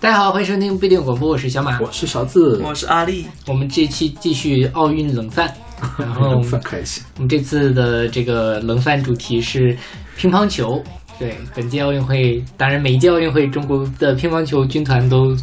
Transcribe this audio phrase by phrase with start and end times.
[0.00, 3.26] 大家好，欢迎收听不一定广播，我是小马，我是勺子，我是阿丽。
[3.46, 5.50] 我们这期继续奥运冷饭，
[5.98, 7.02] 然后冷饭开心。
[7.16, 9.74] 我们这次的这个冷饭主题是
[10.16, 10.82] 乒乓球。
[11.18, 15.34] 对，本届奥运会，当然每一届奥运会，中国的乒乓球军团都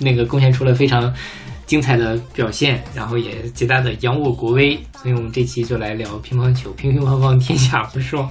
[0.00, 1.12] 那个贡献出了非常
[1.66, 4.76] 精彩的表现，然后也极大的扬我国威。
[5.00, 8.28] 所以我们这期就来聊乒乓球，乒乒乓乓天下无双。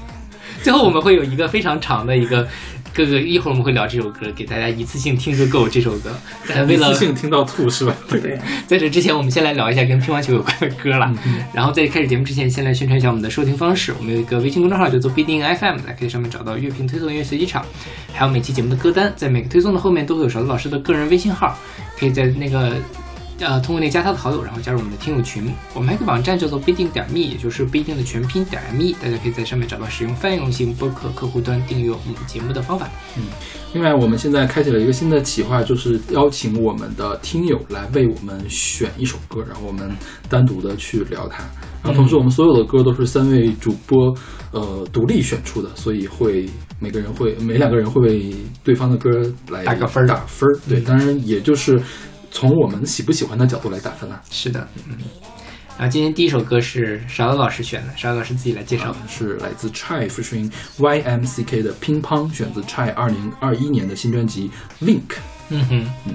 [0.61, 2.47] 最后我们会有一个非常长的一个。
[2.93, 6.15] 各个一会儿我们会聊这首歌，给大家一次性听个够这首歌。
[6.67, 7.95] 为了一次性听到吐是吧？
[8.09, 8.39] 对。
[8.67, 11.13] 在这之前，我们先来聊一下跟乒乓球有关的歌了。
[11.53, 13.93] 然后在开始节目之前，先来宣传一下我们的收听方式。
[13.97, 17.65] 我们有一个微信公众号叫做必定 FM，来可以上面找到乐评推送、音乐随机场，
[18.13, 19.13] 还有每期节目的歌单。
[19.15, 21.57] 在每个推送的后面都会有勺子老师的个人微信号，
[21.97, 22.75] 可以在那个。
[23.39, 25.49] 呃，通过那加他的好友，然后加入我们的听友群。
[25.73, 32.89] 我们还有个网站叫做必定点 me，也就是不一定的全拼点 me，大家可以在上面找到使用泛用型播客客户端订阅我们节目的方法。
[33.17, 33.23] 嗯，
[33.73, 39.89] 另外我们现在开启了一个新的企划，就是邀请我们的听友来为我们选一首歌，然后我们
[40.27, 41.43] 单独的去聊它。
[41.81, 44.13] 然后同时我们所有的歌都是三位主播
[44.51, 46.45] 呃独立选出的，所以会
[46.77, 49.09] 每个人会每两个人会为对方的歌
[49.49, 50.59] 来打个分儿打分儿。
[50.67, 51.81] 对，当然也就是。
[52.31, 54.21] 从我们喜不喜欢的角度来打分了。
[54.29, 54.97] 是的，嗯。
[55.77, 58.93] 然后今天第一首歌是勺子老师选的，勺子老师自己来介绍。
[59.07, 64.51] 是来自 Chai featuring YMCK 的《乒乓》，选自 Chai 二零二一年的新专辑
[64.85, 64.97] 《Wink》。
[65.47, 66.13] 嗯哼，嗯，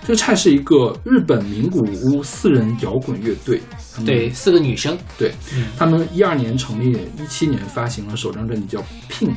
[0.00, 3.60] 这个 Chai 是一个日本名古屋四人摇滚乐队。
[4.06, 4.96] 对，四个女生。
[5.18, 5.34] 对，
[5.76, 9.28] 他们一二年成立，一七年发行了首张专辑叫《Pink》，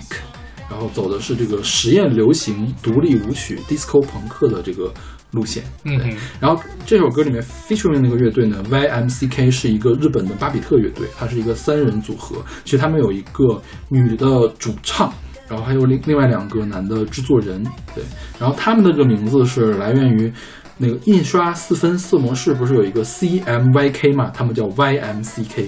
[0.69, 4.89] 然后走的是这个实验流行、独立舞曲、disco 朋克的这个。
[5.33, 5.99] 路线，嗯，
[6.39, 12.37] 然后这首歌里面 featuring 那个乐队呢，YMCK 是一个日本的巴比特乐队，它是一个三人组合。
[12.63, 13.59] 其实他们有一个
[13.89, 15.11] 女的主唱，
[15.49, 17.63] 然后还有另另外两个男的制作人，
[17.95, 18.03] 对。
[18.39, 20.31] 然后他们的这个名字是来源于
[20.77, 24.29] 那个印刷四分色模式，不是有一个 CMYK 嘛？
[24.29, 25.65] 他们叫 YMCK，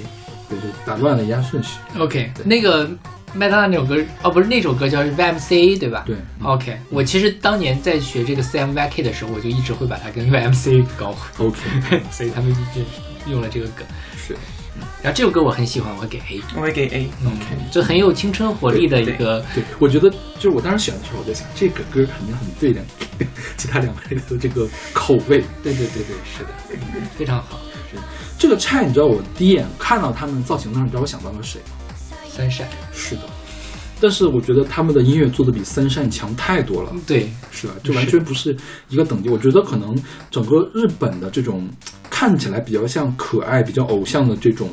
[0.47, 1.79] 对，就打乱了一下顺序。
[1.97, 2.87] OK，那个。
[3.35, 6.03] 麦当娜那首歌哦，不是那首歌叫 YMCA 对吧？
[6.05, 6.77] 对，OK。
[6.89, 11.47] 我其实当年在学这个 CMYK 的时候，我就一直会把它跟 YMCA 搞混。
[11.47, 11.59] OK，
[12.11, 12.83] 所以他们一直
[13.27, 13.85] 用了这个梗。
[14.17, 14.33] 是，
[15.03, 16.41] 然后这首歌我很喜欢，我会给 A。
[16.55, 17.09] 我会给 A。
[17.25, 19.43] OK，就很有青春活力的一个。
[19.53, 20.09] 对，我觉得
[20.39, 22.85] 就是我当时选的时候，我在想这个歌肯定很对两
[23.57, 25.43] 其他两位的这个口味。
[25.61, 26.49] 对对对对，是的，
[27.17, 27.59] 非常好。
[27.91, 27.97] 是
[28.39, 31.74] 这个 CHI，，你知道我第一眼看到他们造型的时候，你知道我想到了谁吗？
[32.35, 33.21] 三善是的，
[34.01, 36.93] 但是我觉得他们的音乐做的比三善强太多了。
[37.07, 37.73] 对，是吧？
[37.81, 38.53] 就完全不是
[38.89, 39.29] 一个等级。
[39.29, 39.95] 我觉得可能
[40.29, 41.65] 整个日本的这种
[42.09, 44.69] 看起来比较像可爱、比较偶像的这种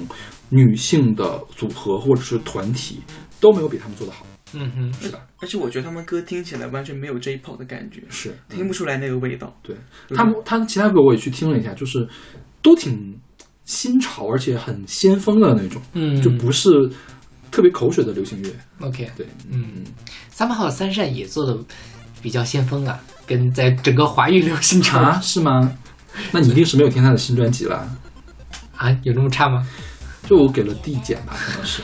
[0.49, 3.01] 女性的组合或者是团体
[3.39, 4.27] 都没有比他们做的好。
[4.55, 5.21] 嗯哼，是的。
[5.39, 9.56] 而且我觉得他们歌听起来完全没有 J-pop 的感觉，是听不出来那个味道。
[9.62, 9.77] 对
[10.11, 12.09] 他们，他其他歌我也去听了一下，就是
[12.61, 13.17] 都挺
[13.65, 15.81] 新潮，而且很先锋的那种。
[15.93, 16.69] 嗯，就不是。
[17.53, 19.85] 特别口水的流行乐，OK，对，嗯，
[20.31, 21.57] 三八号三善也做的
[22.21, 25.73] 比较先锋啊，跟在整个华语流行场是吗？
[26.33, 27.87] 那你一定是没有听他的新专辑了
[28.77, 28.91] 啊？
[29.03, 29.65] 有那么差吗？
[30.27, 31.83] 就我给了递减吧，可能是。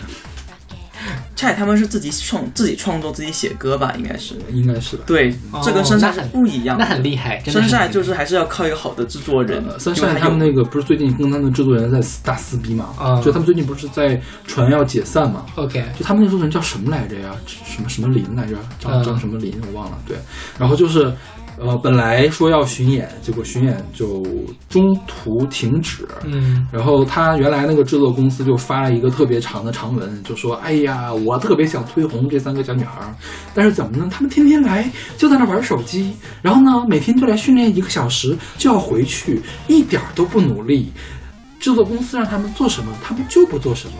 [1.36, 5.04] 菜他们是自己创自己创作自己写歌吧，应该是，应该是吧。
[5.06, 7.42] 对，这跟深晒不一样，那很厉害。
[7.44, 9.64] 深晒就是还是要靠一个好的制作人。
[9.78, 12.90] 深晒他们那个不是最近跟他们制作人在大撕逼嘛？
[12.98, 17.34] 啊，就他们最近不是在传要解散嘛？OK，就他们那制作人叫什么来着呀？
[17.46, 18.56] 什么什么林来着？
[18.80, 19.98] 张张什么林我忘了。
[20.06, 20.16] 对，
[20.58, 21.12] 然后就是。
[21.60, 24.22] 呃，本来说要巡演，结果巡演就
[24.68, 26.06] 中途停止。
[26.24, 33.00] 嗯，然后他原来那个制作公司就发了一个特别长的长文，就说：“哎呀，我特别想推红这三个小女孩，
[33.54, 34.08] 但是怎么呢？
[34.10, 40.92] 他们天天来就在那玩手机，然后呢，每天就来训练一个小时就要回去，一点都不努力。
[41.58, 43.94] 制作公司让他们做什么，他们就不做什么。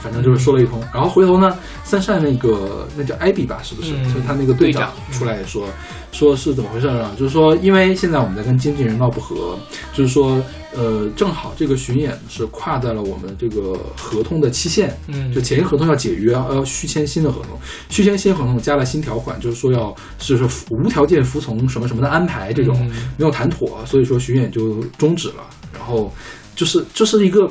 [0.00, 0.82] 反正就是说了一通。
[0.92, 3.90] 然后回头呢？”三善那个那叫艾比吧，是不是？
[4.04, 5.66] 就是他那个队长出来说，
[6.12, 7.10] 说是怎么回事啊？
[7.18, 9.58] 就是说，因为现在我们在跟经纪人闹不和，
[9.92, 10.40] 就是说，
[10.72, 17.58] 呃，正好这个巡演是跨在了我们这个合同的期限，嗯，就前一合同要解约，要续签新的合同，
[17.88, 25.42] 续签新合同加了新条款，就是说要就是无条件服从什么什么的安排，这种没有谈妥，所以说巡演就终止了。
[25.72, 26.12] 然后
[26.54, 27.50] 就是就是一个。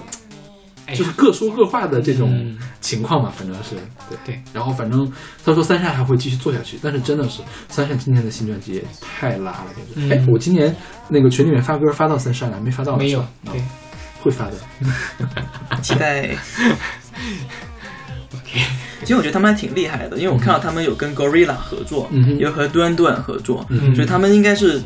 [0.95, 3.75] 就是各说各话的这种嗯情况嘛，反正是
[4.09, 4.41] 对对。
[4.53, 5.11] 然后反正
[5.43, 9.93] 他说三善还会继续做下去，但是真的是三善今年的新专辑也太拉了，简直。
[9.95, 10.75] 嗯哎、我今年
[11.07, 13.25] 那个群里面发歌发到三善了，还没发到没有
[14.21, 14.53] 会发的。
[15.81, 16.35] 期待。
[18.35, 18.61] OK
[19.01, 24.81] 其实我觉得他们还挺厉害的，因为我看到他们有跟 Gorilla 合作，有和端端合作，嗯所以他们应该是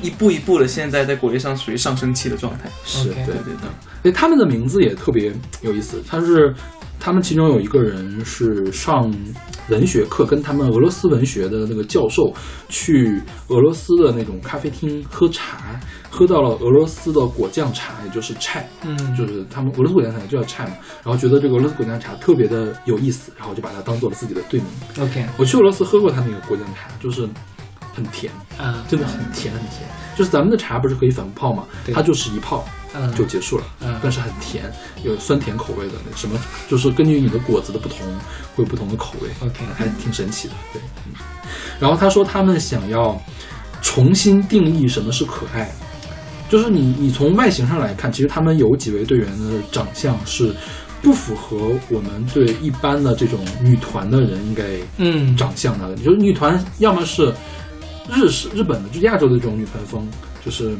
[0.00, 2.70] 一步一步的，现在在国内上属于上升期的状态。
[2.84, 3.70] 是对对对对，对，
[4.10, 6.52] 他们的名字也特别有意思，他是
[6.98, 9.12] 他们其中有一个人是上
[9.68, 12.32] 文学课，跟他们俄罗斯文学的那个教授
[12.68, 15.78] 去俄罗斯的那种咖啡厅喝茶，
[16.10, 20.74] 喝到了俄罗斯的果酱茶，也就是 chai，嗯就是他们俄罗斯果酱茶就叫 chai 嘛，
[21.04, 24.68] 然后觉得这个俄罗斯果酱茶特别的有意思，然后就把它当做了自己的队名。
[25.06, 27.28] OK 我去俄罗斯喝过他那个果酱茶，就是
[27.94, 29.88] 很甜，啊真的很甜很甜。
[30.16, 33.12] 就是咱们的茶不是可以反复泡嘛，对它就是一泡嗯。
[33.14, 33.98] 就结束了，嗯。
[34.02, 34.70] 但是很甜，
[35.04, 37.98] 有酸甜口味的那什么，就是根据你的果子的不同，
[38.54, 40.82] 会有不同的口味 OK 还挺神奇的，对。
[41.06, 41.12] 嗯、
[41.80, 43.20] 然后他说他们想要
[43.80, 45.70] 重新定义什么是可爱，
[46.48, 50.54] 就是你你从外形上来看，其实他们有几位队员的长相是
[51.00, 54.64] 不符合我们对一般的这种女团的人应该
[54.98, 55.36] 嗯。
[55.36, 57.34] 长相的，就是女团要么是
[58.08, 60.06] 日式日本的，就亚洲的这种女团风，
[60.44, 60.76] 就是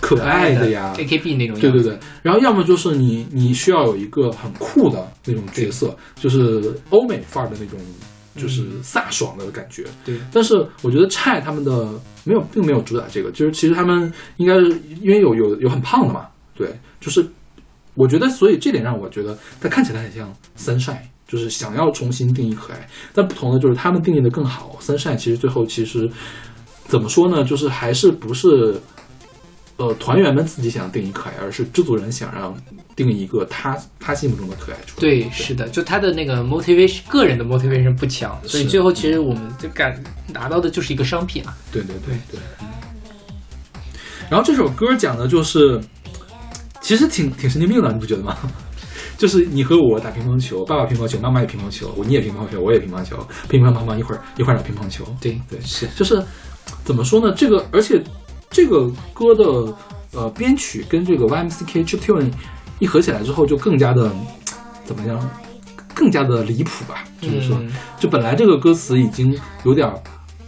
[0.00, 7.78] 可爱的呀，AKB 那种对对对，然后要么就是你你需要有一个很酷的那种角色，就是欧美范儿的那种，
[8.36, 9.84] 就是飒爽的感觉。
[10.04, 10.16] 对。
[10.32, 11.88] 但是我觉得菜他们的
[12.24, 14.68] 没有，并没有主打这个，就是其实他们应该是
[15.02, 16.68] 因为有有有很胖的嘛，对，
[17.00, 17.26] 就是
[17.94, 24.76] 我觉得，所以这点让我觉得他看起来很像 Sunshine，，就是想要重新定义可爱，但不同的就是他们定义的更好。
[24.80, 26.08] 三晒其实最后其实
[26.86, 28.80] 怎么说呢，就是还是不是
[29.78, 32.54] 呃团员们自己想定义可爱，而是制作人想让
[32.94, 35.00] 定义一个他他心目中的可爱出来。
[35.00, 39.98] 对，是的，就他的那个 motivation，个人的 motivation 不强，所以最后其实我们就感
[40.32, 41.56] 拿到的就是一个商品啊。
[41.72, 42.38] 对对对对。
[42.60, 42.66] 嗯
[44.30, 45.80] 然后这首歌讲的就是，
[46.82, 48.36] 其实挺挺神经病的，你不觉得吗？
[49.16, 53.16] 就是你和我打乒乓球，爸爸乒乓球，妈妈也乒乓球，我你也乒乓球，我也乒乓球，
[53.48, 55.02] 乒乒乓乓一会儿一会儿打乒乓球。
[55.18, 56.22] 对对，是，就是
[56.84, 57.34] 怎么说呢？
[57.34, 58.04] 这个而且
[58.50, 59.74] 这个歌的
[60.14, 62.30] 呃编曲跟这个 YMCK Chip Tune
[62.78, 64.10] 一合起来之后，就更加的
[64.84, 65.18] 怎么样？
[65.94, 67.04] 更加的离谱吧？
[67.20, 67.68] 就是说，嗯
[67.98, 70.00] 就本来这个歌词已经有点儿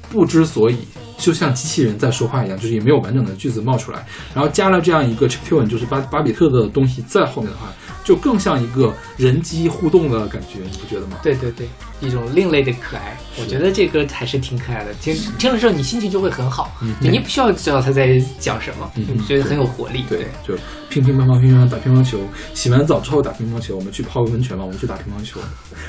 [0.09, 0.77] 不知所以，
[1.19, 7.67] 就像机器人在说话一样，就是也没有完整的句子冒出来，然后加了这样一个 chip tune，就是巴巴比特的东西在后面的话，
[8.05, 11.19] 就更像一个人机互动的感觉，你不觉得吗？
[11.23, 11.69] 对对对，
[12.01, 14.93] 一种另类的可爱，我觉得这歌还是挺可爱的。
[14.95, 20.05] 听听了之后，你心情就会很好，嗯你不需要知道他在讲什么，嗯你觉得很有活力。
[20.09, 20.55] 对，就
[20.89, 22.19] 乒乒乓乓乒乓乓打乒乓球，
[22.55, 25.41] 洗完澡之后打乒乓球，我们去泡个温泉吧，我们去打乒乓球，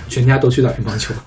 [0.10, 1.13] 全家都去打乒乓球。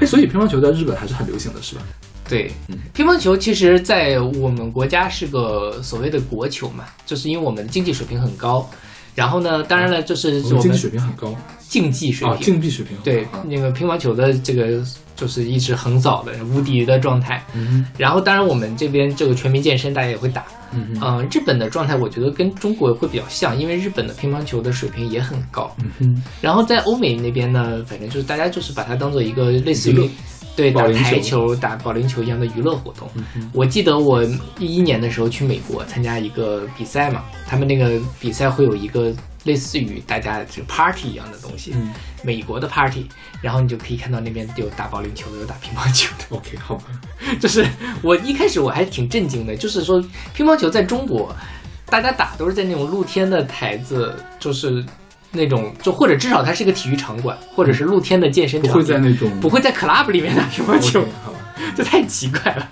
[0.00, 1.82] 哎，所以乒乓球在日本还是很流行的，是吧？
[2.28, 8.68] 对嗯，乒乓球其实在我们国家是个所谓的国球嘛，就是因为我们的经济水平很高。
[9.14, 11.32] 然后呢，当然了，就是我们经济水平很高。
[11.68, 14.82] 竞技水啊，平，竞技水平对那个乒乓球的这个
[15.16, 17.44] 就是一直横扫的无敌的状态。
[17.54, 20.44] 嗯然后，当然我们这边这个全民健身，大家也会打。
[20.72, 25.72] 嗯日本的状态我觉得跟中国会比较像，因为日本的乒乓球的水平也很高。
[25.78, 30.10] 嗯哼，然后在欧美那边呢，反正就是大家就是把它当做一个类似于
[30.56, 33.08] 对打台球、打保龄球一样的娱乐活动。
[33.34, 34.22] 嗯，我记得我
[34.58, 39.12] 一一年的时候去美国参加一个比赛嘛，他们那个比赛会有一个
[39.44, 43.06] 类似于大家这个 party 一样的东西，嗯美国的 party，
[43.42, 46.36] 然后你就可以看到那边有打保龄球的，有打乒乓球的。
[46.36, 46.84] ，OK，好吧，
[47.40, 47.66] 就是
[48.00, 50.02] 我一开始我还挺震惊的，就是说
[50.32, 51.34] 乒乓球在中国，
[51.86, 54.82] 大家打都是在那种露天的台子，就是
[55.34, 61.38] 那种就或者至少它是一个体育场馆，或者是露天的健身不场不，会在那种不会在 club 里面打乒乓球好吧。
[61.76, 62.68] 这太奇怪了。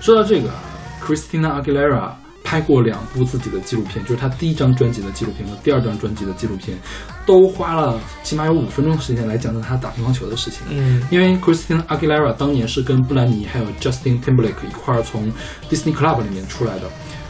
[0.00, 0.56] 说到这个啊
[1.02, 2.10] ，Christina Aguilera
[2.42, 6.76] 拍过两部自己的纪录片，就是她第一张专辑的纪录片和第二张专辑的纪录片，
[7.24, 10.60] 都花了起码有五分钟时间来讲讲她打乒乓球的事情。
[10.70, 15.32] 嗯因为 Christina Aguilera 当年是跟布兰妮还有 Justin Timberlake 一块儿从
[15.70, 16.82] Disney Club 里面出来的，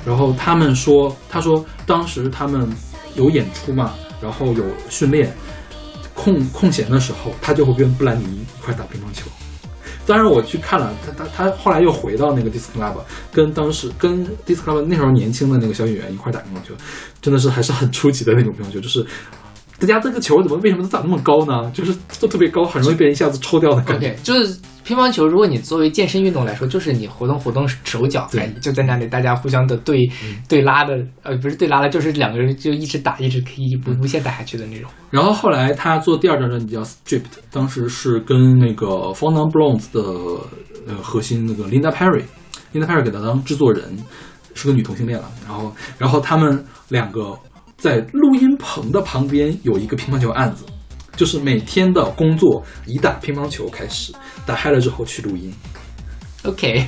[0.05, 2.69] 然后他们说，他说当时他们
[3.15, 5.35] 有演出嘛，然后有训练，
[6.15, 9.31] 空空闲的时候，他就会跟布兰妮一块打乒乓球。
[10.07, 12.97] 当然我去看了，他他他后来又回到那个 Disc Club，
[13.33, 16.75] 跟当时跟 Disc Club 那时候年轻的那个小演员一块打乒乓球，
[17.23, 19.03] 真的是还是很初级的那种乒乓球，就是
[19.79, 21.71] 大家这个球怎么为什么都打那么高呢？
[21.73, 24.15] 就是都特别高，很容易被人一下子抽掉的感觉。
[24.23, 29.99] 就是乒乓球，如果你作为健身运动来说，就是你活动活动手脚，对哎，就在那里大家互相的对、
[30.47, 34.91] 对拉的，呃，不是对拉的，就是两个人就一直打，一直可以无无限打下去的那种。
[35.11, 40.03] 然后后来他做第二张专辑叫《Stripped》，当时是跟那个 f o n a Blondes 的
[40.87, 43.97] 呃核心那个 Linda Perry，Linda Perry 给他当制作人，
[44.55, 45.25] 是个女同性恋了。
[45.47, 47.35] 然后然后他们两个
[47.79, 50.67] 在录音棚的旁边有一个乒乓球案子，
[51.17, 54.13] 就是每天的工作以打乒乓球开始，
[54.45, 55.53] 打嗨了之后去录音。
[56.45, 56.87] OK，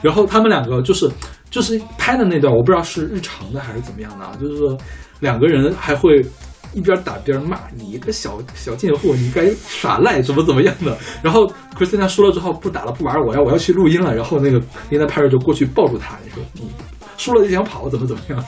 [0.00, 1.10] 然后他们两个就是
[1.50, 4.78] 就是拍的那段，我不知道是日常的还是怎么样的啊，就是说
[5.20, 6.24] 两个人还会
[6.72, 10.96] 一边打一边骂你一个小小贱货，你该耍赖怎么怎么样的。
[11.20, 14.14] 然后 Christina 输了之后不打了不玩了，我要我要去录音了。
[14.14, 14.60] 然后那个
[14.90, 16.70] Linda Perry 就过去抱住他，你说你
[17.18, 18.44] 输了就想跑，怎么怎么样，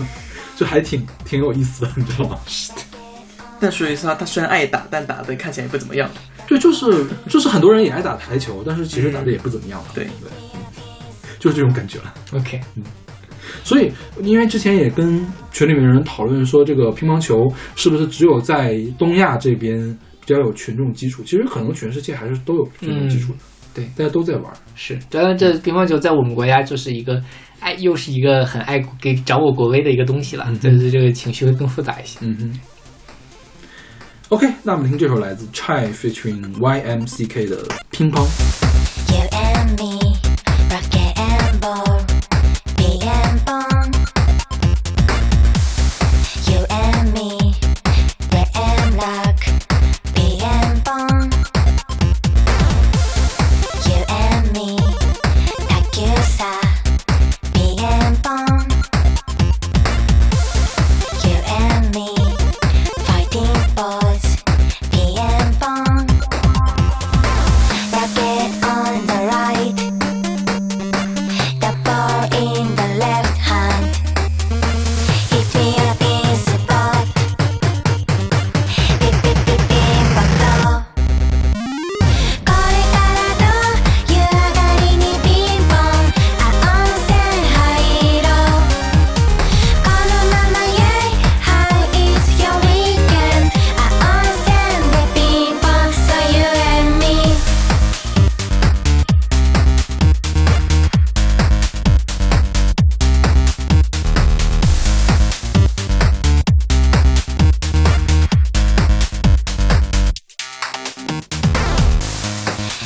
[0.56, 2.38] 就还挺挺有意思的，你知道吗？
[3.64, 6.06] 但所以说他他虽然爱打，但打的看起来也不怎么样。
[6.46, 9.86] 对，就是就是很多人也爱打台球，但是其实打的也不怎么样了。
[9.94, 10.60] 对对，嗯
[11.38, 12.12] 就是这种感觉了。
[12.34, 12.82] OK，嗯
[13.62, 13.90] 所以，
[14.22, 19.78] 因为之前也跟群里面的人讨论说，这个乒乓球是不是只有在东亚这边
[20.20, 21.22] 比较有群众基础？
[21.22, 23.38] 其实可能全世界还是都有群众基础的。
[23.72, 24.52] 对大家都在玩。
[24.74, 27.18] 是，当然这乒乓球在我们国家就是一个
[27.60, 32.18] 爱，又是一个很爱给掌握国威的一个东西了，但是这个情绪会更复杂一些。
[32.20, 32.60] 嗯哼。
[34.29, 38.25] OK，那我们听这首来自 Chai featuring YMCK 的《乒乓》。
[39.11, 39.99] You and me,
[40.69, 41.99] rock and roll,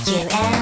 [0.08, 0.26] You.
[0.30, 0.57] and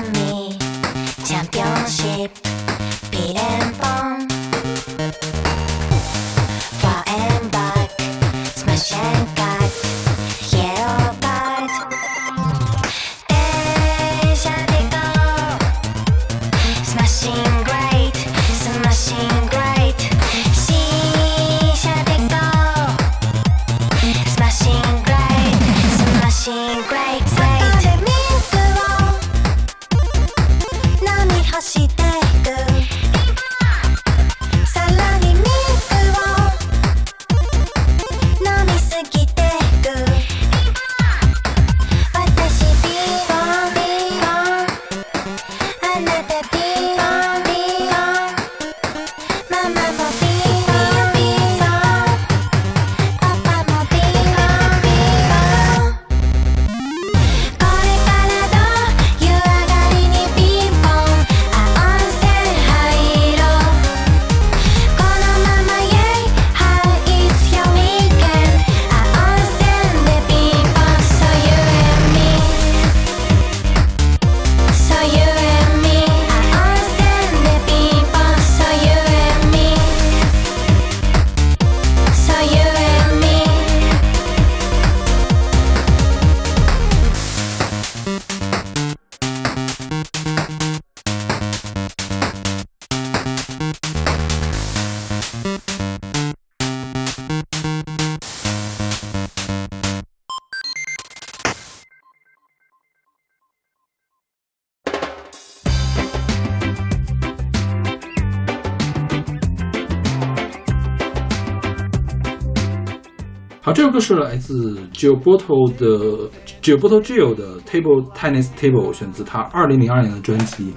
[114.07, 116.31] 是来自 Gilberto 的
[116.63, 120.73] Gilberto Gil 的 Table Tennis Table，选自他二零零二年的专辑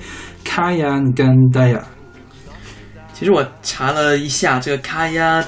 [0.47, 1.77] 《Kayan Gandaya》。
[3.13, 5.45] 其实我查了一下这个 Kayan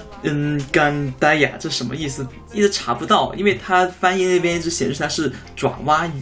[0.72, 6.22] Gandaya 这什么意思，一直查不到，因为它翻译那边一直显示它是爪哇语，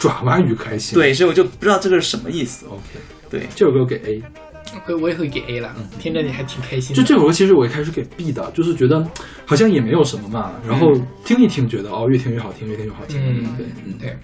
[0.00, 0.98] 爪哇语可还行。
[0.98, 2.66] 对，所以我就不知道这个是什么意思。
[2.66, 2.98] ，OK，
[3.30, 4.22] 对，这首歌给 A。
[4.88, 6.94] 我我也会给 A 了，听着你还挺开心。
[6.94, 9.06] 就这首歌，其实我一开始给 B 的，就是觉得
[9.44, 10.92] 好像也没有什么嘛，然后
[11.24, 13.20] 听一听，觉得哦，越听越好听，越听越好听。
[13.20, 13.98] 嗯对，嗯。
[13.98, 14.16] 对，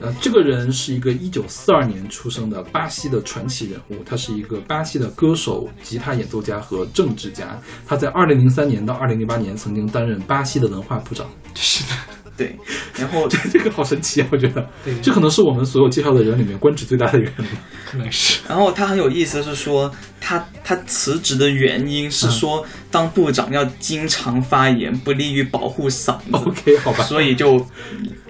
[0.00, 7.56] 呃，这个人是一个一九四二年出生的巴西的传奇人物，他是一个巴西的歌手、吉他演奏家和政治家。
[7.86, 11.26] 他在二零零三年到二零零八年曾经担任巴西的文化部长。
[11.54, 11.96] 是的，
[12.36, 12.56] 对，
[12.98, 14.26] 然后 这个好神奇啊！
[14.32, 17.46] 我觉得对这可能是我们所有介绍的人里面官职最大的一个人。
[17.84, 18.40] 可能是。
[18.48, 27.64] 然后他很有意思是说，他他辞职的原因是说，当部长要经常发言，不利于保护嗓子， OK，好吧，所以就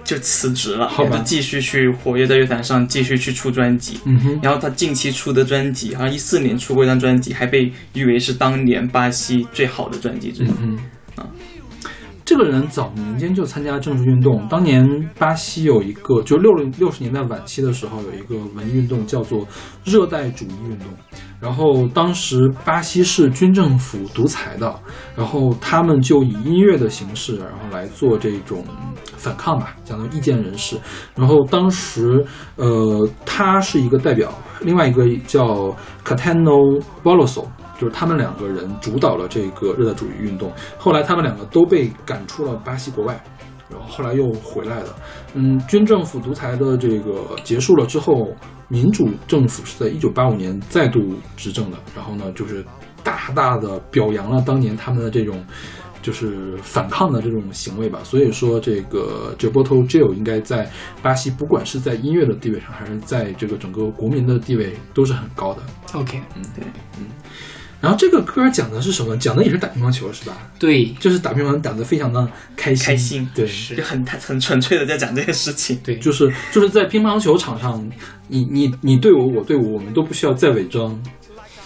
[0.03, 3.99] 就辞职了，好吧就继续去活跃在乐坛上，继续去出专辑。
[4.05, 10.47] 嗯哼，然后他近期出的专辑，好像一四年出过一张专辑，还被誉为是当年巴西最好的专辑之一。
[10.61, 10.77] 嗯
[12.25, 14.47] 这个人早年间就参加政治运动。
[14.49, 14.83] 当年
[15.17, 19.47] 巴西有一个，就六零六十年代晚期的时候，有一个文艺运动叫做
[19.83, 20.87] 热带主义运动。
[21.39, 24.73] 然后当时巴西是军政府独裁的，
[25.15, 28.65] 然后他们就以音乐的形式，然后来做这种
[29.17, 30.77] 反抗吧，讲到意见人士。
[31.13, 37.45] 然后当时，呃，他是一个代表，另外一个叫 Catano Boloso，
[37.77, 40.51] 就是他们两个人主导了这个热带主义运动。
[40.77, 43.23] 后来他们两个都被赶出了巴西国外，
[43.69, 44.95] 然后后来又回来了。
[45.33, 48.33] 嗯，军政府独裁的这个结束了之后，
[48.67, 50.99] 民主政府是在一九八五年再度
[51.35, 51.77] 执政的。
[51.95, 52.65] 然后呢，就是
[53.03, 55.43] 大大的表扬了当年他们的这种。
[56.01, 60.69] 就是反抗的这种行为吧，所以说这个 Gilberto Gil 应该在
[61.01, 65.63] 巴西，不管是在音乐的地位上，还是在这个整个国民的地位，都是很高的。
[65.95, 66.21] OK，
[67.85, 69.15] 然后这个歌讲的是什么？
[69.17, 70.35] 讲的也是打乒乓球，是吧？
[70.57, 75.79] 对就是打乒乓球打得非常的开心，开心对，是就很很纯粹的在讲这个事情。
[75.83, 77.87] 对，就是就是在乒乓球场上，
[78.27, 80.99] 你你你对我，我对我，我们都不需要再伪装，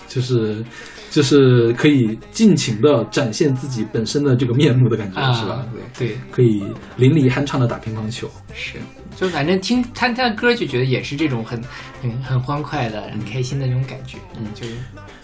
[0.09, 0.61] 就是
[1.09, 5.65] 就是可以尽情的展现自己本身的这个面目的感觉，啊是吧？
[5.97, 6.61] 对，对可以
[6.97, 8.29] 淋漓酣畅的打乒乓球。
[8.53, 8.73] 是，
[9.15, 11.63] 就反正听他他的歌就觉得也是这种很
[12.01, 14.73] 很很欢快的、很开心的那种感觉，嗯，就是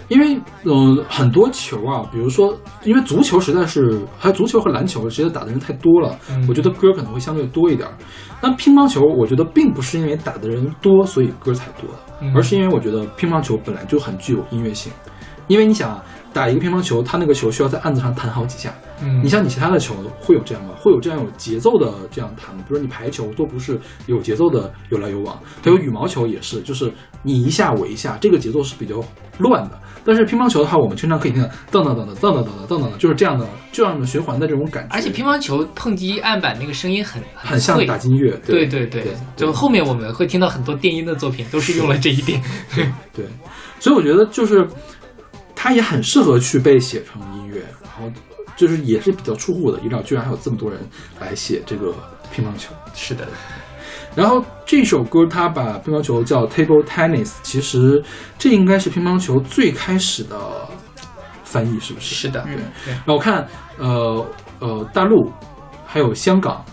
[0.07, 7.93] 因为呃很多球啊，比如说，因为足球实在是还有足球和篮球，实在打的人太多了，嗯我觉得歌可能会相对多一点儿。
[8.39, 11.89] 但乒乓球，我觉得并不是因为打的人多所以歌才多，
[12.21, 14.91] 嗯而是因为我觉得乒乓球本来就很具有音乐性。
[15.47, 16.03] 因为你想啊
[16.35, 18.69] 打一个乒乓球，他那个球需要在案子上弹好几下，
[19.01, 20.73] 嗯，你像你其他的球会有这样吗？
[20.77, 22.61] 会有这样有节奏的这样弹吗？
[22.67, 26.91] 比如你排球都不是有节奏的有来有往，还有羽毛球也是，就是
[27.23, 29.01] 你一下我一下，这个节奏是比较
[29.37, 29.79] 乱的。
[30.03, 42.39] 但是乒乓球的话，我们经常可以听到噔噔噔噔噔噔噔噔噔噔，就是这样的这样的循环的这种感觉，而且乒乓球碰击案板那个声音很很像打击乐，对对对对，就后面我们会听到很多电音的作品都是用了这一点，
[43.13, 43.25] 对，
[43.79, 44.67] 所以我觉得就是
[45.65, 48.07] 它也很适合去被写成音乐，然后
[48.55, 50.79] 就是也是比较出乎我的意料，居然还有这么多人
[51.19, 51.91] 来写这个
[52.31, 52.71] 乒乓球。
[52.93, 53.27] 是的，
[54.13, 57.99] 然后这首歌它把乒乓球叫 table tennis，其实
[58.37, 60.37] 这应该是乒乓球最开始的
[61.43, 62.13] 翻译，是不是？
[62.13, 63.47] 是的，嗯对，然后我看，
[63.79, 64.23] 呃
[64.59, 65.31] 呃，大陆
[65.83, 66.63] 还有香港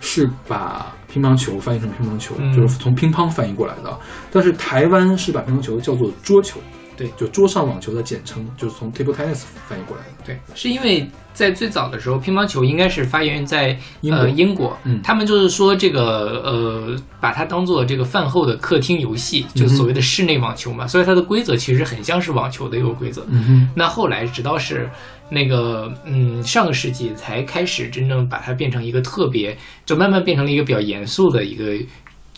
[0.00, 3.96] 是把乒乓球翻译成乒乓球，嗯就是从乒乓翻译过来的。
[4.32, 6.58] 但是台湾是把乒乓球叫做桌球，
[7.00, 7.10] 对。
[7.16, 10.24] 就桌上网球的简称，就是从 table tennis 翻译过来的。
[10.26, 14.20] 对，是因为在最早的时候，乒乓球应该是发源于在英国。
[14.20, 15.00] 呃英国，嗯。
[15.02, 23.24] 他们就是说这个呃，把它当做这个饭后的客厅游戏，就所谓的室内网球嘛，所以它的规则其实很像是网球的一个规则。
[23.30, 24.90] 嗯哼，那后来直到是
[25.30, 31.64] 那个嗯上个世纪才开始真正把它变成一个特别，就慢慢变成了一个比较严肃的一个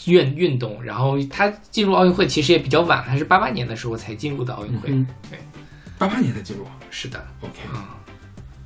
[0.07, 0.83] 运运动。
[0.83, 4.89] 然后他进入奥运会其实也比较晚，他是八八年的时候才进入的奥运会。
[4.91, 5.39] 嗯对，
[5.99, 6.65] 八八年才进入。
[6.91, 7.97] 是的，OK，啊、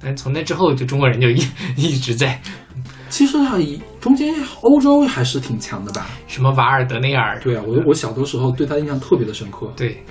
[0.01, 1.41] 但从那之后，就中国人就一
[1.77, 2.41] 一直在
[3.09, 6.07] 其实啊，以中间欧洲还是挺强的吧？
[6.27, 9.73] 什么瓦尔德内尔，对啊，我我小的时候对他印象特别的深刻。
[9.77, 10.03] 对，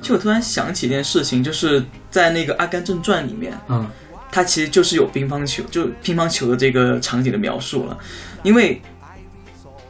[0.00, 3.88] 其实我突然想起一件事情，就是在那个《阿甘正传》里面，嗯
[4.34, 7.96] 它其实就是有乒乓球，就乒乓球的这个场景的描述了。
[8.42, 8.80] 因为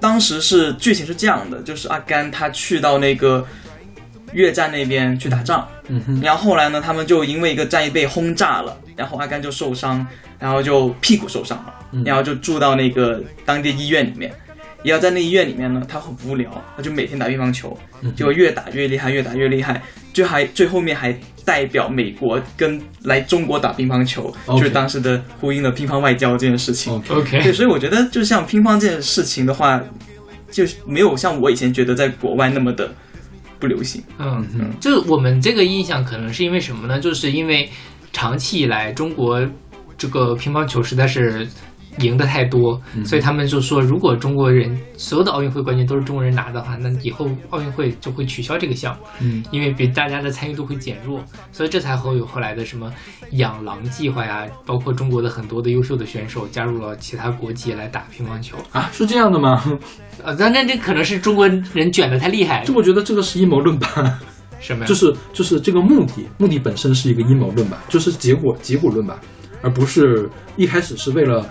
[0.03, 3.47] 当时是剧情是这样的，就是阿甘他去到那个
[4.33, 10.05] 越战那边去打仗，嗯哼，然后后来呢，他们就因为一个战役被轰炸了，然后阿甘就受伤，
[10.39, 14.35] 然后就屁股受伤了，嗯然后就住到那个当地医院里面。
[14.83, 26.93] 也要在那医院里面呢，他很无聊，他就每天打乒乓球，嗯结果越打越厉害，越打越厉害，就还最后面还代表美国跟来中国打乒乓球 OK 就是当时的呼应了乒乓外交这件事情。
[26.93, 29.83] OK，OK，对，所以我觉得就像乒乓这件事情的话，
[30.51, 32.93] 就没有像我以前觉得在国外那么的
[33.59, 34.03] 不流行。
[34.19, 37.01] 嗯嗯，就我们这个印象可能是因为什么呢？
[37.01, 37.69] 就是因为
[38.13, 39.41] 长期以来中国
[39.97, 41.49] 这个乒乓球实在是
[41.99, 52.93] 赢得太多，嗯所以他们就说，如果中国人所有的奥运会冠军都是中国人拿的话，那以后奥运会就会取消这个项目，嗯因为比大家的参与度会减弱，所以这才会有后来的什么
[53.33, 58.57] 养狼计划呀，包括中国的很多的优秀的选手加入了其他国籍来打乒乓球。
[58.73, 59.63] 啊，是这样的吗？
[60.23, 64.19] 呃，那那这可能是中国人卷的太厉害就，我觉得这个是阴谋论吧，
[64.61, 64.87] 什么呀？
[64.87, 69.19] 就是就是这个目的，目的本身是一个阴谋论吧，就是结果结果论吧，
[69.63, 71.49] 而不是一开始是为了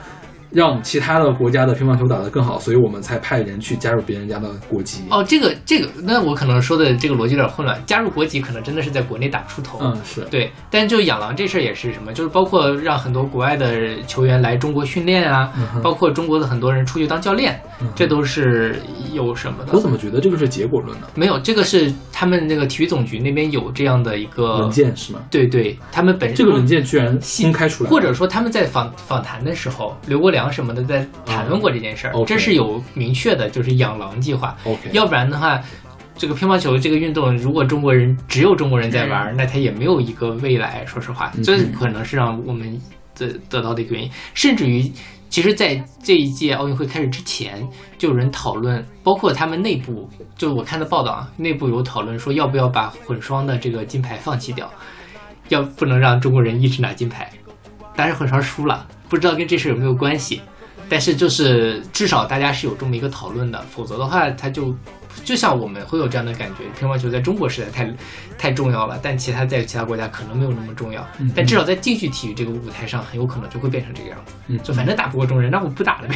[0.52, 5.04] 让其他的国家的乒乓球打得更好，所以我们才派人去加入别人家的国籍。
[5.10, 7.82] 哦，这个这个，那我可能说的这个逻辑有点混乱。
[7.86, 10.52] 加入国籍可能真的是在国内打不出头，嗯，是，对。
[10.70, 18.82] 但就养狼这事儿也是什么，就是包括让很多国外的球员来中国训练啊，嗯包括中国的很多人出去当教练，嗯这都是
[19.14, 19.72] 有什么的？
[19.74, 21.08] 我怎么觉得这个是结果论呢？
[21.16, 25.20] 没有，这个是他们那个体育总局那边有这样的一个文，件是吗？
[25.30, 34.58] 对对，他们本身这个文件居然细公开出来，或者说他们在访访谈的时候，刘国梁什么的在谈论过这件事儿，这是有明确的，就是养狼计划。
[34.91, 35.62] 要不然的话，
[36.17, 40.84] 这个乒乓球这个运动，如果中国人只有中国人在玩，那它也没有一个未来。
[40.86, 42.80] 说实话，嗯这可能是让我们
[43.15, 44.12] 得得到的一个原因。
[44.34, 44.91] 甚至于，
[45.30, 47.65] 其实，在这一届奥运会开始之前，
[47.97, 54.69] 就有人讨论，包括他们内部，就是我看的报道啊，内部有讨论说要不要把混双的这个金牌放弃掉，
[55.49, 57.30] 要不能让中国人一直拿金牌。
[57.95, 60.41] 但是混双输了，不知道跟这事有没有关系。
[60.88, 64.76] 但是就是至少大家是有这么一个讨论的，否则的话，它就
[65.24, 67.93] 就像我们会有这样的感觉，乒乓球在中国实在太
[68.38, 71.06] 太重要了，但其他在其他国家可能没有那么重要。
[71.19, 74.34] 嗯但至少在竞技体育这个舞台上，很有可能就会变成这个样子。
[74.47, 76.15] 嗯就反正打不过中国人，那我不打了呗，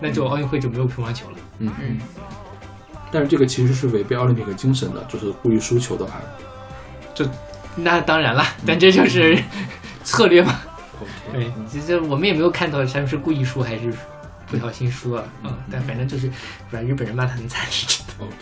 [0.00, 1.36] 那就奥运会就没有乒乓球了。
[1.58, 1.98] 嗯嗯，
[3.12, 6.14] 但是这个其实是违背奥林匹克精神的，就是故意输球的话
[7.14, 7.26] 就
[7.76, 9.38] 那当然了，但这就是
[10.02, 10.58] 策略嘛。
[11.34, 13.92] 对，其实我们也没有看到他们是故意输还是
[14.46, 16.30] 不小心输了，嗯，但反正就是
[16.70, 18.34] 把日本人骂得很惨，是真的。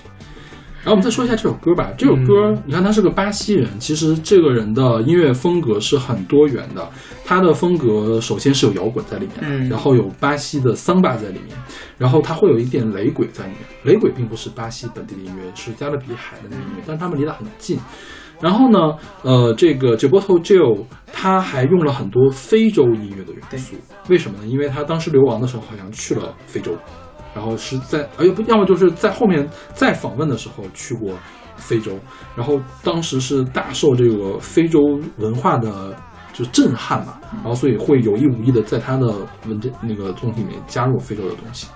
[0.85, 1.93] 然后我们再说一下这首歌吧。
[1.97, 6.85] 这首歌，嗯你看他是个巴西人，其实这个人的音乐风格是很多元的。
[7.25, 11.57] 他的风格首先是有摇滚在里面，嗯然后有巴西的桑巴在里面，
[11.97, 13.61] 然后他会有一点雷鬼在里面。
[13.85, 17.79] 雷鬼并不是巴西本地的音乐，是加勒比海的那个音乐，但是他们离得很近。
[18.43, 18.79] 然后呢，
[19.23, 23.77] 呃，这个 Gilberto Gil 他还用了很多非洲音乐的元素，
[24.09, 24.47] 为什么呢？
[24.47, 26.77] 因为他当时流亡的时候好像去了非洲，
[27.35, 31.15] 然后是在，哎呦不，要么就是在后面再访问的时候去过
[31.57, 31.97] 非洲，
[32.35, 34.81] 然后当时是大受这个非洲
[35.19, 35.97] 文化的
[36.33, 39.15] 就震撼嘛，然后所以会有意无意的在他的
[39.47, 41.69] 文件那个作品里面加入非洲的东西。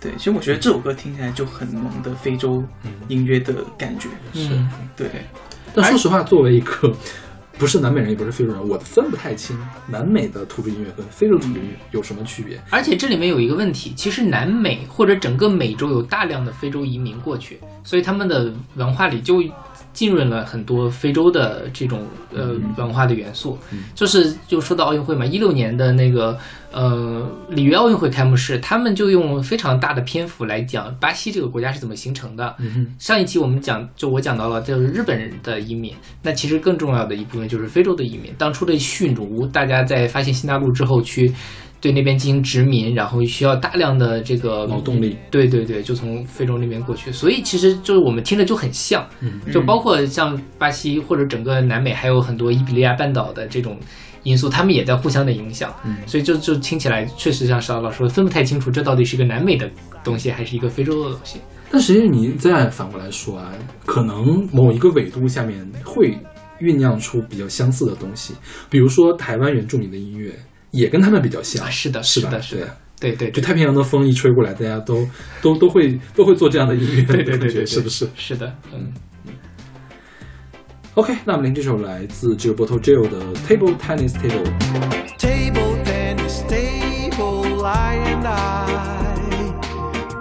[0.00, 2.62] 对，其实我觉得这首歌听起来就很浓的非洲
[3.08, 4.08] 音乐的感觉。
[4.34, 5.08] 嗯，对，
[5.74, 6.94] 但说实话，作为一个
[7.58, 9.56] 不是南美人也不是非洲人，我分不太清
[9.86, 12.60] 南美的土著音乐跟非洲土著音乐有什么区别。
[12.70, 19.42] 而且这里面有一个问题，其实南美或者整个美洲有大量的非洲移民过去，所以他们的文化里就
[20.00, 23.58] 浸润了很多非洲的这种呃文化的元素。
[23.94, 26.38] 就是就说到奥运会嘛，一六年的那个
[26.72, 32.56] 呃里约奥运会开幕式，他们就用非常大的篇幅来讲巴西这个国家是怎么形成的。
[32.98, 35.92] 上一期我们讲，就我讲到了，就是日本人的移民。
[36.22, 38.32] 那其实更重要的一部分就是非洲的移民。
[38.38, 41.30] 当初的驯奴，大家在发现新大陆之后，去
[41.80, 45.16] 对那边进行殖民，然后需要大量的这个劳动力。
[45.30, 47.10] 对对对，就从非洲那边过去。
[47.10, 53.78] 所以其实就是我们听着就很像，嗯就包括像巴西或者整个南美，还有很多伊比利亚半岛的这种
[54.24, 55.74] 因素，他们也在互相的影响。
[55.84, 59.70] 嗯所以就就听起来确实像邵老师说的，分不太清楚这到底是一个南美的
[60.04, 61.40] 东西还是一个非洲的东西。
[61.70, 63.52] 但实际你再反过来说啊，
[63.86, 66.18] 可能某一个纬度下面会
[66.60, 68.34] 酝酿出比较相似的东西，
[68.68, 70.34] 比如说台湾原住民的音乐
[70.70, 72.20] 也跟他们比较像，啊，是的，是？
[72.22, 75.08] 的，是的对啊，对对对，就太平洋的风一吹过来，大家都
[75.42, 78.92] 都都会都会做这样的音乐，对对对是不是是的，嗯。
[80.94, 84.44] ？OK，那我们聆听这首来自 Gilberto j i l 的 Table Tennis Table。
[85.18, 88.66] Table tennis table, I and I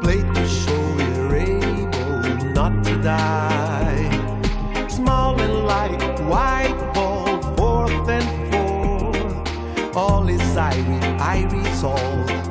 [0.01, 4.09] play to show we're able not to die.
[4.87, 6.58] Small and light, white
[10.59, 11.95] Irie, iris all,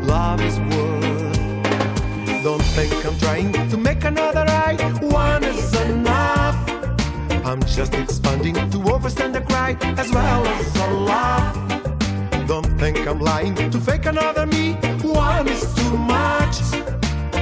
[0.06, 2.42] love is worth.
[2.42, 4.80] Don't think I'm trying to make another right.
[5.02, 6.56] One is enough.
[7.44, 11.54] I'm just expanding to overstand the cry as well as a laugh.
[12.46, 14.72] Don't think I'm lying to fake another me.
[15.02, 16.56] One is too much.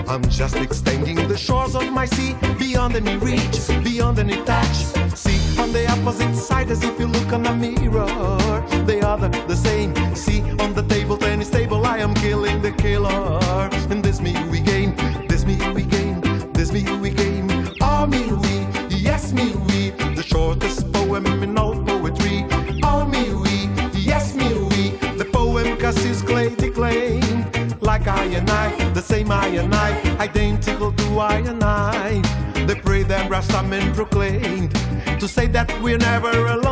[0.08, 4.76] I'm just extending the shores of my sea beyond any reach, beyond any touch.
[5.14, 8.08] See on the opposite side as if you look on a mirror.
[8.84, 9.95] The other, the same.
[33.76, 36.65] Rastaman proclaimed to say that we're never alone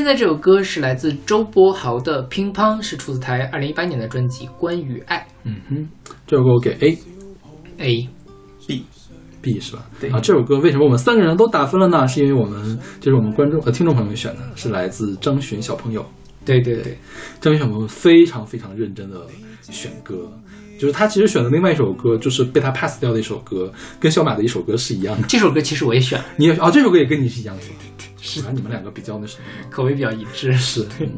[0.00, 5.86] 现在这首歌是来自周柏豪的《乒乓》，是出自他二零一八年的专辑《关于爱嗯哼，
[6.26, 6.92] 这首歌我给 A。》
[7.76, 8.08] A。
[8.66, 8.82] B
[9.42, 9.86] B 是吧？
[10.00, 12.08] 对啊，这首歌为什么我们三个人都打分了呢？
[12.08, 16.02] 是因为我们就是我们观众和听众朋友们选的，是来自张巡小朋友。
[16.46, 16.96] 对对对，
[17.38, 19.20] 张巡小朋友非常非常认真的
[19.60, 20.32] 选歌，
[20.78, 25.28] 就是他其实选的另外一首歌，就是被他 pass 掉的一首歌，跟小马的一首歌是一样的。
[25.28, 27.62] 这首歌其实我也选了，你也哦，这首歌也跟你是一样的，
[28.34, 29.44] 是啊，你们两个比较那什么？
[29.70, 30.52] 口味比较一致。
[30.58, 31.08] 是，嗯。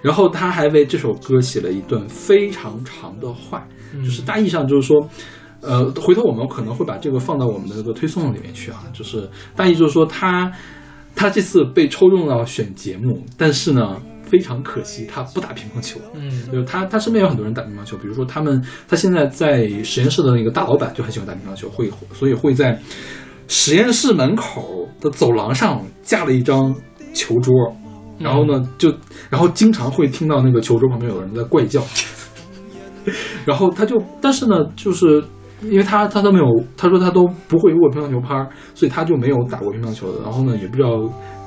[0.00, 3.66] 然后他还为这首歌写了一段非常长的话，
[4.02, 5.08] 就是大意上就是说，
[5.60, 10.50] 呃，回头我们可能会把这个放到我们的这个推送里面去啊，就是大意就是说他
[11.14, 14.00] 他这次被抽中了选节目，但是呢。
[14.28, 15.98] 非常可惜，他不打乒乓球。
[16.12, 22.78] 嗯就是他，他身边有很多人打乒乓球，比如说他们，他现在在实验室的那个大老板就很喜欢打乒乓球，会所以会在
[23.48, 26.72] 实验室门口的走廊上架了一张
[27.12, 27.52] 球桌，
[28.18, 28.94] 然后呢就
[29.28, 31.82] 然后经常会听到那个球桌旁边有人在怪叫，
[33.44, 35.24] 然后他就但是呢就是。
[35.60, 36.44] 因为他他都没有，
[36.76, 40.22] 他说他都不会握乒乓球拍儿，所以他就没有打过乒乓球的。
[40.22, 40.90] 然后呢，也不知道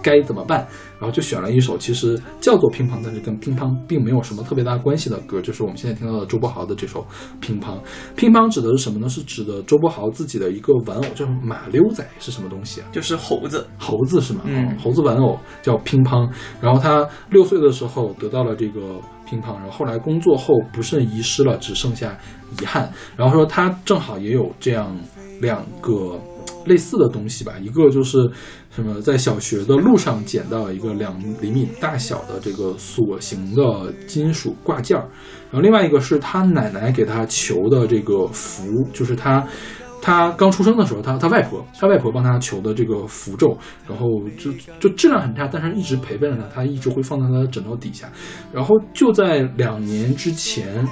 [0.01, 0.67] 该怎么办，
[0.99, 7.01] 然后就选了一首其实叫做乒乓，但是跟乒乓并没有什么特别大关系的歌，就是我们现在听到的周柏豪的这首
[7.39, 7.75] 《乒乓》。
[8.15, 9.07] 乒乓指的是什么呢？
[9.09, 12.87] 是指的周柏豪自己的一个玩偶，叫马骝仔是什么东西啊？
[12.91, 14.41] 就是猴子，猴子是吗？
[14.45, 16.29] 嗯哦猴子玩偶叫乒乓。
[16.61, 22.17] 然后他六岁的时候得到了这个乒乓，然后后来工作后不慎遗失了，只剩下
[22.61, 22.91] 遗憾。
[23.15, 24.95] 然后说他正好也有这样
[25.39, 26.19] 两个
[26.65, 28.29] 类似的东西吧，一个就是
[28.71, 35.05] 什么，在小学的路上捡到一个两厘米大小的这个锁形的金属挂件儿，
[35.51, 39.45] 然后另外一个是他奶奶给他求的这个符，就是他。
[40.03, 43.55] 他刚出生的时候，他他外婆，他外婆帮他求的这个符咒，
[43.87, 48.09] 然后就就质量很差，但是一直陪伴着他，他一直会放在他的枕头底下。
[48.51, 50.83] 然后就在两年之前，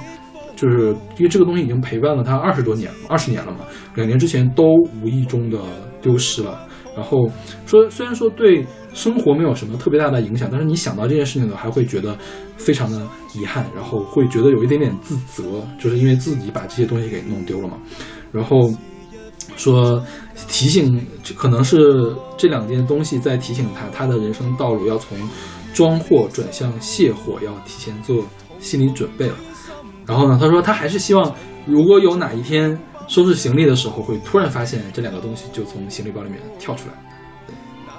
[0.54, 3.64] 就是因为这个东西已经陪伴了他二十多年了，二十年了嘛，
[3.96, 4.62] 两年之前都
[5.02, 5.58] 无意中的
[6.00, 6.68] 丢失了。
[6.96, 7.28] 然后
[7.66, 12.16] 说，虽然说对生活没有什么特别大的影响，但是你想到这件事情呢，还会觉得
[12.56, 13.00] 非常的
[13.34, 17.78] 遗憾，然后会觉得有一点点自责，就是因为自己把这些东西给弄丢了嘛。
[18.32, 18.70] 然后
[19.56, 20.02] 说
[20.48, 25.16] 提醒，可能是这两件东西在提醒他，他的人生道路要从
[25.72, 28.24] 装货转向卸货，要提前做
[28.58, 29.34] 心理准备了。
[30.06, 31.32] 然后呢，他说他还是希望，
[31.66, 32.76] 如果有哪一天
[33.10, 36.94] 收拾行李的时候，会突然发现这两个东西就从行李包里面跳出来，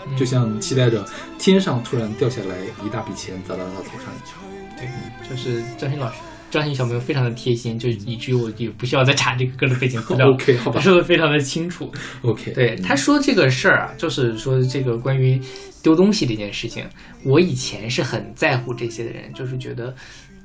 [0.08, 1.06] 对，就像期待着
[1.38, 4.38] 天上突然掉下来一大笔钱砸到他头上一样。
[4.78, 4.88] 对，
[5.30, 6.16] 就是张鑫老师。
[6.50, 11.90] 张鑫小朋友非常的贴心，就以至于我也不需要再查这个歌的背景资料 OK，好吧他说的非常的清楚。
[12.24, 15.40] OK，对，他说这个事儿啊，就是说这个关于
[15.82, 16.86] 丢东西这件事情，
[17.24, 19.96] 我以前是很在乎这些的人，就是觉得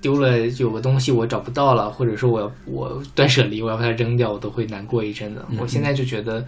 [0.07, 5.45] 丢了有个东西我找不到了，或者说我要我断舍离，我要把它扔掉，我都会难过一阵子。
[5.59, 6.47] 我现在就觉得，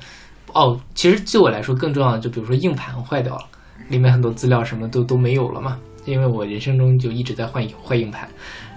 [0.52, 3.44] 哦，其实对我来说更重要的，就比如说硬盘坏掉了，
[3.88, 8.28] 里面很多资料什么都都没有了嘛，因为我人生中就一直在换换硬盘，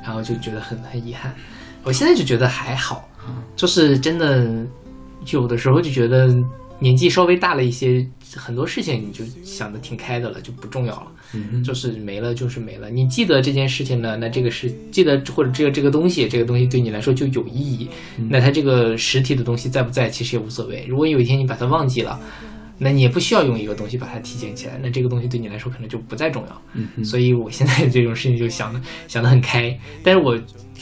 [0.03, 1.31] 然后就觉得很很遗憾。
[1.83, 3.07] 我现在就觉得还好，
[3.55, 4.65] 就是真的
[5.29, 6.27] 有的时候就觉得
[6.79, 8.03] 年纪稍微大了一些，
[8.35, 12.89] 很多事情你就想的挺开的了，就不重要了，嗯就是没了就是没了。
[12.89, 17.87] 你记得这件事情呢，那这个是记得或者这个这个东西，这个东西对你来说就有意义。
[18.29, 20.85] 那它这个实体的东西在不在，其实也无所谓。
[20.87, 22.19] 如果有一天你把它忘记了。
[22.83, 26.61] 那你也不需要用一个东西把它提醒起来，那这个东西对你来说可能就不再重要。
[26.73, 30.35] 嗯哼所以我现在这种事情就想的想的很开，但是我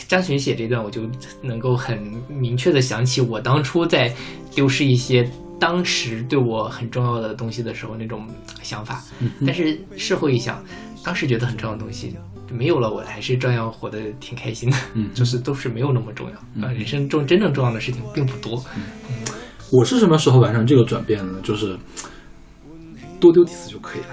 [0.08, 1.02] 张巡写这段，我就
[1.42, 4.16] 能够很明确的想起我当初在
[4.56, 8.28] 丢失一些当时对我很重要的东西的时候那种
[8.62, 9.04] 想法。
[9.46, 10.64] 但是事后一想，
[11.04, 12.16] 当时觉得很重要的东西
[12.52, 14.78] 没有了，我还是照样活得挺开心的。
[14.94, 18.64] 嗯 就是都是没有那么重要啊、人生中真正重要的事情并不多。
[19.72, 21.40] 我是什么时候完成这个转变的呢？
[21.44, 21.78] 就是
[23.20, 24.08] 多丢几次就可以了。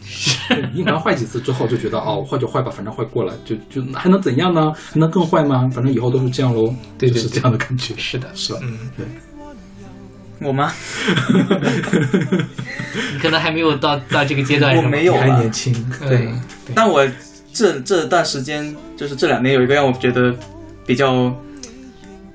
[0.48, 4.72] 对硬盘坏几次之后，就觉得哦，坏就坏吧，反正坏过了，就就还能怎样呢？
[4.74, 5.68] 还能更坏吗？
[5.72, 6.74] 反正以后都是这样喽。
[6.98, 7.94] 对对就是这样的感觉。
[7.96, 8.60] 是的，是的？
[8.62, 9.06] 嗯，对，
[10.42, 10.72] 我吗？
[13.12, 15.72] 你可能还没有到到这个阶段，我没有你还年轻，
[16.08, 16.40] 对嗯
[16.74, 17.06] 但我
[17.52, 20.34] 这这段时间，就是这两年有一个让我觉得
[20.86, 21.32] 比较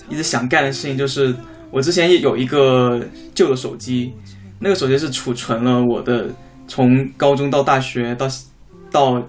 [0.09, 1.33] 一直想干的事情，就是
[1.71, 3.01] 我之前也有一个
[3.33, 4.13] 旧的手机，
[4.59, 6.27] 那个手机是储存了我的
[6.67, 8.27] 从高中到大学到
[8.91, 9.27] 到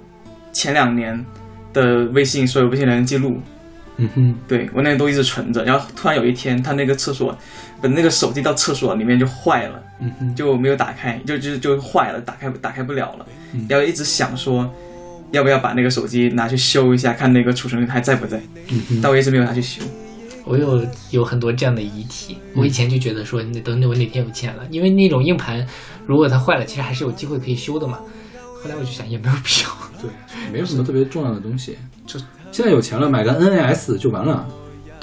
[0.53, 1.25] 前两年
[1.73, 3.41] 的微信所有微信聊天记录，
[3.99, 5.65] 嗯哼，对我那个都一直存着。
[5.65, 7.37] 然后突然有一天，他那个厕所，
[7.81, 9.83] 本，那个手机到厕所里面就坏了。
[10.01, 13.27] 嗯哼，就没有打开，就就就坏了，打开打开不了了。
[13.55, 14.71] 嗯然后一直想说，
[15.33, 18.39] 要不要把那个手机拿去修一下，看那个储存还在不在。
[18.69, 19.83] 嗯哼，但我一直没有拿去修。
[20.45, 25.67] 我有有很多这样的遗体，我以前就觉得说，那等我哪天有钱了，因为那种硬盘，
[26.07, 27.99] 如果它坏了，其实还是有机会可以修的嘛。
[28.63, 29.69] 后来我就想，也没有必要。
[30.01, 30.11] 对，
[30.53, 31.77] 没有什么特别重要的东西。
[32.07, 32.21] 就
[32.53, 34.47] 现在有钱了，买个 NAS 就完了。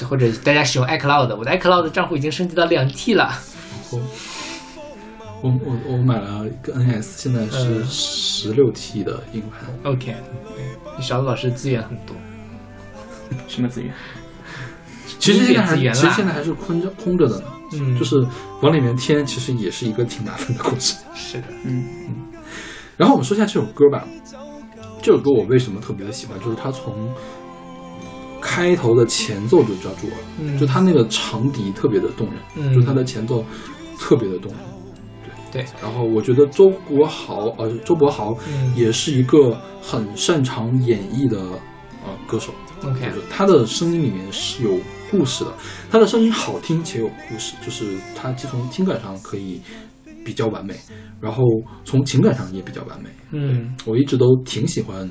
[0.09, 3.31] 或者大家使用 iCloud，我的 iCloud 账户已经升级到两 T 了。
[3.91, 3.99] 我
[5.43, 9.69] 我我买了一个 NAS，现在是嗯十六 T 的硬盘。
[9.83, 10.15] OK，
[10.55, 10.65] 对，
[10.97, 12.15] 你勺子老师资源很多。
[13.47, 13.93] 什么资源？
[15.19, 18.25] 其实现在还资源啦其实现在还是空着空着的呢，嗯，就是
[18.61, 20.99] 往里面添，其实也是一个挺麻烦的过程。
[21.13, 22.15] 是的，嗯嗯，
[22.97, 24.05] 然后我们说一下这首歌吧。
[25.03, 26.39] 这首歌我为什么特别的喜欢？
[26.39, 27.13] 就是它从
[28.39, 33.43] 开头的前奏就抓住我了，嗯就它那个长笛特别的动人，嗯就它的前奏
[33.99, 34.61] 特别的动人。
[35.51, 41.37] 对，然后我觉得周国豪，呃，周柏豪嗯也是一个很擅长演绎的
[42.05, 42.53] 呃歌手。
[42.85, 44.79] OK 就是他的声音里面是有
[45.11, 45.53] 故事的，
[45.91, 49.61] 他的声音好听且有故事，就是他既从听感上可以
[50.23, 50.75] 比较完美，
[51.19, 51.43] 然后
[51.83, 53.09] 从情感上也比较完美。
[53.31, 55.09] 嗯我一直都挺喜欢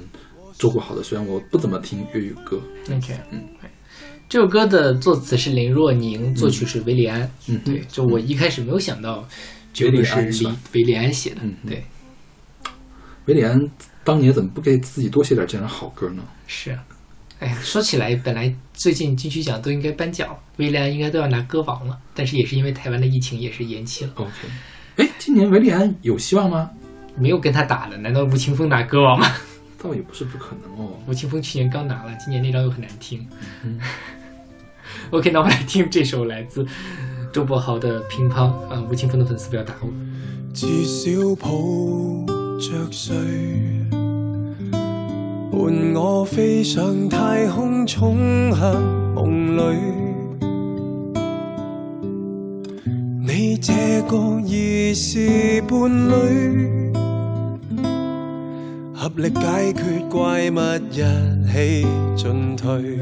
[0.58, 2.60] 周国豪的，虽然我不怎么听粤语歌。
[2.90, 3.42] OK，嗯，
[4.28, 7.30] 这首歌的作词是林若宁，作曲是韦礼安。
[7.48, 9.26] 嗯，对，就我一开始没有想到
[9.74, 11.40] 绝对是李韦礼安是吧韦礼安写的。
[11.42, 11.84] 嗯嗯对，
[13.26, 13.60] 韦礼安
[14.04, 16.22] 当年怎么不给自己多写点这样的好歌呢？
[16.46, 16.78] 是。
[17.38, 24.30] 哎呀，说起来，本来最近金曲奖都应该颁奖，韦礼安应该都要拿歌王了，但是也是因为台湾的疫情也是延期了，OK，
[24.96, 26.70] 哎，今年韦礼安有希望吗？
[27.16, 27.96] 没有跟他打了。
[27.98, 29.26] 难道吴青峰拿歌王吗？
[29.82, 30.92] 倒也不是不可能哦。
[31.06, 33.26] 吴青峰去年刚拿了，今年那张又很难听。
[33.64, 33.78] 嗯
[35.10, 36.66] OK，那我们来听这首来自
[37.32, 38.34] 周柏豪的《乒乓》
[38.68, 39.88] 啊，吴青峰的粉丝不要打我。
[40.54, 41.48] 至少抱
[42.58, 43.16] 着睡，
[45.50, 48.74] 伴我飞上太空，衝向
[49.14, 50.11] 夢裏。
[53.44, 53.72] 你這
[54.08, 56.94] 個已是伴侶，
[58.94, 60.60] 合力解決怪物，
[60.92, 61.02] 一
[61.52, 61.84] 起
[62.14, 63.00] 進退。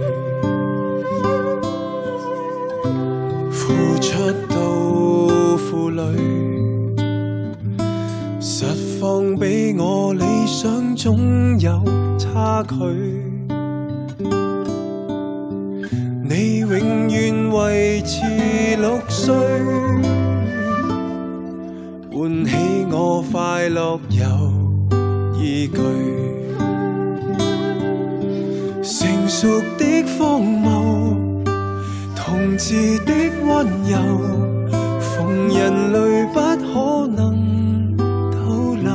[3.51, 4.57] 付出到
[5.59, 6.03] 負累。
[8.41, 8.65] 實
[8.99, 11.85] 況比我理想總有
[12.19, 12.75] 差距。
[16.23, 16.71] 你永
[17.11, 19.35] 遠維持六歲，
[22.21, 22.53] 唤起
[22.91, 24.53] 我快樂有
[25.41, 25.79] 依據。
[28.83, 29.49] 成熟
[29.79, 31.17] 的荒谬，
[32.15, 33.13] 同志的
[33.47, 33.97] 溫柔，
[35.01, 37.97] 逢人類不可能
[38.31, 38.37] 逗
[38.85, 38.87] 留。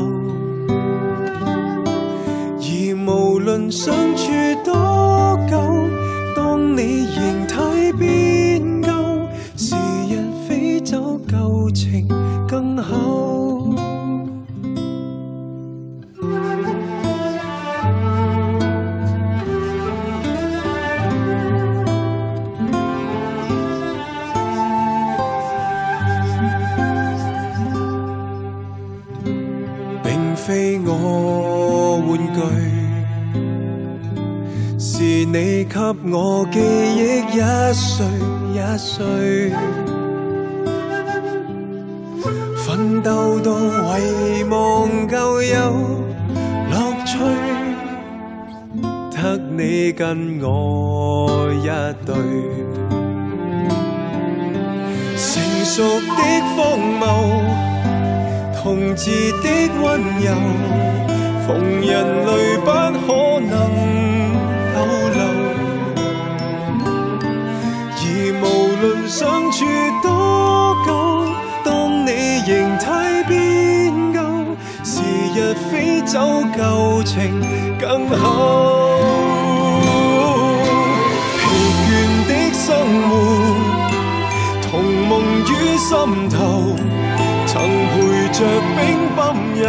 [2.60, 2.70] 而
[3.08, 4.22] 無論相處
[35.38, 35.78] 你給
[36.14, 38.08] 我記憶一歲
[38.54, 39.52] 一歲，
[42.66, 44.56] 奮鬥到遺忘
[45.10, 45.58] 旧有
[46.72, 46.74] 樂
[47.06, 47.20] 趣，
[49.12, 51.68] 得你跟我一
[52.06, 52.16] 對。
[55.18, 56.22] 成熟的
[56.56, 57.04] 荒谬。
[58.64, 58.64] 同
[58.96, 59.12] 志
[59.44, 59.50] 的
[59.84, 59.84] 溫
[60.24, 60.32] 柔，
[61.46, 61.48] 逢
[61.82, 61.92] 人
[62.26, 62.68] 類不
[63.06, 63.08] 可
[63.42, 63.54] 能
[69.06, 69.66] 無論相處
[70.02, 70.90] 多久，
[71.64, 74.18] 當你形態變舊，
[74.84, 75.04] 時
[75.36, 76.20] 日飛走，
[76.58, 77.40] 舊情
[77.80, 78.98] 更厚。
[81.38, 81.44] 疲
[81.86, 81.88] 倦
[82.28, 82.66] 的生
[83.08, 83.14] 活，
[84.64, 85.14] 同夢
[85.52, 85.94] 於心
[86.28, 86.76] 頭。
[87.46, 87.94] 曾陪
[88.34, 88.40] 着
[88.76, 88.82] 冰
[89.16, 89.22] 崩
[89.56, 89.66] 游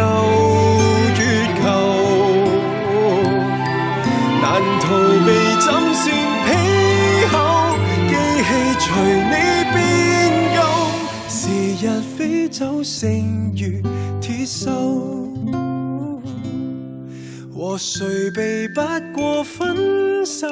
[12.17, 13.79] 飛走，剩餘
[14.19, 14.67] 鐵鏽。
[17.53, 18.81] 和谁避不
[19.13, 20.47] 过分手，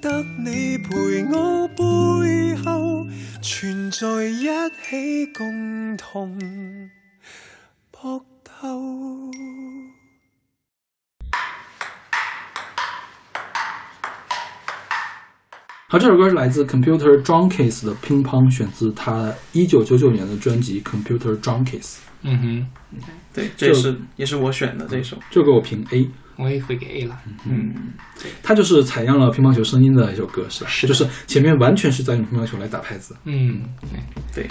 [0.00, 3.06] 得你陪我背后。
[3.42, 4.46] 存在一
[4.88, 6.38] 起共同
[7.90, 9.30] 搏斗。
[15.88, 21.80] 好，这首歌是来自 Computer Junkies 的《乒乓》，选自他一九九九年的专辑《Computer Junkies》。
[22.22, 22.66] 嗯哼，
[23.32, 25.16] 对，这是也是我选的这首。
[25.30, 27.16] 这个我评 A，我也会给 A 了。
[27.48, 27.72] 嗯，
[28.42, 30.70] 它就是采样了乒乓球声音的一首歌，是吧？
[30.70, 33.14] 是就是前面完全是在用乒乓球来打拍子。
[33.24, 33.62] 嗯，
[34.34, 34.48] 对，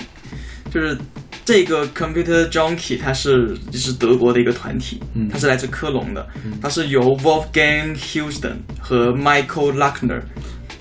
[0.71, 0.97] 就是
[1.43, 6.25] 这个 Computer Junkie，它是就是德国的一个团体，嗯它是来自科隆的，
[6.61, 10.21] 它是由 Wolfgang Houston 和 Michael Luckner，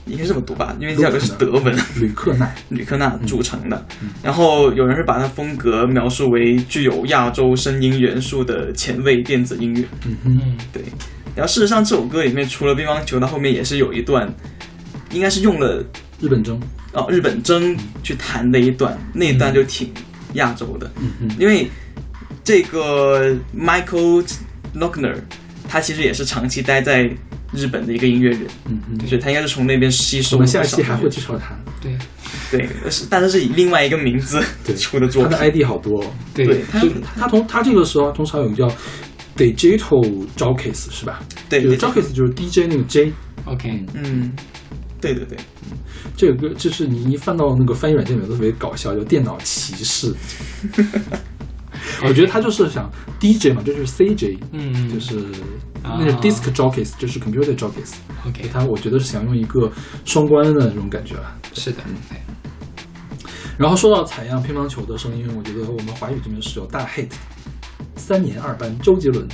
[0.06, 1.74] 应该这么读吧，因为这两个是德文。
[1.96, 3.86] 吕克纳，吕克纳组成的，
[4.22, 9.84] 然后有人是把它风格描述为具有亚洲声音元素的前卫电子音乐。
[10.06, 10.82] 嗯哼，嗯，对，
[11.34, 14.30] 然后事实上这首歌里面除了乒乓球，它后面也是有一段，
[15.10, 15.82] 应该是用了
[16.20, 16.58] 日本筝，
[16.92, 19.90] 哦日本筝去弹的一段，那一段就挺
[20.34, 21.70] 亚洲的，嗯哼，因为
[22.42, 24.26] 这个 Michael
[24.76, 25.14] Lochner，
[25.66, 27.10] 他其实也是长期待在
[27.54, 30.36] 日本的一个音乐人，嗯嗯，所以他应该是从那边吸收。
[30.36, 31.96] 我们下期还会介绍他，对。
[32.50, 34.74] 对，是但是是以另外一个名字对。
[34.76, 35.30] 出的作品。
[35.32, 35.50] 他的。
[35.50, 36.00] ID 好多。
[36.02, 36.06] 哦。
[36.34, 38.68] 对他就他同他这个时候通常有一个叫
[39.36, 41.20] Digital Jockeys 是吧？
[41.28, 41.78] 就是对对。
[41.78, 44.32] Jockeys 就是 DJ 那个 J，，OK，嗯，
[45.00, 45.38] 对对对，
[46.16, 50.14] 这个歌就是你一放到那个翻译软件里面都特别搞笑，叫电脑骑士。
[52.06, 52.90] 我觉得他就是想
[53.20, 57.92] DJ 嘛，这就是 CJ，嗯，就是啊那是 disc jockeys，就是 computer jockeys。
[58.26, 59.70] OK，他我觉得是想用一个
[60.04, 61.36] 双关的那种感觉吧。
[61.52, 62.20] 是的，哎
[63.56, 67.08] 然后说到采样乒乓球的声音，我觉得我们华语这边是有大 hit，
[67.94, 69.28] 三年二班周杰伦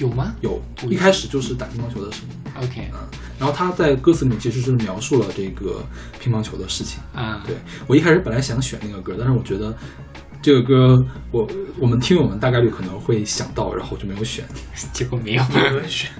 [0.00, 2.34] 有吗有，一开始就是打乒乓球的声音。
[2.60, 2.98] ？OK 嗯，
[3.38, 5.80] 然后他在歌词里面其实是描述了这个
[6.18, 7.00] 乒乓球的事情。
[7.14, 9.72] 啊，对我一开始本来想选那个歌，但是我觉得
[10.40, 11.46] 这个歌我
[11.78, 14.44] 我们听友们大概率可能会想到，然后就没有选。
[14.92, 16.10] 结果没有，有人选。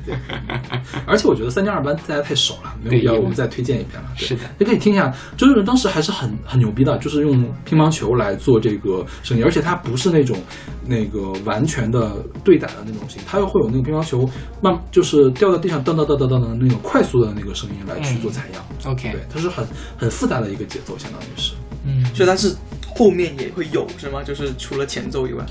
[1.07, 4.09] 而且我觉得三加二班大家太熟了，没有必要我们再推荐一遍了。
[4.19, 7.33] 对是的，也可以听一下，周杰伦当时还是很很牛逼的，就是用
[7.65, 10.37] 乒乓球来做这个声音，而且他不是那种
[10.85, 14.29] 那个完全的对打的那种声音，他又会有那个乒乓球
[14.61, 18.65] 慢就是掉在地上噔噔噔噔噔的那种快速的那个声音来去做采样。
[18.85, 19.67] OK，对，它是很
[19.97, 21.55] 很复杂的一个节奏，相当于是。
[21.85, 22.55] 嗯，所以它是
[22.99, 24.25] 后面也会有是吗？
[24.25, 25.47] 就是除了前奏以外，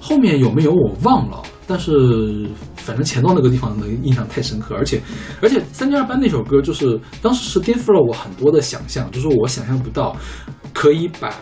[0.00, 2.46] 后面有没有我忘了，但是
[2.76, 5.00] 反正前奏那个地方的印象太深刻，而且
[5.40, 10.16] 而且三加二班那首歌就是当时是颠覆了我很多的想象，就是我想象不到
[10.72, 11.34] 可以把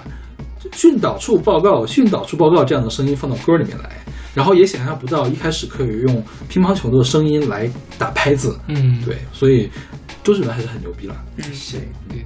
[0.73, 4.03] 训导处报告、训导处报告这样的声音放到歌里面来，
[4.35, 9.71] 然后也想象不到一开始可以用乒乓球的声音来打拍子，嗯，对，所以
[10.25, 11.17] 周杰伦还是很牛逼了。
[11.37, 11.85] 嗯，是对。
[12.09, 12.25] 对对，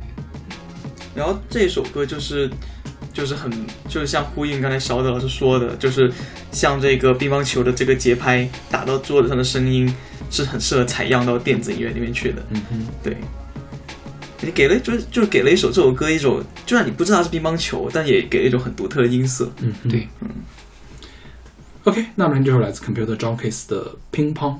[1.14, 2.50] 然后这首歌就是
[3.14, 3.50] 就是很
[3.88, 6.12] 就是像呼应刚才小德老师说的，就是
[6.50, 9.90] 像这个乒乓球的这个节拍打到桌子上的声音
[10.30, 12.44] 是很适合采样到电子音乐里面去的。
[12.50, 13.16] 嗯哼，对，
[14.42, 19.50] 你给了就是就是给了一首这首歌一种，就算你不知道它是乒乓球，但也给了一种很独特的音色。
[19.60, 20.08] 嗯哼，对。
[21.84, 24.56] OK，那么这首来自 Computer Junkies 的乒乓。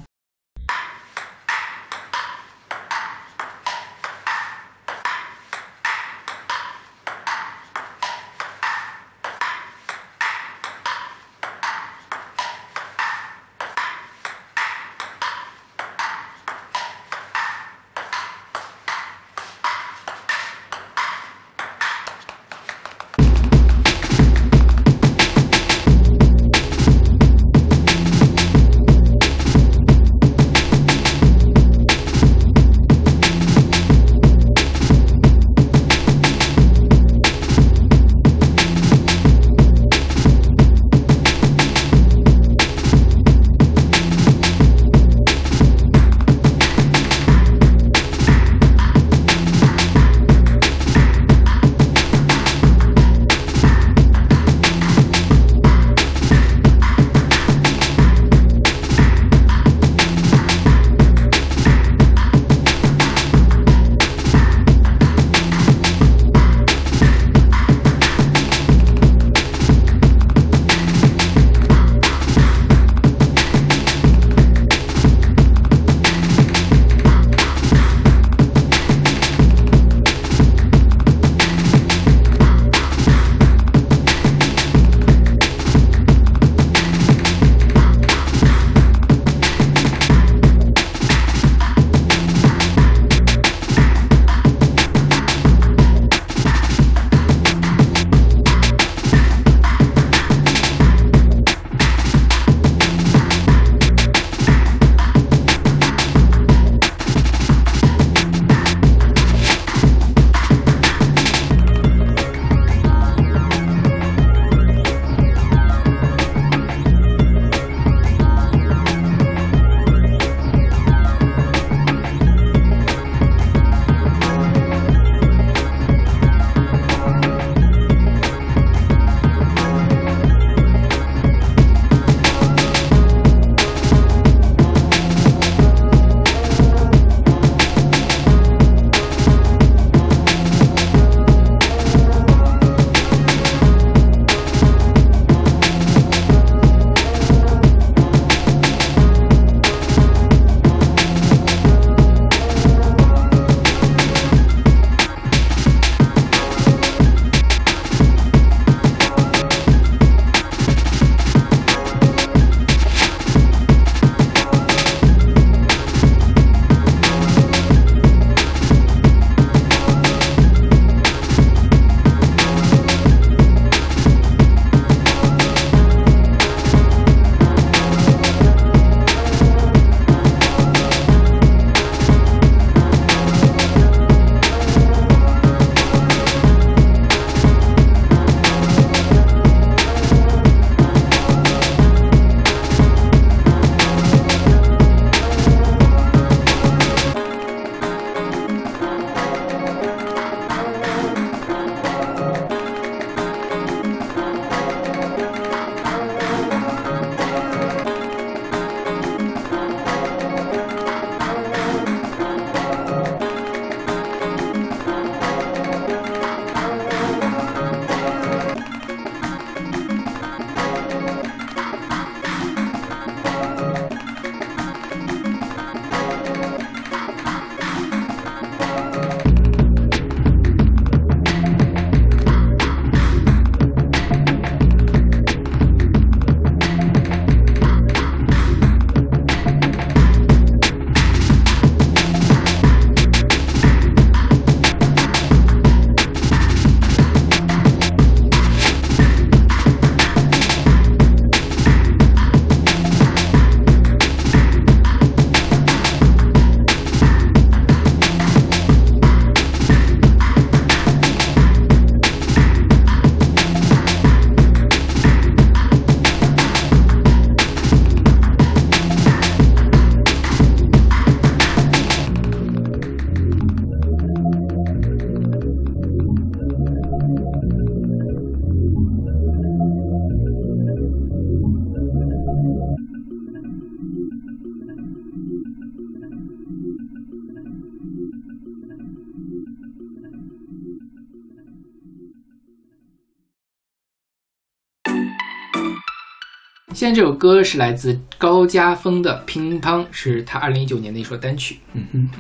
[296.85, 302.11] 现在这首歌是来自高家峰的《乒乓》，是他二零一九年的一首单曲，嗯哼。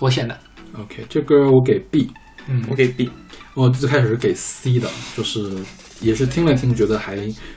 [0.00, 0.36] 我选的。
[0.76, 2.10] ，OK，这歌我给 B，
[2.48, 2.66] 嗯。
[2.68, 3.08] 我给 B，
[3.54, 5.48] 我最开始是给 C 的，就是
[6.00, 7.14] 也是听了听，觉得还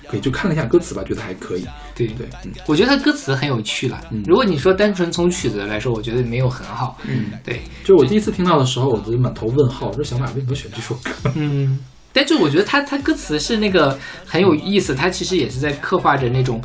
[0.07, 1.65] 可以，就看了一下歌词吧，觉得还可以。
[1.95, 2.05] 对。
[2.09, 2.51] 对，嗯。
[2.67, 3.99] 我觉得他歌词很有趣了。
[4.11, 4.21] 嗯。
[4.27, 6.99] 如果你说单纯从曲子来说，我觉得没有很好。
[7.07, 11.11] 嗯，对，就我第一次听到的时候，我就满头问号，这小马为什么选这首歌？
[11.35, 11.79] 嗯，
[12.11, 16.61] 但就我觉得他他歌词是那个很有意思，他其实也是在刻画着那种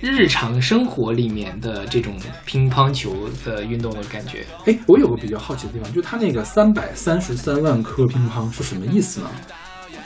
[0.00, 2.14] 日常生活里面的这种
[2.44, 4.44] 乒乓球的运动的感觉。
[4.66, 9.30] 哎，我有个比较好奇的地方，就他那个三百三十三万颗乒乓是什么意思呢？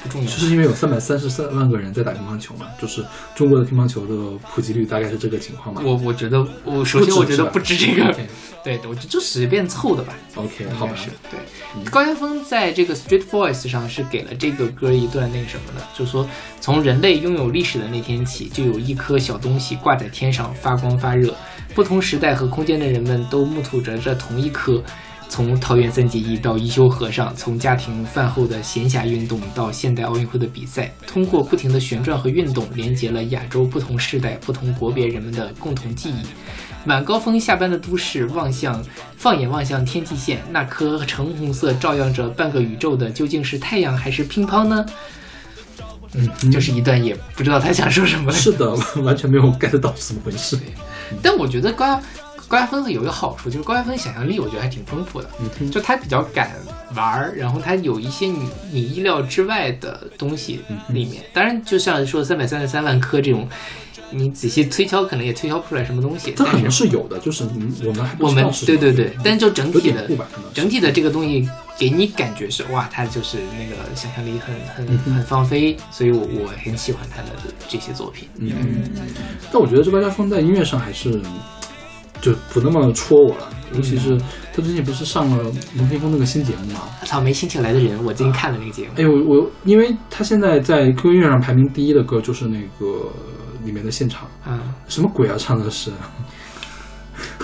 [0.03, 5.83] 不重要，就是因为有三百三十三万个人在打乒乓球嘛，就是中国的乒乓球的普及率大概是这个情况嘛。
[5.85, 8.15] 我我觉得我首先我觉得不止这个
[8.65, 10.15] 对，我就就随便凑的吧。
[10.35, 11.91] OK，好吧，是对。
[11.91, 16.29] 高晓峰在这个 Street Voice 上是给了这个歌一段那个什么的，就是说
[16.61, 21.35] 从人类拥有历史的那天起，就有一颗小东西挂在天上发光发热，
[21.75, 24.83] 不同时代和空间的人们都目睹着这同一颗。
[25.29, 36.23] 从桃园三结义到一休和尚，从家庭饭后的闲暇运动到现代奥运会的比赛，通过不停的旋转和运动，连接了亚洲不同世代、不同国别人们的共同记忆。
[36.87, 38.83] 晚高峰下班的都市，望向
[39.17, 44.87] 放眼望向天际线，那颗橙红色照耀着半个宇宙的，究竟是太阳还是乒乓呢？
[46.15, 48.33] 嗯，就是一段也不知道他想说什么。
[48.33, 50.59] 是的，完全没有 get 到是怎么回事。
[51.23, 52.01] 但我觉得高亚
[52.49, 55.29] 高亚峰有一个好处，就是高亚峰想象力我觉得还挺丰富的，
[55.61, 56.51] 嗯，就他比较敢
[56.95, 61.23] 玩儿，然后他有一些你你意料之外的东西里面。
[61.33, 63.47] 当然，就像说三百三十三万颗这种，
[64.11, 66.33] 你仔细推敲可能也推敲不出来什么东西。
[66.35, 70.09] 这可能是是有的，就是嗯我们我们对对对，但就整体的
[70.55, 71.47] 整体的这个东西
[71.79, 77.29] 给你感觉是哇，他就是那个想象力很很嗯很放飞，所以我我很喜欢他的
[77.69, 78.27] 这些作品。
[78.39, 78.57] 嗯，
[79.53, 81.21] 但我觉得这高家风在音乐上还是
[82.21, 84.19] 就不那么戳我了，尤其是
[84.53, 86.81] 他最近不是上了龙天峰那个新节目嘛？
[87.05, 93.11] 操，没心情来的人，我最近看了那个节目，哎呦，我我因为他现在在 QQ 音乐上排名第一的歌就是那个
[93.65, 95.91] 里面的现场，啊，什么鬼啊，唱的是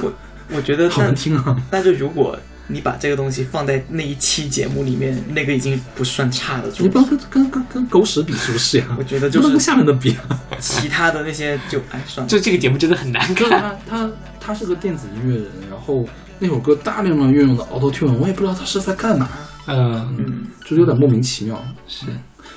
[0.02, 0.12] 我
[0.54, 1.56] 我觉得 好难听啊！
[1.70, 2.36] 那就如果
[2.66, 6.72] 你把这个东西放在那一期节目里面，那个已经不算差的。
[6.78, 8.86] 你不能跟跟跟跟狗屎比是不是呀？
[8.98, 10.40] 我觉得就是不能跟下面的比啊。
[10.58, 12.28] 其他的那些就哎算了。
[12.28, 13.60] 就这个节目真的很难就是看。
[13.86, 16.06] 他他他是个电子音乐人，然后
[16.38, 19.28] 那首歌大量的运用的 Auto Tune，我也不知道他是在干嘛，
[19.66, 21.62] 嗯，嗯，就有点莫名其妙。
[21.86, 22.06] 是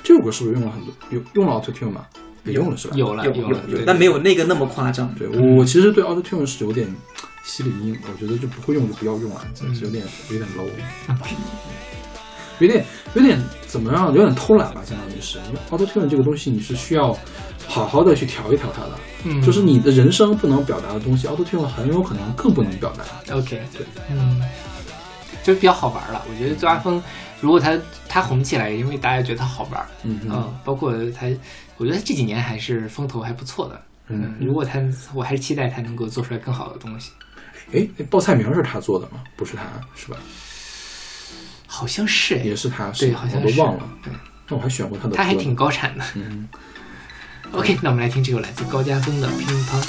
[0.02, 2.06] 这首歌是不是用了很多有用了 Auto Tune 吗？
[2.44, 2.96] 也用了是吧？
[2.96, 5.12] 有有了有了，对，有但没有那个那么夸张。
[5.14, 6.88] 对我我其实对 Auto Tune 是有点
[7.44, 10.68] 吸里音，我觉得就不会用就不要用了，真是有点有点 low，
[12.60, 12.84] 有点
[13.14, 14.06] 有点怎么样？
[14.12, 15.38] 有点偷懒吧，相当于是。
[15.48, 17.16] 因为 Auto Tune 这个东西你是需要
[17.66, 18.90] 好好的去调一调它的，
[19.24, 23.34] 嗯就是你的人声不能表达的东西，Auto Tune 很有可能更不能表达。
[23.34, 24.42] OK，对，嗯，
[25.44, 26.22] 就是比较好玩了。
[26.28, 27.00] 我觉得周阿峰
[27.40, 27.78] 如果它
[28.08, 31.28] 它红起来，因为大家觉得它好玩，嗯嗯，包括他，
[31.78, 33.82] 我觉得这几年还是风头还不错的。
[34.08, 34.80] 嗯如果他，
[35.14, 37.12] 我还是期待他能够做出来更好的东西。
[37.72, 39.22] 哎，那报菜名是他做的吗？
[39.36, 39.64] 不是他，
[39.94, 40.16] 是吧？
[41.66, 43.88] 好像是哎也是他，对，好像是我都忘了。
[44.02, 44.12] 对，
[44.48, 46.04] 那我还选过他的，他还挺高产的。
[46.14, 46.48] 嗯。
[47.52, 49.80] OK，那我们来听这首来自高家峰的《乒乓》。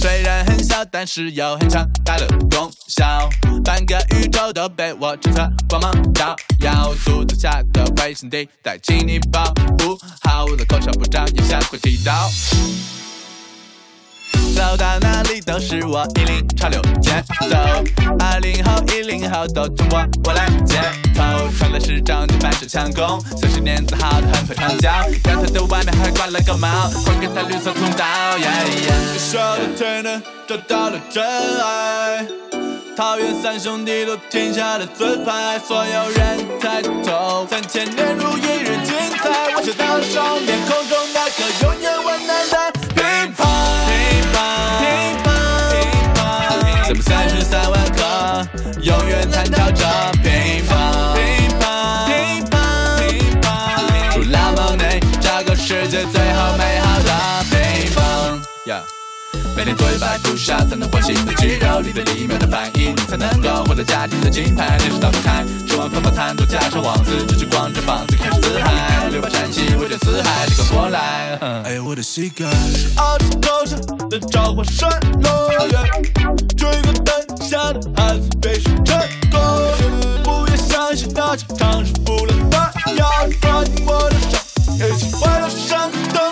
[0.00, 3.28] 虽然很小，但是有很强大的功效。
[3.64, 6.94] 半个宇宙都被我侦测，光芒照耀。
[6.94, 9.44] 速度下的卫星地带，请你保
[9.78, 12.30] 护好我的口哨，不长眼下会提到。
[14.54, 17.10] 走到哪里都是我引领潮流节
[17.48, 17.56] 奏，
[18.18, 20.76] 二零后、一零后都通过我来接
[21.14, 24.90] 头，穿的时装就反手强攻，三十年自豪的很会长脚，
[25.24, 26.68] 阳台的外面还挂了个帽，
[27.04, 28.04] 还给他绿色通道。
[28.38, 32.26] 你说的对呢，找到了真爱。
[32.96, 39.54] 桃园三兄弟都停下了自拍，所有人抬头，三千年如一日精彩。
[39.54, 40.97] 我想到手面空中
[59.58, 64.78] 每天做一百步下才能唤醒的肌肉，里的里面的反应，才能够获得家庭的金牌。
[64.78, 71.36] 电视打不开，吃完饭把餐桌加上网子，只是光着膀子开始自嗨，六八战旗围着四海，你跟过来。
[71.64, 74.88] 哎呀，我的膝盖是澳洲头上的召唤山
[75.22, 75.76] 落叶，
[76.56, 78.96] 追个灯下的孩子被是成
[79.32, 79.40] 功，
[80.22, 86.30] 不要相信那场场是不能的，要抓紧我的手，一起回到山的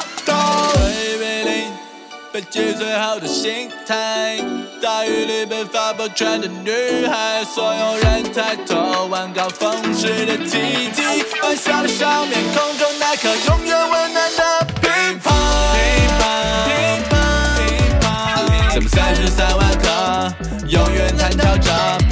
[2.36, 4.36] 飞机最好的心态。
[4.82, 11.02] 大雨里被发泡穿的女孩，所有人抬头望高峰时的奇迹，
[11.40, 14.90] 幻想的少年，空中那颗永远温暖的乒
[15.22, 15.32] 乓。
[15.72, 15.80] 乒
[16.18, 16.24] 乓，
[16.66, 16.74] 乒
[17.08, 17.14] 乓，
[17.56, 17.64] 乒
[18.02, 20.30] 乓，怎么三十三万颗，
[20.68, 22.05] 永远弹跳着。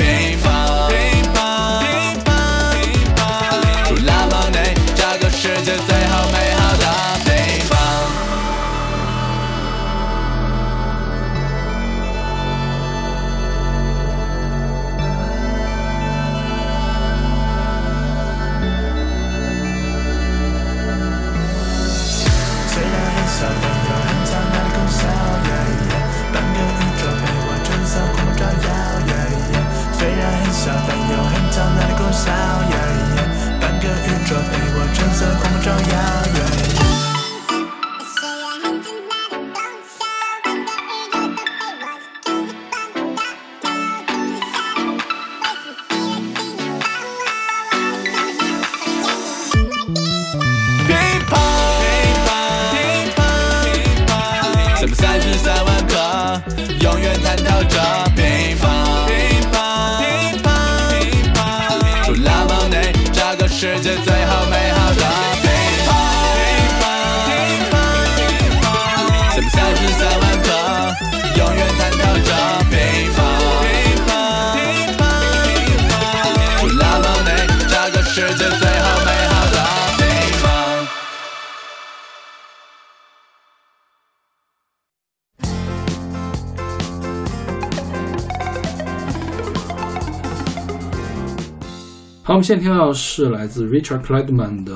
[92.27, 94.75] 好，我们现在听到的是来自 Richard Clayderman 的，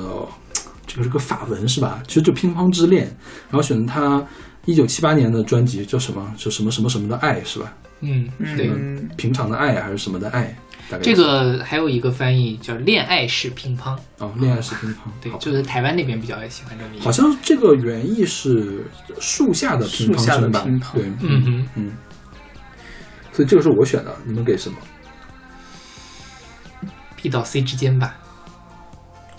[0.85, 1.99] 这个是个法文是吧？
[2.07, 3.07] 其实就《乒乓之恋》，
[3.49, 4.23] 然后选的他
[4.65, 6.31] 一九七八年的专辑叫什么？
[6.37, 7.73] 就什么什么什么的爱是吧？
[8.01, 8.69] 嗯，对。
[8.69, 10.55] 嗯，平常的爱还是什么的爱？
[10.91, 17.03] 大概这个还有一个翻译叫“恋爱式乒乓哦，恋爱是乒乓， ”，对，就是台湾那边比较喜欢这么一个。
[17.03, 18.85] 好像这个原意是
[19.19, 20.49] 树下的乒乓树？
[20.49, 21.91] 乒乓对，嗯嗯，嗯，
[23.33, 24.77] 所以这个是我选的，你们给什么？
[27.21, 28.15] B 到 C 之间吧。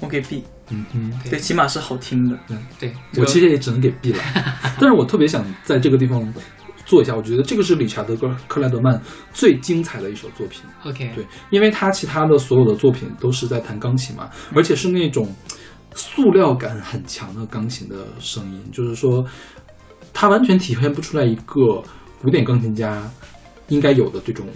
[0.01, 2.39] 我给 B，嗯嗯，对，起码是好听的。
[2.49, 4.23] 嗯对，我其实也只能给 B 了，
[4.81, 6.33] 但是我特别想在这个地方
[6.87, 9.01] 做一下，我觉得这个是理查德克克莱德曼
[9.33, 10.63] 最精彩的一首作品。
[10.85, 15.31] OK，对，因为他其他的所有的作品都是在弹钢琴嘛，而且是那种
[15.95, 19.23] 塑料感很强的钢琴的声音，就是说，
[20.15, 21.83] 他完全体现不出来一个
[22.23, 23.03] 古典钢琴家
[23.69, 24.47] 应该有的这种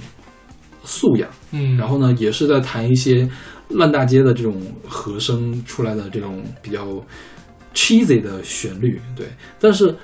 [0.84, 1.28] 素养。
[1.52, 3.28] 嗯，然后呢，也是在弹一些
[3.70, 6.86] 烂大街的这种和声出来的这种比较
[7.74, 9.26] cheesy 的旋律，对。
[9.58, 9.94] 但是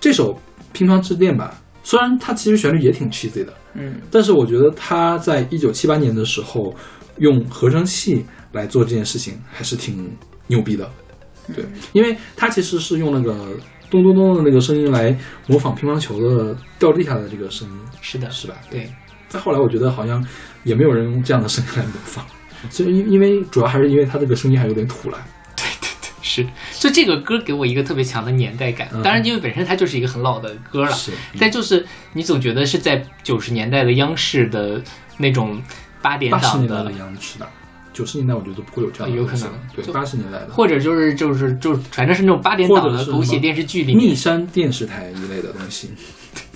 [0.00, 0.34] 这首
[0.72, 6.74] 《乒乓之恋》吧，虽然它其实旋律也挺 cheesy 的，嗯，但是我觉得他在一九七八年的时候
[7.18, 10.10] 用合成器来做这件事情还是挺
[10.46, 10.90] 牛逼的，
[11.54, 13.34] 对，因为他其实是用那个
[13.90, 15.16] 咚咚咚的那个声音来
[15.46, 18.54] 模仿乒乓球的掉地下的这个声音，是的，是吧？
[18.70, 18.90] 对，
[19.30, 20.22] 再后来，我觉得好像
[20.64, 22.22] 也没有人用这样的声音来模仿，
[22.68, 25.18] 所以因因为主要还是因为他这个声音还有点土了，
[25.56, 26.46] 对对对是，
[26.78, 28.88] 就这个歌给我一个特别强的年代感。
[28.92, 34.82] 嗯当然，因为本身它就是一个很老的歌了，是，但就是你总觉得是在九十年代的央视的
[35.16, 35.62] 那种
[36.02, 37.48] 八点档八十年代的央视的，
[37.92, 40.48] 九十年代我觉得不会有这样的有可能对，八十年代的。
[40.50, 45.90] 或者就是就是就是反正是那种八点档的狗血电视剧里密，山电视台一类的东西，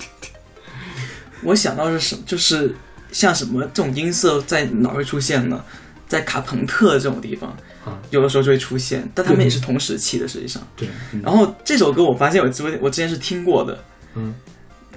[1.45, 2.75] 我想到是什么，就是
[3.13, 5.65] 像什么这种音色在哪儿会出现呢？
[6.07, 7.51] 在卡朋特这种地方，
[7.85, 7.99] 啊。
[8.11, 10.63] 有的时候就会出现，但他们也是同时期的，实际上。
[10.77, 11.21] 对，嗯。
[11.23, 13.85] 然后这首歌我发现我之我之前是听过的，
[14.15, 14.35] 嗯，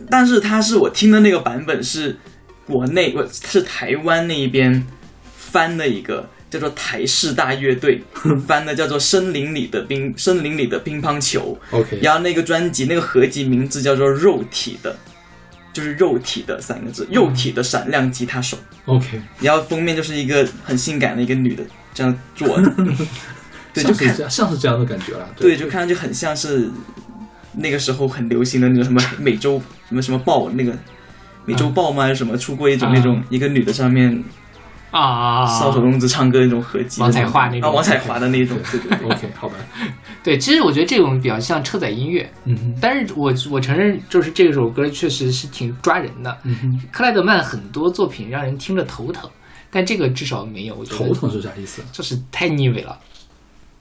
[0.10, 2.16] 但是它是我听的那个版本是
[2.66, 4.86] 国内我是台湾那一边
[5.36, 8.04] 翻的一个叫做台式大乐队
[8.46, 14.96] 翻的叫做森林里的乒森林里的乒乓球，OK，然后那个专辑那个合集名字叫做肉体的，
[15.78, 21.64] 就是肉体的三个字，肉体的闪亮吉他手，OK，然后封面就是一个很性感的一个女的
[21.94, 22.74] 这样做的，
[23.76, 26.68] 对，就看像是这样，像是这样的感觉了，对，就看上去很像是
[27.54, 30.76] 那个时候很流行的那种什么美洲什么什么豹那个
[31.46, 32.02] 美洲豹吗？
[32.02, 34.24] 还是什么出过一种那种一个女的上面
[34.90, 37.70] 啊，搔首弄姿唱歌那种合集，王彩华那种。
[37.70, 39.08] 啊，王彩华的那种，对对对。
[39.08, 39.56] OK，好吧，
[40.24, 46.38] 对，其实我觉得这种比较像车载音乐，嗯哼，但是我我承认，就是这首歌确实是挺抓人的。
[46.44, 49.30] 嗯哼，克莱德曼很多作品让人听着头疼，
[49.72, 51.82] 但这个至少没有，我觉得头疼是啥意思？
[51.92, 52.98] 就是太腻味了，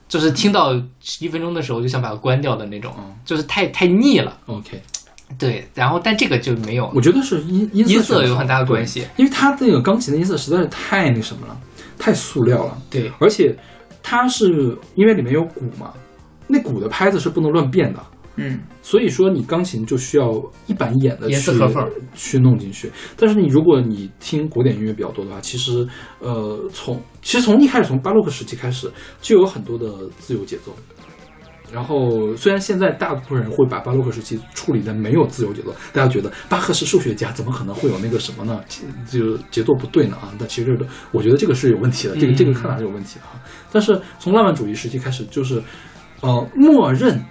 [0.09, 4.39] 就是听到十一分钟的时候就想把它关掉的那种，嗯就是太太腻了。
[4.47, 4.81] OK，
[5.37, 9.05] 对，然后但这个就没有我觉得是音音音色色有很大的关系。
[9.17, 11.61] 因为它那个钢琴的音色实在是太那什么了，
[11.99, 12.79] 太塑料了。
[12.89, 13.57] 对而且
[14.01, 15.93] 它是因为里面有鼓嘛，
[16.47, 18.01] 那鼓的拍子是不能乱变的，
[18.37, 20.31] 嗯，所以说你钢琴就需要
[20.67, 21.53] 一板一眼的去
[22.15, 22.91] 去弄进去。
[23.17, 25.87] 但是你如果你听古典音乐比较多的话，其实
[26.21, 28.91] 呃从其实从一开始从巴洛克时期开始
[29.21, 30.75] 就有很多的自由节奏。
[31.73, 38.63] 然后，虽然现在大部分人会把巴洛克时期处理的没有自由节奏，大家觉得巴赫是数学家，怎么可能会有那个什么呢？
[39.11, 40.33] 就节奏不对呢啊？
[40.39, 43.43] 但其实这个，我觉得这个是有问题的，这个这个看法是有问题的啊。
[43.73, 45.61] 但是从浪漫主义时期开始，就是
[46.21, 47.23] 呃，默认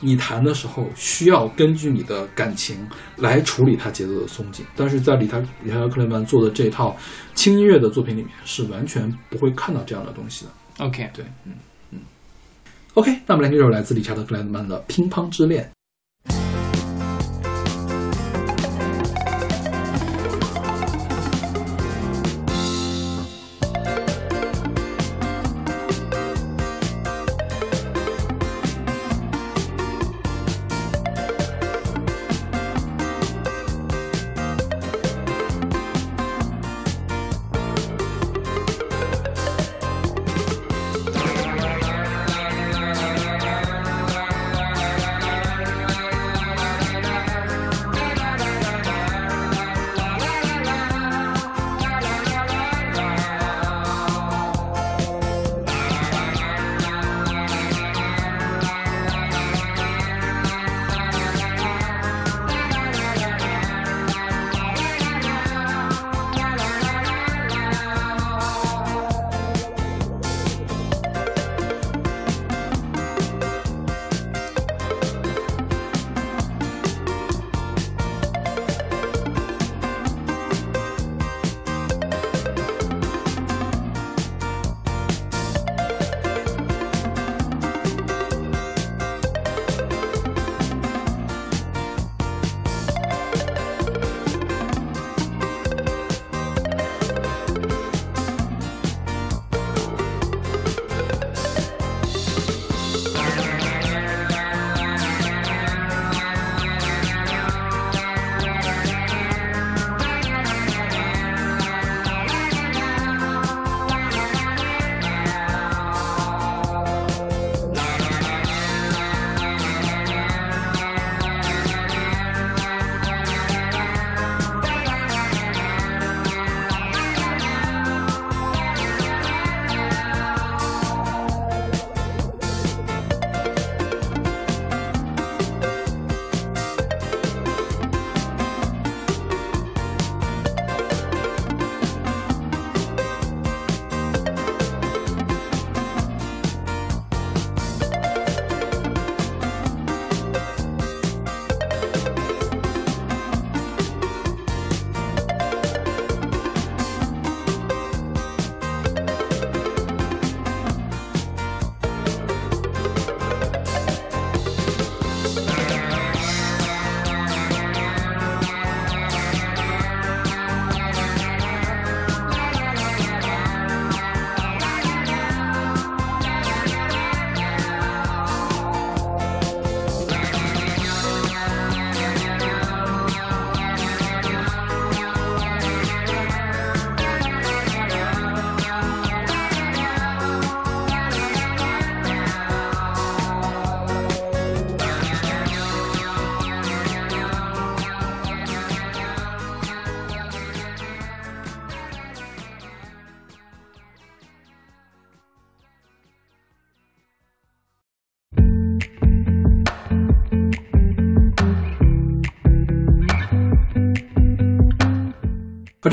[0.00, 6.96] 你弹的时候需要根据你的感情来处理它节奏的松紧，但是在理查理查德克莱曼做的这套
[7.34, 10.84] 轻音乐的作品里面是完全不会看到这样的东西的。
[10.84, 11.52] OK，对，嗯
[11.90, 11.98] 嗯。
[12.94, 15.64] OK，那么来听这首来自理查德克莱曼的《乒乓之恋》。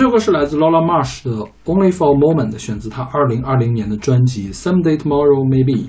[0.06, 1.32] 首歌是来自 Lola Marsh 的
[1.66, 5.86] 《Only for a Moment》，选自她二零二零年的专辑《Someday Tomorrow Maybe》。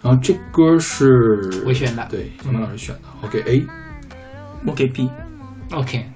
[0.00, 3.02] 然后这歌是我选的对，小马老师选的。
[3.20, 3.66] 我给 A，
[4.66, 5.10] 我给 B。
[5.72, 6.06] OK，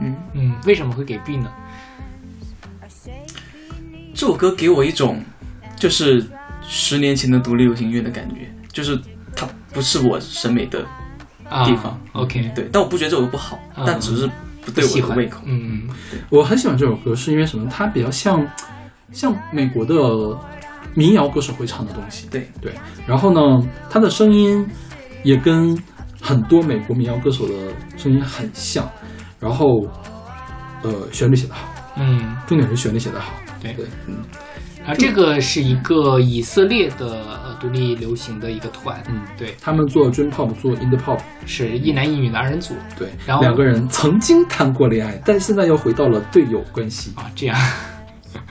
[0.00, 1.48] 嗯，嗯，为什么会给 B 呢？
[4.12, 5.22] 这首歌给我一种
[5.76, 6.26] 就是
[6.62, 8.98] 十年前的独立流行乐的感觉，就是
[9.36, 10.84] 它不是我审美的
[11.48, 11.96] 啊地方。
[12.14, 14.28] OK，对，但我不觉得这首歌不好，啊但只是
[14.64, 15.42] 不对我的胃口。
[15.44, 15.65] 嗯，
[16.30, 17.68] 我很喜欢这首歌，是因为什么？
[17.70, 18.44] 它比较像
[19.12, 19.94] 像美国的
[20.94, 22.26] 民谣歌手会唱的东西。
[22.30, 22.72] 对对，
[23.06, 24.66] 然后呢，他的声音
[25.22, 25.76] 也跟
[26.20, 27.54] 很多美国民谣歌手的
[27.96, 28.90] 声音很像，
[29.38, 29.86] 然后
[30.82, 33.32] 呃旋律写得好，嗯，重点是旋律写得好。
[33.62, 34.16] 对对，嗯
[34.80, 47.12] 然后这个是一个以色列的呃独立流行的一个团，嗯，对，他们做 dream pop，做 indie pop，是一男一女的二人组对，然后两个人曾经谈过恋爱，但现在又回到了队友关系。
[47.16, 47.56] 啊，这样，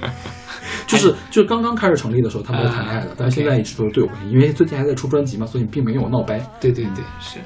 [0.88, 6.40] 就是就是刚刚开始成立的时候，他们就谈恋爱了，啊但是现在一直都是队友关系，因为最近还在出专辑嘛，所以并没有闹掰。
[6.60, 7.40] 对对对，是。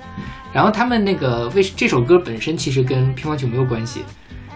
[0.51, 4.03] 然后他们那个为这首歌本身其实跟乒乓球没有关系，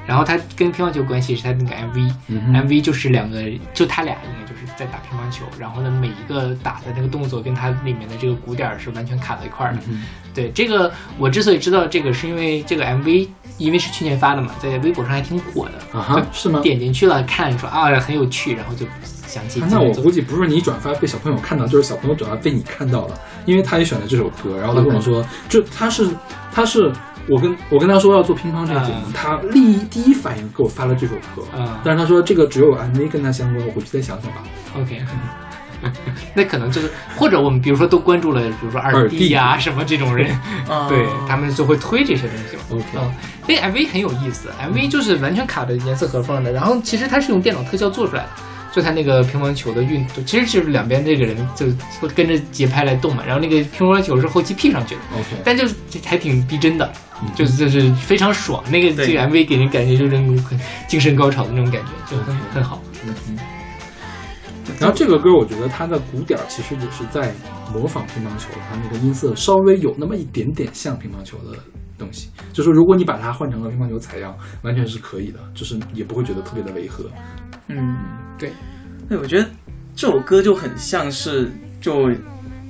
[0.06, 3.44] 然后他跟乒乓球关系是他那个 MV，MV、嗯 MV 就是两个
[3.74, 9.80] 就他俩应该就是在打乒乓球，然后呢每一个打的那个动作跟他里面的这个鼓点儿是完全卡在一块儿的。
[9.90, 10.04] 嗯
[10.36, 13.28] 对这个我之所以知道这个，是因为这个 MV
[13.60, 16.00] 因为是去年发的嘛，在微博上还挺火的。
[16.00, 16.60] 啊哈，是吗？
[16.62, 18.84] 点进去了看说啊很有趣，然后就
[19.28, 26.10] 想起啊那我估计不是你转发被小朋友看到，就是小朋友转发被你看到了，因为他也选了这首歌，然后他跟我说，就他是
[26.52, 26.92] 他是
[27.30, 34.44] 我跟我跟他说要做乒乓这个节目，嗯他立第一反应给我发了这首歌，嗯但是他说这个只有 MV 跟他相关，我回去再想想吧。
[34.78, 35.02] OK，
[36.34, 40.32] 那可能就是或者我们比如说都关注了，比如说二二 D D 呀、什么这种人，
[40.68, 42.64] 啊 对他们就会推这些东西嘛。
[42.72, 43.14] OK，嗯，
[43.48, 48.30] 那个 MV 很有意思，MV 就是完全卡的严丝合缝的，然后其实它是用电脑特效做出来的。
[48.74, 51.68] 就它那个乒乓球的运动，其实就是两边这个人就
[52.02, 58.64] 会跟着节拍来动嘛，然后那个乒乓球是后期 P 上去的，OK，但就是还挺逼真的，嗯就是就是非常爽。
[58.72, 62.82] 那个对这个 MV 给人感觉就是那种很精神高潮的那种感觉，就很很好。
[64.80, 67.34] 然后这个歌，我觉得它的鼓点儿其实也是在
[67.74, 71.58] 模仿乒乓球，它那个音色稍微有那么一点点像乒乓球的
[71.98, 72.30] 东西。
[72.54, 77.04] 就是如果你把它换成了乒乓球采样，完全是可以的，就是也不会觉得特别的违和。
[77.68, 77.96] 嗯，
[78.38, 78.52] 对，
[79.10, 79.48] 对，我觉得
[79.96, 81.52] 这首歌就很像是，
[81.82, 82.10] 就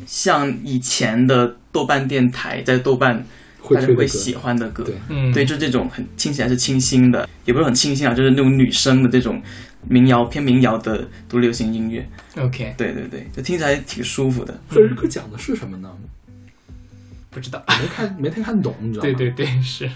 [0.07, 3.23] 像以前的豆瓣电台在豆瓣
[3.63, 9.41] 会推的歌大家会喜欢的歌，对嗯，对，就这种很听起来是清新的，也不是很清新啊，就是那种女生的这种
[9.87, 12.05] 民谣偏民谣的独立流行音乐
[12.37, 14.53] ，OK，对对对，就听起来挺舒服的。
[14.69, 15.89] 这首歌讲的是什么呢？
[17.31, 17.63] 不知道。
[17.67, 19.13] 没看 没太看懂，你知道吗？
[19.17, 19.89] 对对对，是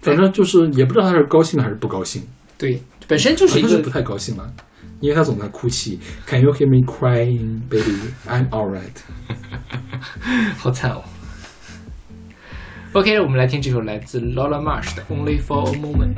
[0.00, 2.22] 反正就是也不知道他是高兴还是不高兴，
[2.56, 4.52] 对，本身就是一个好像是不太高兴了，
[5.00, 5.98] 因为他总在哭泣。
[6.26, 7.92] Can you hear me crying, baby?
[8.26, 8.96] I'm alright。
[10.58, 11.04] 好惨哦。
[12.93, 16.17] OK，我们来听这首来自 Lola Marsh 的《Only for a Moment》。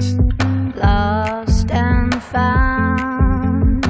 [0.80, 3.86] lost and found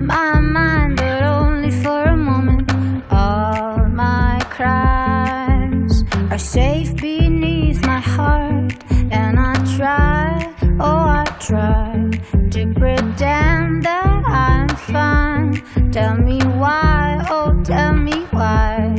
[0.00, 2.70] my mind, but only for a moment.
[3.10, 8.74] All my cries are safe beneath my heart,
[9.10, 12.10] and I try, oh, I try
[12.50, 15.62] to pretend that I'm fine.
[15.90, 18.94] Tell me why, oh, tell me why.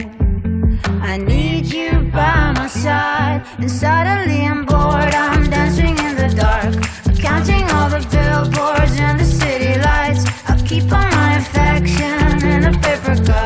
[1.01, 1.86] I need you
[2.78, 5.14] by my side, and suddenly I'm bored.
[5.14, 6.74] I'm dancing in the dark,
[7.18, 10.24] counting all the billboards and the city lights.
[10.48, 13.37] I keep all my affection in a paper cup.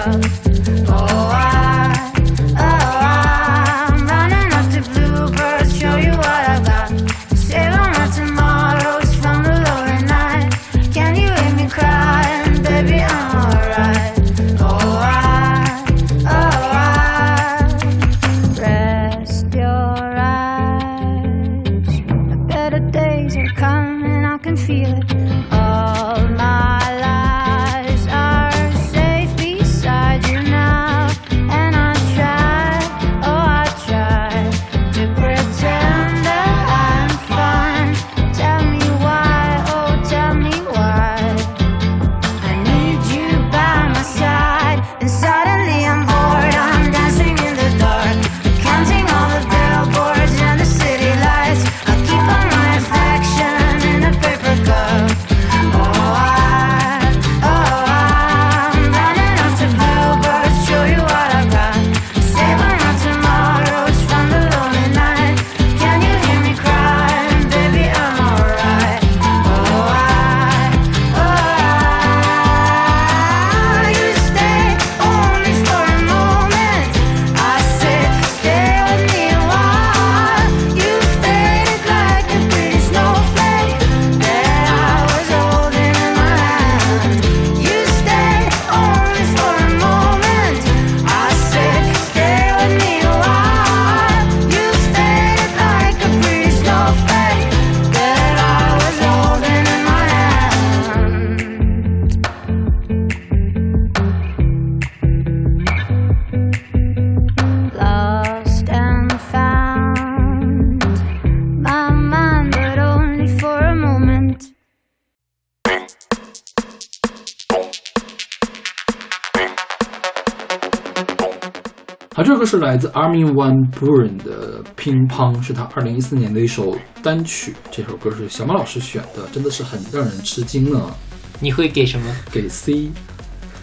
[122.73, 127.55] 来自 Armin van Buuren 的《乒乓》，是他二零一四年的一首单曲。
[127.70, 130.91] 这首歌是小马老师选的，真的是很让人吃惊呢。
[131.39, 132.16] 你会给什么？
[132.31, 132.89] 给 C，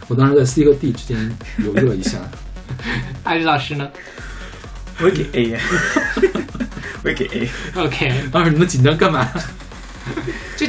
[0.07, 2.20] 我当时在 C 和 D 之间犹豫了一下。
[3.26, 3.89] 阿里老师呢
[4.99, 5.60] 我会给 A 呀，
[7.01, 7.49] 我会给 A。
[7.82, 9.28] OK，当时你们紧张干嘛？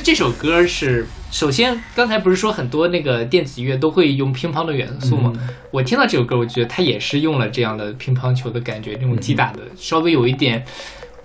[0.00, 5.32] 这这首歌是首先刚才不是说很多那个电子乐都会用乒乓的元素吗？
[5.70, 10.64] 我听到这首歌，我觉得它也是用了这样的乒乓球的感觉，那种击打的稍微有一点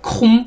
[0.00, 0.44] 空。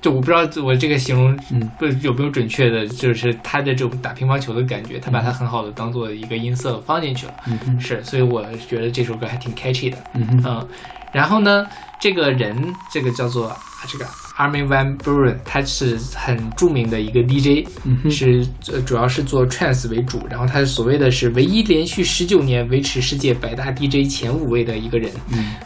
[0.00, 9.96] 就我不知道我这个形容嗯不有没有准确的，就是他的这种打乒乓球的感觉，他把它很好的当做一个音色放进去了，嗯，是，所以我觉得这首歌还挺 catchy 的。
[10.14, 10.66] 嗯
[11.12, 11.66] 然后呢，
[12.00, 13.56] 这个人这个叫做啊
[13.86, 14.04] 这个
[14.36, 25.10] Armin van Buuren，他是很著名的一个 DJ，、嗯，是呃主要是做 trance 为主，然后他所谓的是唯一连续十九年维持世界百大 DJ 前五位的一个人，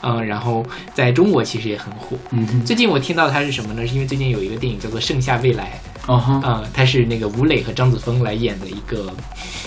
[0.02, 0.64] 嗯然后
[0.94, 2.16] 在中国其实也很火。
[2.30, 3.86] 嗯，最近我听到他是什么呢？
[3.86, 5.78] 是因为最近有一个电影叫做《盛夏未来》，
[6.12, 9.12] 啊他是那个吴磊和张子枫来演的一个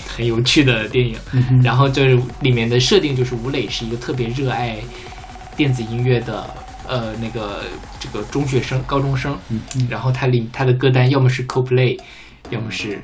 [0.06, 1.16] 很有趣的电影。
[1.62, 4.76] 然后就是里面的设定就是吴磊是一个特别热爱
[5.56, 6.48] 电子音乐的
[6.88, 7.62] 呃那个
[7.98, 11.98] 这个中学生、高中生，嗯哼，然后他里他的歌单要么是 CoPlay，
[12.50, 12.98] 要么是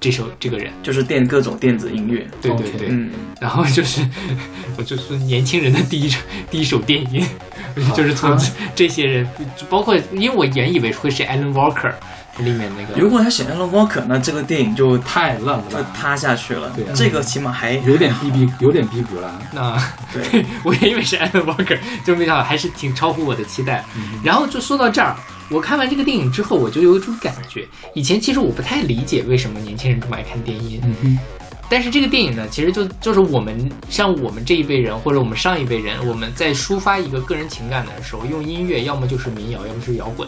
[0.00, 2.26] 这首这个人，就是电各种电子音乐。
[2.40, 2.88] 对对对。
[2.90, 3.10] 嗯，
[3.40, 4.00] 然后就是，
[4.78, 6.18] 我就是年轻人的第一首
[6.50, 7.24] 第一首电音，
[7.94, 11.92] 就是从这这些人，就包括因为我原以为会是 Alan Walker
[12.38, 16.92] 里面那个，如果他选 Alan Walker，那这个电影就太烂了吧，就塌下去了对啊。
[16.94, 19.42] 这个起码还有点逼逼，有点逼格了。
[19.52, 19.76] 那
[20.12, 23.84] 对， 我也以为是 Alan Walker，就没想到还是挺超乎我的期待。
[24.22, 25.16] 然后就说到这儿，
[25.50, 31.18] 我看完这个电影之后，我就有一种感觉，以前其实我不太理解为什么年轻人这么爱看电影，嗯哼，
[31.68, 40.26] 但是这个电影呢，其实就就是我们像我们这一辈人或者我们上一辈人，我们在抒发一个个人情感的时候，用音乐要么就是民谣，要么是摇滚。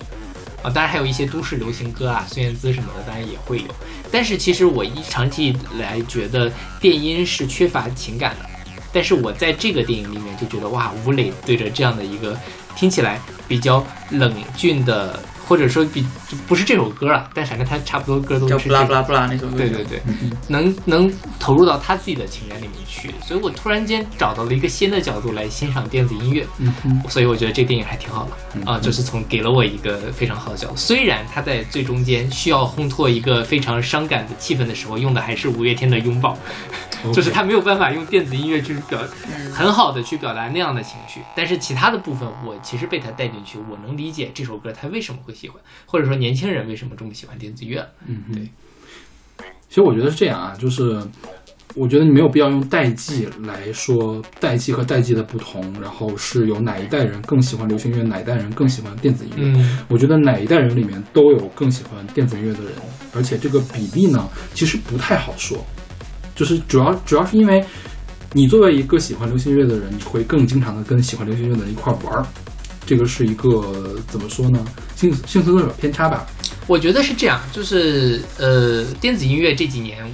[0.62, 3.64] 啊，当然还有一些都市流行歌啊，孙燕姿什么的，当然也会有。
[4.10, 8.48] 但是其实我一长期以来觉得电音是缺乏情感的，
[8.92, 12.38] 但是我在这个电影里面就觉得哇，吴磊对着这样的一个
[12.76, 19.58] 听起来比较冷峻的，或者说比就不是这首歌啊，但反正他差不多歌都叫是这个布拉布拉布拉那首歌。
[19.58, 20.00] 对对对，
[20.48, 30.76] 能能投入到他自己的情感里面去，所以我突然间找到了一个新的角度来欣赏电子音乐，嗯哼，所以我觉得这电影还挺好的啊，就是从给了我一个非常好的角度。
[30.76, 36.36] 虽然他在最中间需要烘托一个非常伤感的气氛的时候，用的还是五月天的拥抱，
[37.12, 38.98] 就是他没有办法用电子音乐去表
[39.52, 47.86] 很好的去表达那样的情绪，但是其他的部分我其实被他带进去，我能理解这首歌他为什么会喜欢，或者说年轻人为什么这么喜欢电子乐。
[48.06, 48.48] 嗯对。
[49.68, 51.00] 其实我觉得是这样啊，就是
[51.74, 59.58] 我觉得你没有必要用代际来说代际和代际的不同，然后是有哪一代人更喜欢流行音乐，哪一代人更喜欢电子音乐。
[59.58, 62.72] 嗯我觉得哪一代人里面都有更喜欢电子音乐的人，
[63.14, 65.64] 而且这个比例呢，其实不太好说，
[66.34, 67.64] 就是主要主要是因为
[68.34, 72.26] 你作为一个喜欢流行音乐的人，你会更经常的跟喜欢流行音乐的人一块儿玩儿，
[72.84, 74.64] 这个是一个怎么说呢？
[74.96, 76.26] 幸幸存者偏差吧。
[76.66, 80.04] 我觉得是这样，就是呃，电子音乐这几年，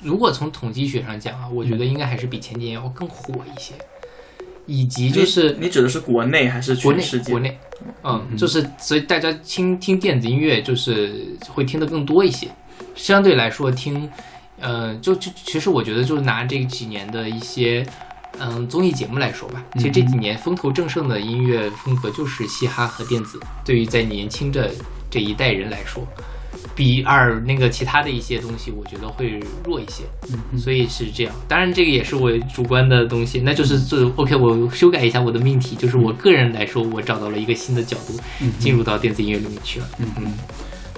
[0.00, 3.74] 如果从统计学上讲啊，我觉得应该还是比前几年要更火一些，
[4.66, 7.30] 以及就是你你指的是国内还是国内全世界？
[7.30, 7.58] 国内，
[8.04, 12.48] 嗯，就是所以大家听听电子音乐就是会听得更多一些，
[12.94, 14.08] 相对来说听，
[14.60, 17.86] 呃，就就其实我觉得就是拿这几年的一些。
[18.38, 23.40] 嗯，综艺节目来说吧，其实这几年风头正盛的音乐风格就是嘻哈和电子。
[23.64, 24.70] 对于在年轻的
[25.10, 26.02] 这一代人来说，
[26.74, 30.04] 比二那个其他的一些东西，我觉得会弱一些。
[30.32, 31.34] 嗯所以是这样。
[31.48, 38.14] 当然，这个也是我主观的东西，那就是就 OK，我修改一下我的命题，就是我个人来说，我找到了一个新的角度，
[38.58, 39.88] 进入到电子音乐里面去了。
[39.98, 40.32] 嗯嗯，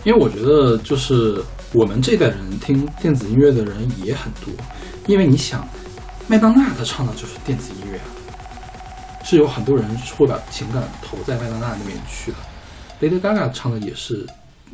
[0.04, 1.42] 因为我觉得就是
[1.72, 4.52] 我们这代人听电子音乐的人也很多，
[5.06, 5.66] 因为你想，
[6.28, 8.04] 麦当娜她唱的就是电子音乐啊，
[9.24, 9.84] 是有很多人
[10.16, 12.36] 会把情感投在麦当娜那边去的。
[13.00, 14.26] Lady Gaga 唱的也是，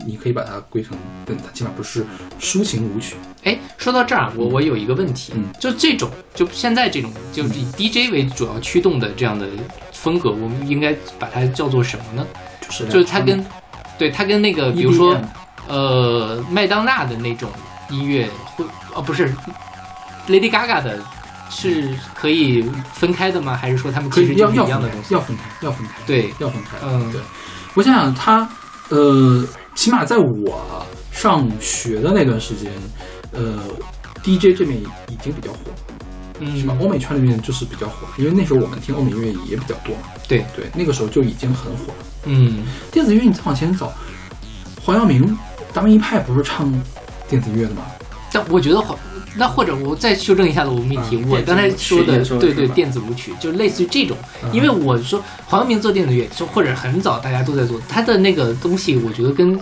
[0.05, 2.05] 你可以把它归成，但它起码不是
[2.40, 3.14] 抒情舞曲。
[3.44, 9.47] 哎，说到这儿，我我有一个问题，嗯就这种就现在这种就以 DJ 为主要驱动的这样的
[9.93, 12.26] 风格，我们应该把它叫做什么呢？
[12.60, 13.44] 就是就是它跟
[13.97, 15.16] 对它跟那个比如说
[15.68, 17.48] 呃麦当娜的那种
[17.90, 18.64] 音乐会
[18.94, 19.32] 哦不是
[20.26, 20.98] Lady Gaga 的。
[21.50, 22.62] 是可以
[22.92, 23.56] 分开的吗？
[23.56, 25.14] 还是说他们可以其实是要要分开一样的东，西？
[25.14, 26.76] 要分开，要分开，对，要分开。
[26.82, 27.20] 嗯对，
[27.74, 28.48] 我想想，他
[28.88, 32.70] 呃，起码在我上学的那段时间，
[33.32, 33.58] 呃
[34.22, 34.76] ，DJ 这边
[35.08, 35.58] 已经比较火，
[36.40, 36.76] 嗯是吧？
[36.80, 40.02] 欧美圈里面就是比较火，因为那时候我们听欧美音乐也比较多嘛。
[40.26, 42.04] 对对，那个时候就已经很火了。
[42.24, 43.92] 嗯，电子乐你再往前走，
[44.82, 45.36] 黄耀明、
[45.72, 46.72] 达明一派不是唱
[47.28, 47.82] 电子乐的吗？
[48.32, 48.98] 但我觉得好，
[49.36, 59.56] 那或者我再修正一下子我命题，嗯我刚才说的对对电子舞曲，就类似于这种，嗯因为我说黄晓明做电子乐，就或者很早大家都在做，他的那个东西，我觉得跟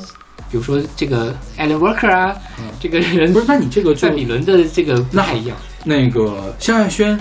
[0.51, 5.57] 比如说这个 Alan Walker 啊，嗯这个人不是，那你这个就范比伦的这个不那太一样。
[5.85, 7.19] 那个萧亚轩，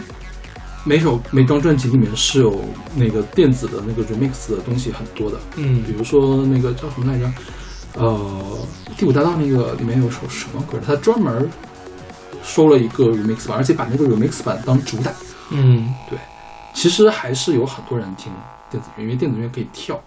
[0.84, 2.64] 每首每张专辑里面是有
[2.96, 7.32] 那个电子的那个 remix 的东西很多的，嗯比如说那个叫什么来着？
[7.94, 8.18] 呃，
[8.98, 10.80] 第五大道那个里面有首什么歌？
[10.86, 11.50] 他专门
[12.44, 15.12] 收了一个 remix 版，而且把那个 remix 版当主打。
[15.52, 16.18] 嗯对
[16.74, 18.32] 其实还是有很多人听
[18.70, 20.02] 电子乐，因为电子乐可以跳。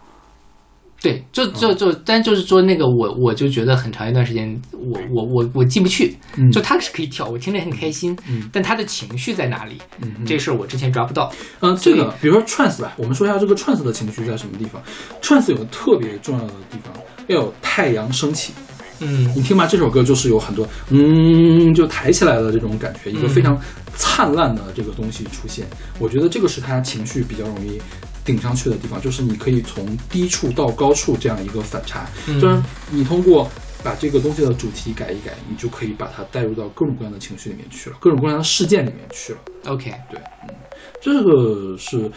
[1.03, 9.77] 对，就嗯就就，但就是说那个我我就觉得很长一段时间，我我我我进不去，嗯就他是可以跳，我听着很开心，嗯但他的情绪在哪里？
[10.01, 11.31] 嗯嗯这事儿我之前抓不到。
[11.61, 14.81] 嗯，这个比如说 trance 吧，我们说一下这个 trance 的情绪在什么地方。
[15.21, 16.95] trance 有个特别重要的地方，
[17.27, 18.55] 要有太阳升起。
[19.01, 23.59] 嗯你听吧，这首歌就是有很多嗯，就抬起来的这种感觉，一个非常
[23.95, 25.67] 灿烂的这个东西出现。
[25.99, 27.81] 我觉得这个是他情绪比较容易
[28.25, 32.07] 顶上去的地方，就是你可以从低处到高处这样一个反差。
[32.29, 33.49] 嗯就是你通过
[33.83, 39.39] 把这个东西的主题改一改，你就可以把它带入到各种各样的情绪里面去了，各种各样的事件里面去了。
[39.67, 40.19] ，OK，对，
[40.49, 40.55] 嗯
[41.03, 42.11] 这个是，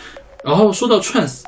[0.46, 1.42] 然后说到 trance，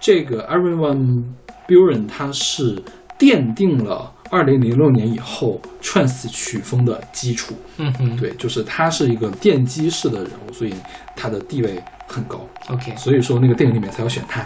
[0.00, 1.24] 这个 Everyone
[1.68, 2.82] Buren 它是
[3.18, 7.54] 奠定了二零零六年以后 trance 曲风的基础。
[7.78, 10.74] 嗯哼，对，就是他是一个奠基式的人物，所以
[11.14, 12.46] 他的地位很高。
[12.68, 14.40] ，OK，所以说那个电影里面才要选他。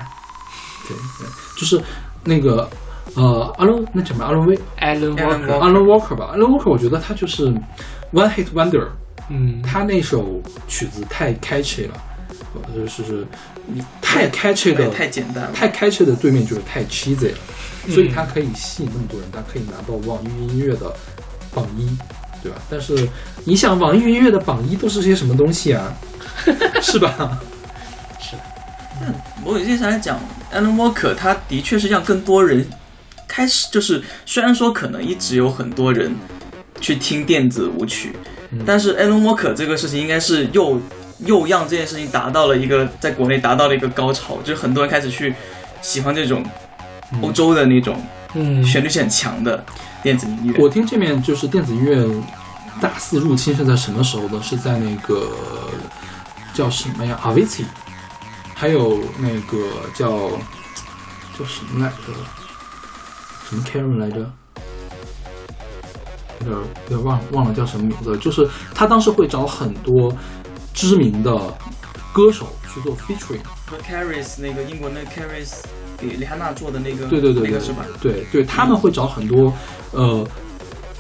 [0.89, 1.81] 对，对就是
[2.24, 2.69] 那个
[3.15, 4.24] 呃，阿伦那叫什么？
[4.24, 7.48] 阿伦威 Alan Alan Walker，阿伦 Walker 吧，阿伦 Walker，我觉得他就是
[8.12, 8.89] One Hit Wonder。
[9.28, 11.94] 嗯，他那首曲子太 catchy 了，
[12.55, 13.24] 呃就是
[13.66, 15.52] 你太 catchy 的太简单了。
[15.52, 20.93] 太 catchy 的对面就是太 cheesy 了，嗯所以它可以吸引那么多人，它可以拿到网易音乐的
[21.55, 21.86] 榜一，
[22.43, 22.59] 对吧？
[22.69, 23.09] 但是
[23.44, 25.93] 你想，网易音乐的榜一都是些什么东西啊？
[26.82, 27.40] 是吧？
[28.20, 28.36] 是
[29.44, 30.20] 某种意义上来讲
[30.52, 32.66] ，Alan Walker 他的确是让更多人
[33.27, 36.15] 开始，就是虽然说可能一直有很多人
[36.81, 38.15] 去听电子舞曲，
[38.51, 40.78] 嗯但是 Alan Walker 这个事情应该是又
[41.24, 45.35] 又让这件事情达到了一个在国内达到了一个高潮，就是很多人开始去
[45.81, 46.44] 喜欢这种
[47.23, 48.01] 欧洲的那种
[48.35, 49.65] 嗯，旋律性很强的
[50.03, 50.59] 电子音乐。
[50.59, 52.07] 我听这面就是电子音乐
[52.81, 54.41] 大肆入侵是在什么时候呢？
[54.43, 55.31] 是在那个
[56.55, 57.65] 叫什么呀？Avicii，
[58.55, 60.31] 还有那个叫
[61.39, 62.12] 叫什么来着？
[63.49, 64.31] 什么 Karen 来着？
[66.41, 66.57] 有点
[66.89, 68.16] 有点忘忘了叫什么名字了。
[68.16, 70.15] 就是他当时会找很多
[70.73, 71.37] 知名的
[72.15, 73.41] 歌手去做 featuring。
[73.66, 75.65] 和 Caris 那个英国那个 Caris
[76.01, 77.85] 给蕾哈娜做的那个，对对对对那个是吧？
[78.01, 79.52] 对对，他们会找很多，
[79.93, 80.27] 呃，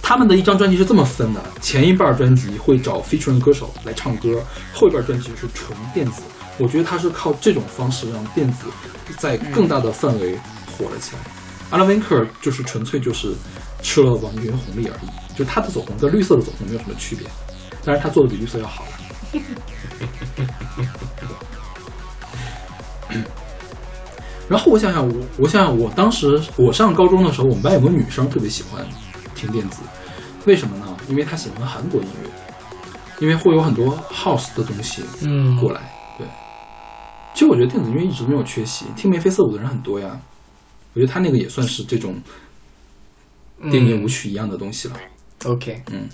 [0.02, 4.42] 他们的一张专辑是这么分的：前一半专辑会找 featuring 歌手来唱歌，
[4.74, 6.22] 后一半专辑是纯电子。
[6.58, 8.66] 我觉得他是靠这种方式让电子
[9.18, 10.38] 在更大的范围
[10.76, 11.22] 火了起来。
[11.70, 13.32] 阿拉温克就是纯粹就是
[13.80, 15.08] 吃了网易云红利而已，
[15.38, 17.26] 就他的走红跟绿色的走红没有什么区别，
[17.84, 18.90] 但是他做的比绿色要好了。
[24.50, 28.84] 然后我想想，我我想想，我当时我上高中的时候，我们班有个女生特别喜欢
[29.36, 29.80] 听电子，
[30.44, 30.96] 为什么呢？
[31.08, 32.28] 因为她喜欢韩国音乐，
[33.20, 35.80] 因为会有很多 house 的东西嗯过来。
[36.18, 36.26] 对，
[37.32, 40.20] 其实我觉得电子音乐一直没有缺席，听眉飞色舞的人很多呀。
[40.94, 42.16] 我觉得他那个也算是这种
[43.70, 44.94] 电音舞曲一样的东西了。
[45.44, 46.08] OK，嗯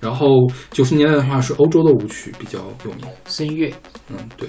[0.00, 3.72] 然后九十年代的话是欧洲的舞曲比较有名，声乐，
[4.08, 4.48] 嗯，对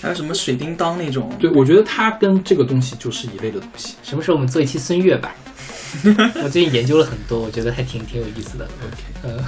[0.00, 3.96] 还有什么水叮当那种，对，我觉得它跟这个东西就是一类的东西。
[4.02, 5.34] 什么时候我们做一期孙悦吧？
[6.42, 8.64] 我最近研究了很多，我觉得还挺挺有意思的。
[8.64, 9.44] OK，呃，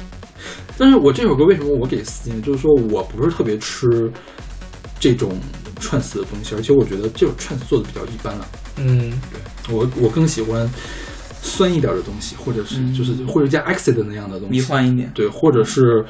[0.76, 2.42] 但是我这首歌为什么我给四星？
[2.42, 3.86] 就是说我不是特别吃
[5.00, 5.30] 这种
[5.80, 8.46] 串词的东西，而且我觉得这种串词做的比较一般了。
[8.76, 9.10] 嗯
[9.66, 10.68] 对我我更喜欢
[11.42, 15.10] 酸一点的东西，或者是嗯就是或者加 acid 那样的东西，迷幻一点。
[15.14, 16.04] 对，或者是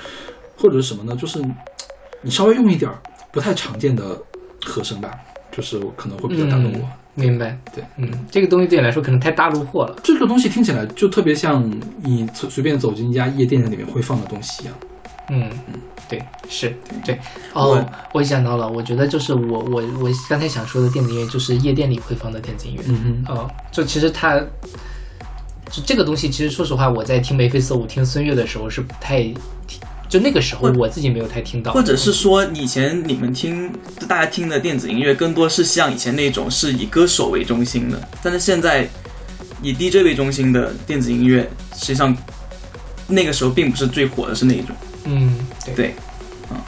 [0.56, 1.14] 或者是什么呢？
[1.16, 1.40] 就是
[2.22, 2.98] 你稍微用一点儿
[3.39, 4.02] 不太常见的
[4.65, 5.16] 和声吧，
[5.52, 6.78] 就是可能会比较打动我。
[6.78, 7.59] 嗯明白。
[7.74, 9.97] 对，嗯，这个东西对你来说可能太大路货了。
[10.05, 11.69] 这个东西听起来就特别像
[12.01, 14.74] 你随随便走进一家夜店里面会放的东西一样。
[15.31, 15.51] 嗯，
[16.09, 16.73] 对，是
[17.05, 17.19] 对。
[17.55, 22.82] 哦，我想到了，我觉得就是我我我刚才想说的电子音乐，就是夜店里会放的电子音乐。
[22.86, 24.39] 嗯哼，哦，就其实它，
[25.69, 29.23] 就这个东西，其实说实话，我在听眉飞色舞、听孙悦的时候是不太
[30.09, 33.70] 就那个时候我自己没有太听到，或者是说以前你们听
[34.09, 38.89] 大家听的电子音乐，更多是像以前那种是以歌手为中心的，但是现在
[39.60, 42.16] 以 DJ 为中心的电子音乐，实际上
[43.06, 44.74] 那个时候并不是最火的，是那一种。
[45.05, 45.74] 嗯，对。
[45.74, 45.94] 对，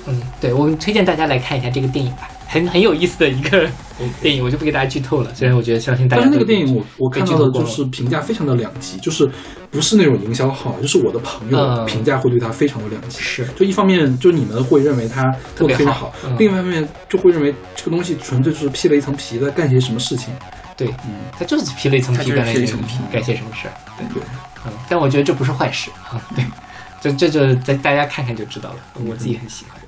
[0.06, 3.66] 嗯，对，我们推荐大家来看一下这个电影吧，很很有意思的一个
[4.20, 5.34] 电影，我就不给大家剧透了。
[5.34, 9.28] 虽然我觉得相信大家但是那个电影我我看到的就是评价非常的两极，就是
[9.70, 13.20] 不是那种营销号，就是我的朋友嗯评价会对他非常的两极。
[13.20, 20.32] 是就一方面，就你们会认为他做的非常好特别好嗯，另外一方面就会认为这个东西纯粹就是披了一层皮，在干些什么事情。
[20.76, 23.74] 对，嗯，他就是披了一层皮，干了一层皮干些什么事儿。
[23.98, 24.22] 对对，
[24.66, 26.44] 嗯，但我觉得这不是坏事啊，对，
[27.00, 29.79] 这这就在大家看看就知道了，我自己很喜欢。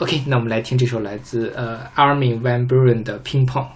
[0.00, 3.66] OK，那我们来听这首来自呃 Armin van Buuren 的《Ping Pong》。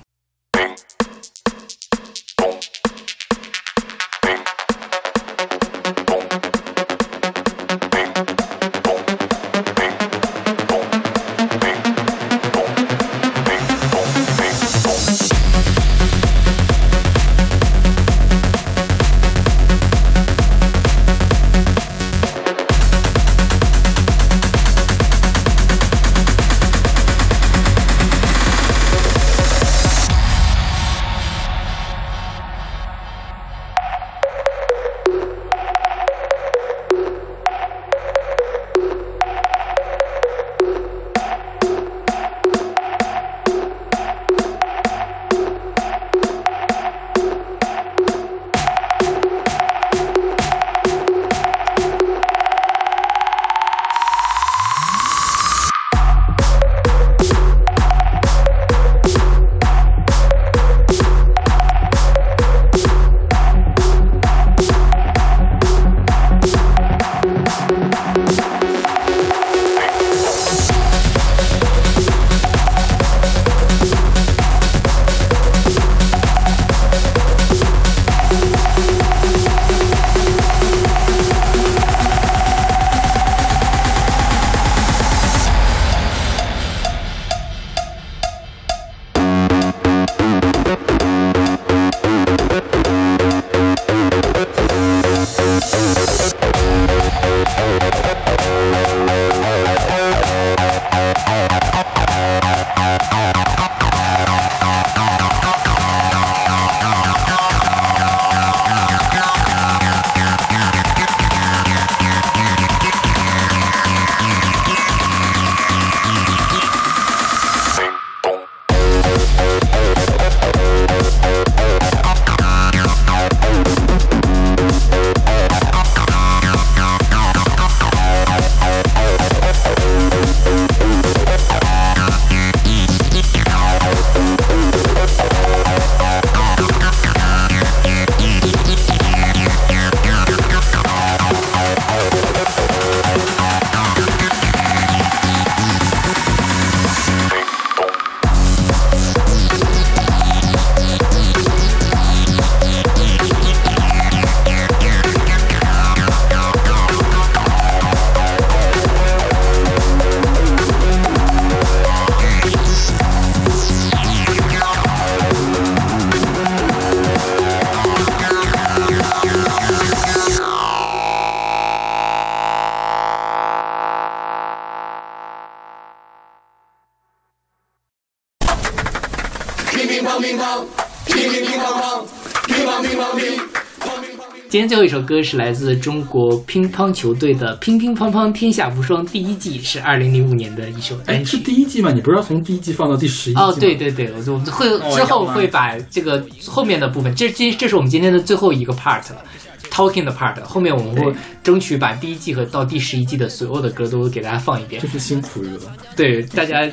[184.65, 191.53] 天最后一首歌是来自中国乒乓球队的《乒乒乓乓天下无双》第一季，是二零零五年的一首哎，是单曲。
[191.53, 191.93] 第一季吗？
[191.93, 193.47] 你不是要从第一季放到第十一季吗？
[193.49, 199.23] 哦，对对对，我就我们会哦之后会把这个后面的部分，这这这是我们今天的最后一个 part 了
[199.71, 200.43] ，talking 的 part。
[200.45, 201.13] 后面我们会
[201.43, 204.89] 争取把第一季和到第十一季的所有的歌都给大家放一遍这。
[204.89, 205.51] 是辛苦了。
[205.95, 206.67] 对大家，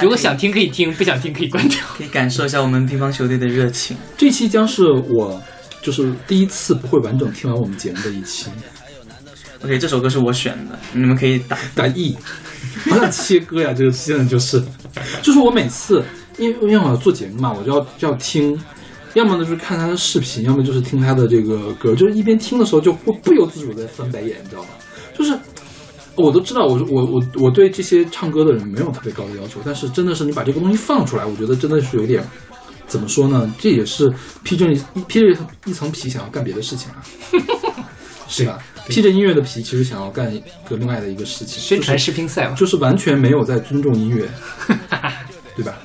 [0.00, 1.78] 如果想听可以听，不想听可以关掉。
[1.98, 3.94] 可以感受一下我们乒乓球队的热情。
[4.16, 5.40] 这期将是我
[5.84, 8.50] 就是第一次不会完整听完我们节目的一期。
[9.62, 11.56] OK，这首歌是我选的，你们可以打。
[11.74, 12.16] 打 E，
[12.90, 13.72] 好想切歌呀！
[13.72, 14.62] 这个现在就是，
[15.22, 16.02] 就是我每次
[16.38, 18.58] 因为因为我要做节目嘛，我就要就要听，
[19.12, 24.68] 要么呢就是看他的视频，要么就是听他的这个歌，就是一边听的时候就会不由自主的翻白眼，你知道吗？
[25.16, 25.34] 就是
[26.14, 32.22] 我都知道，我我我我对这些唱歌的人没有特别高的要求，但是真的是你把这个东西放出来，我觉得真的是有点。
[32.86, 33.52] 怎么说呢？
[33.58, 34.12] 这也是
[34.42, 37.02] 披着一披着一层皮想要干别的事情啊。
[38.26, 38.58] 是吧？
[38.88, 44.26] 披着音乐的皮，其实想要干一个另外的一个事情，宣传视频赛嘛，就是完全没有在尊重音乐，
[45.54, 45.76] 对吧？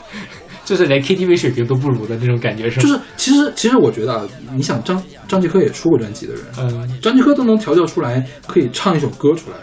[0.66, 2.84] 就是连 KTV 水平都不如的那种感觉，是吗？
[2.84, 9.58] 就是其实其实我觉得啊，你想张张继科也出过专辑的人，嗯，张继科都能调教出来，可以唱一首歌出来，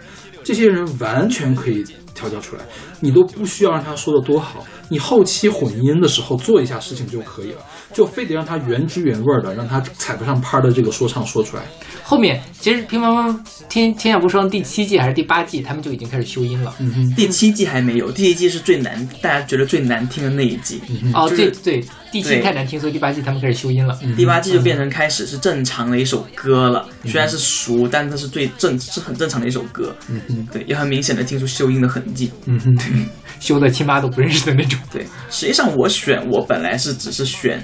[0.44, 1.82] 这些人完全可以
[2.16, 2.62] 调教出来，
[3.00, 7.58] 你都不需要让他说的多好，你后期混音的时候做一下事情就可以了，
[7.92, 11.62] 就非得让他原汁原味儿的，让他踩不上拍儿的这个说唱说出来。
[12.02, 13.38] 后面其实乒乓乓
[13.68, 16.74] 天天下无双第七季还是第八季，他们就已经开始修音了。
[16.78, 20.80] 嗯哼，第七季还没有，第一季是最难，大家觉得最难听的那一季。
[21.12, 21.84] 哦，就是对对，
[22.16, 23.98] 第七对太难听，所以第八季他们开始修音了。
[24.16, 29.94] 第八季就变成开始是正常的一首歌了，虽然是熟，但它是最正是很正常的一首歌。
[30.08, 32.32] 嗯嗯，对，也很明显的听出修音的痕迹。
[32.46, 33.06] 嗯哼，
[33.38, 34.78] 修的亲妈都不认识的那种。
[34.90, 37.60] 对，实际上我选我本来是只是选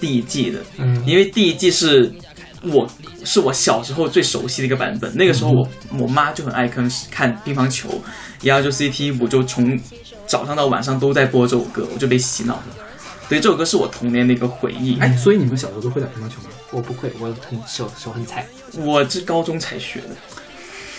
[0.00, 2.10] 第一季的，嗯因为第一季是
[2.62, 2.88] 我
[3.22, 5.14] 是我小时候最熟悉的一个版本。
[5.14, 5.68] 那个时候我
[5.98, 8.02] 我妈就很爱看看乒乓球，
[8.42, 9.78] 然后就 CT 五就从
[10.26, 12.64] 早上到晚上都在播这首歌，我就被洗脑了。
[13.30, 14.98] 对，这首歌是我童年的一个回忆。
[14.98, 16.48] 哎，所以你们小时候都会打乒乓球吗？
[16.72, 18.44] 我不会，我很手手很菜。
[18.84, 20.08] 我是高中才学的。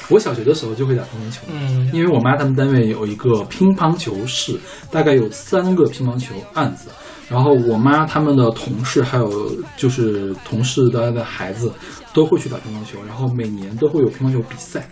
[0.08, 4.58] 我小学的时候就会打乒乓球，嗯因为我妈他们单位有一个乒乓球室，
[4.90, 6.88] 大概有三个乒乓球案子。
[7.28, 11.70] 然后我妈他们的同事还有就是同事的的孩子
[12.14, 14.88] 都会去打乒乓球，然后每年都会有乒乓球比赛，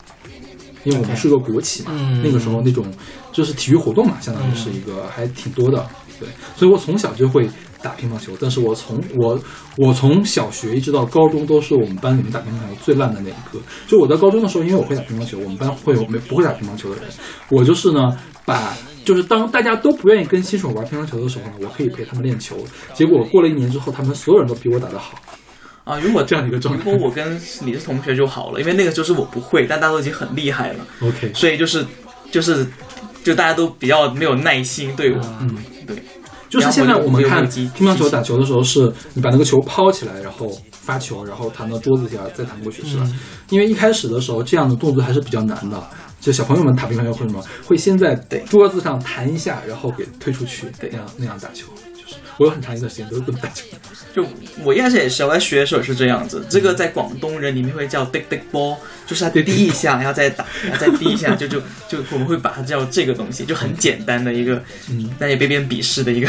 [0.83, 2.85] 因为我们是个国企嘛，嗯那个时候那种
[3.31, 5.85] 就是体育活动嘛，相当于是一个还挺多的，
[6.19, 7.49] 对，所以我从小就会
[7.81, 9.39] 打乒乓球，但是我从我
[9.77, 13.59] 我从小学一直到高中都是我们班里面打乒乓球最烂的那一个。
[13.87, 17.09] 就我在高中的时候，因为我会打乒乓球，我们班会有没不会打乒乓球的人，
[17.49, 18.73] 我就是呢把。
[19.05, 22.55] 就是当大家都不愿意跟新手玩乒乓球的时候呢，我可以陪他们练球。
[22.93, 25.17] 结果过了一年之后，他们所有人都比我打得好。
[25.83, 31.83] 啊，如果这样的一个状态如果我跟你是同学就好了，因为那个就是我不会，但大家都已经很厉害了，OK，所以就是
[32.29, 32.67] 就是
[33.23, 35.19] 就大家都比较没有耐心对我。
[35.39, 35.57] 嗯，
[35.89, 36.03] 对，
[36.49, 43.03] 就是现在我们看乒乓球打球的时候，是你把那个球抛起来，然后发球，然后弹到桌子下，再弹过去，是吧？
[43.05, 45.89] 嗯因为一开始的时候，这样的动作还是比较难的。
[46.21, 47.43] 就小朋友们打乒乓球会什么？
[47.65, 51.67] 会先在对桌子上弹一下，然后给推出去，对那样那样打球。
[52.39, 53.77] 就是我有很长一段时间都是这么打球的。
[54.15, 54.25] 就
[54.63, 56.43] 我一开始也是，我在学的时候是这样子。
[56.49, 58.75] 这个在广东人里面会叫 big big ball，
[59.05, 66.27] 就是它滴一下，然后再打，然后再滴一下，就就就我们会把它叫这个东西，就很简单的一个，嗯，但也被别人鄙视的一个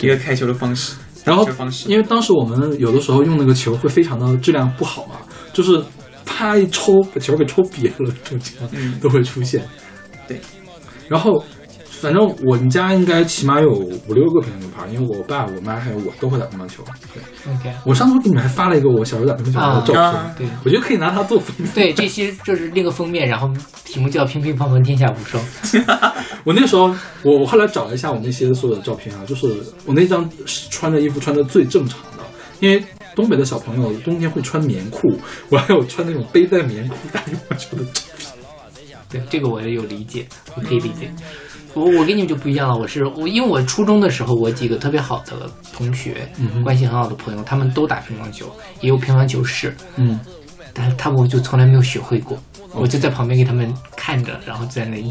[0.00, 0.94] 一个开球的方式。
[1.24, 1.46] 然后
[1.86, 5.16] 因为当时我们有的时候用那个球会非常的质量不好嘛，
[5.52, 5.82] 就是
[6.24, 9.62] 啪一抽把球给抽瘪了，这种情况嗯都会出现。
[10.26, 10.40] 对，
[11.08, 11.44] 然后
[12.00, 16.82] 反正我们家应该起码有五六个乒乓球拍，因为我爸、我妈还有我都会打乒乓球。
[17.12, 21.68] 对 OK，我上次给你们还发了一个我小时候打乒乓球的照片，啊对我觉得可以拿它做封面。
[21.74, 23.50] 对，这些就是那个封面，然后
[23.84, 25.42] 题目叫“乒乒乓乓天下无双
[26.44, 29.46] 我那时候，我我后来找了一下我那些所有的照片啊，就是
[29.84, 32.24] 我那张是穿的衣服穿的最正常的，
[32.60, 32.82] 因为
[33.14, 35.00] 东北的小朋友冬天会穿棉裤，
[35.48, 38.28] 我还有穿那种背带棉裤打乒乓球的照片。”。
[39.10, 41.10] 对，这个我也有理解，我可以理解。
[41.74, 48.46] 我我跟你们就不一样了，我是我，因为我初中的时候，我几个特别好的同学，嗯关系很好的朋友，他们都打乒乓球，
[48.80, 50.18] 也有乒乓球室，嗯，
[50.72, 52.36] 但是他们我就从来没有学会过，
[52.72, 55.10] 我就在旁边给他们看着，然后在那里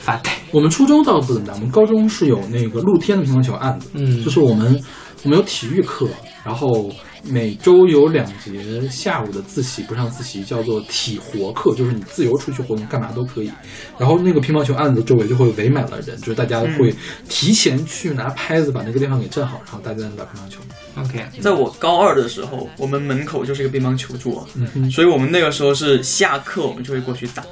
[0.00, 0.30] 发呆。
[0.52, 4.80] 我们初中倒不怎么打，我们高中是有那个露天的乒乓球案子，嗯就是我们
[5.24, 6.08] 我们有体育课，
[6.44, 6.88] 然后
[7.26, 13.50] 每周有两节下午的自习，不上自习，叫做体活课，就是你自由出去活动，干嘛都可以。
[13.98, 16.94] 然后那个乒乓球案子周围就会围满了人，就是大家会
[17.28, 20.60] 提前去拿拍子把那个地方给站好，然后大家在那打乒乓球。
[20.96, 27.42] OK，在我高二的时候，我们门口就是一个乒乓球桌，嗯哼，所以我们那个时候是下课我们就会过去打，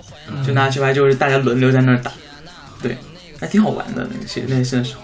[0.46, 2.12] 就拿球拍就是大家轮流在那儿打，
[2.80, 2.96] 对，
[3.40, 5.02] 还挺好玩的那些那些时候，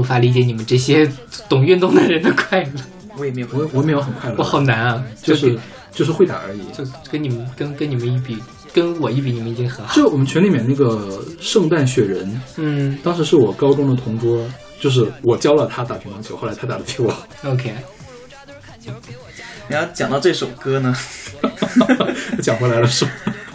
[0.00, 1.06] 无法理解你们这些
[1.48, 2.80] 懂运动的人的快乐，
[3.20, 5.04] 我也没有我我没有很快乐，我好难啊！
[5.22, 5.56] 就是
[5.92, 6.60] 就是会打而已。
[6.72, 6.82] 就
[7.12, 8.38] 跟你们跟跟你们一比，
[8.72, 9.94] 跟我一比，你们已经很好。
[9.94, 14.48] 就我们群里面那个圣诞雪人，嗯当时是我高中的同桌，
[14.80, 17.26] 就是我教了他打乒乓球，后来他打的比我好。
[17.44, 17.74] ，OK，
[19.68, 20.96] 然后讲到这首歌呢，
[22.42, 23.10] 讲回来了是吧？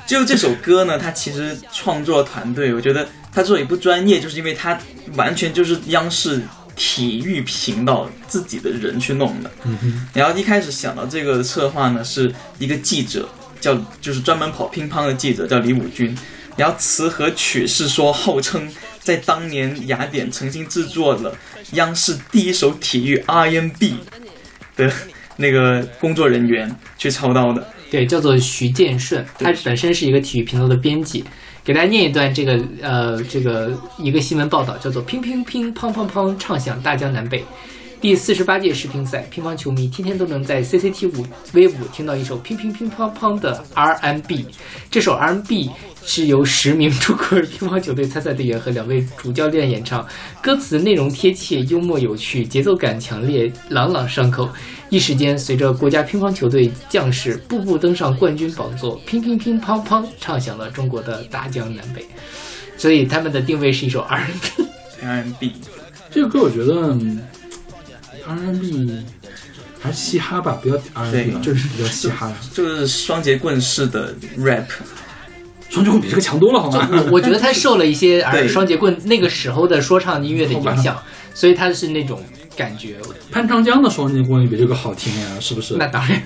[0.06, 4.78] 就这首歌呢，它其实创作团队，我觉得它之所以不专业，就是因为它
[5.16, 6.40] 完全就是央视
[6.76, 9.52] 体育频道自己的人去弄的。
[9.64, 13.28] 嗯哼，然后一开始想到这个策划呢，是一个记者，
[13.60, 16.16] 叫就是专门跑乒乓的记者，叫李武军。
[16.58, 21.38] 然后词和曲是说号称在当年雅典曾经制作了
[21.72, 23.94] 央视第一首体育 RMB
[24.78, 24.90] 的
[25.36, 27.68] 那个工作人员去操刀的。
[27.92, 31.24] 对，叫做徐建顺，他本身是一个体育频道的编辑。
[31.66, 37.44] 给大家念一段这个呃这个一个新闻报道，叫做“乒乒乒乓乓乓，唱响大江南北”。
[38.06, 44.46] 第四十八届世乒赛，乒乓球迷天天都能在 CCT 五 V 五听到一首乒乒乒乓乓的 R&B。
[44.92, 45.72] 这首 R&B
[46.04, 50.08] 是由十名中国乒乓球队参赛队员和两位主教练演唱，
[50.40, 54.48] 歌词内容贴切、幽默有趣，节奏感强烈，朗朗上口。
[54.92, 62.06] 一时间，随着国家乒乓球队将士步步登上冠军宝座，乒乒乒乓乓，唱响了中国的大江南北。
[62.78, 64.68] 所以他们的定位是一首 R&B。
[65.02, 65.54] R&B，
[66.12, 66.96] 这个歌我觉得
[68.28, 69.04] R&B
[69.80, 72.34] 还是嘻哈吧，不要 R&B 就是比较嘻哈。
[72.54, 74.66] 就是双节棍式的 rap，
[75.70, 76.90] 双截棍比这个强多了，好吗？
[76.92, 80.98] 我我觉得他受了一些 儿对双节棍那个时候的说唱音乐的影响，
[81.34, 82.22] 所以他是那种
[82.58, 82.98] 感觉。
[83.32, 85.76] 潘长江的双截棍也比这个好听呀，是不是？
[85.78, 86.22] 那当然，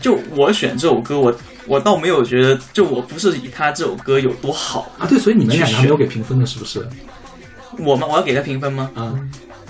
[0.00, 1.34] 就我选这首歌，我
[1.66, 6.86] 我倒没有觉得，就我不是以他这首歌有多好，啊，对，所以你们两个去还没有给评分的，是不是？
[7.78, 8.06] 我吗？
[8.06, 8.90] 我要给他评分吗？
[8.94, 9.18] 啊，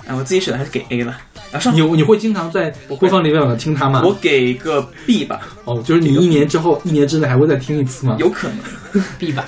[0.07, 1.17] 啊，我自己选的还是给 A 了。
[1.57, 4.01] 啊，上你你会经常在播放列表上听他吗？
[4.05, 8.15] 我给个 B 吧，哦，就是你一年之后，一年之内还会再听一次吗？
[8.19, 9.45] 有可能 B 吧。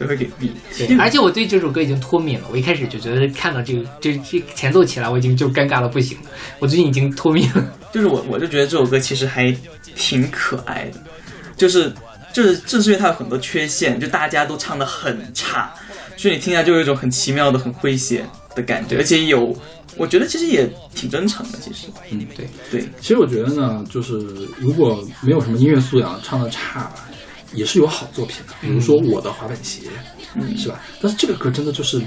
[0.00, 0.52] 我会给 B。
[0.76, 2.46] 对，而且我对这首歌已经脱敏了。
[2.52, 6.24] 我一开始就觉得看到这个这这前奏起来，我已经就尴尬的不行了。
[6.60, 7.64] 我最近已经脱敏了。
[7.92, 9.52] 就是我我就觉得这首歌其实还
[9.96, 11.00] 挺可爱的，
[11.56, 11.92] 就是
[12.32, 15.68] 就是正是因为它有很多缺陷，就大家都唱的很差，
[16.16, 19.52] 所以你听起来就有一种很奇妙的、很诙谐的感觉，而且有，
[19.98, 24.14] 我觉得其实也挺真诚的，其实，嗯，对对，其实我觉得呢，就是
[24.58, 26.90] 如果没有什么音乐素养，唱的差，
[27.52, 28.54] 也是有好作品的。
[28.60, 29.82] 比如说《我的滑板鞋》，
[30.34, 30.80] 嗯是吧？
[31.00, 32.00] 但是这个歌真的就是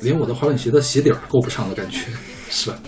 [0.00, 2.00] 连我的滑板鞋的鞋底儿够不上的感觉，
[2.48, 2.78] 是吧？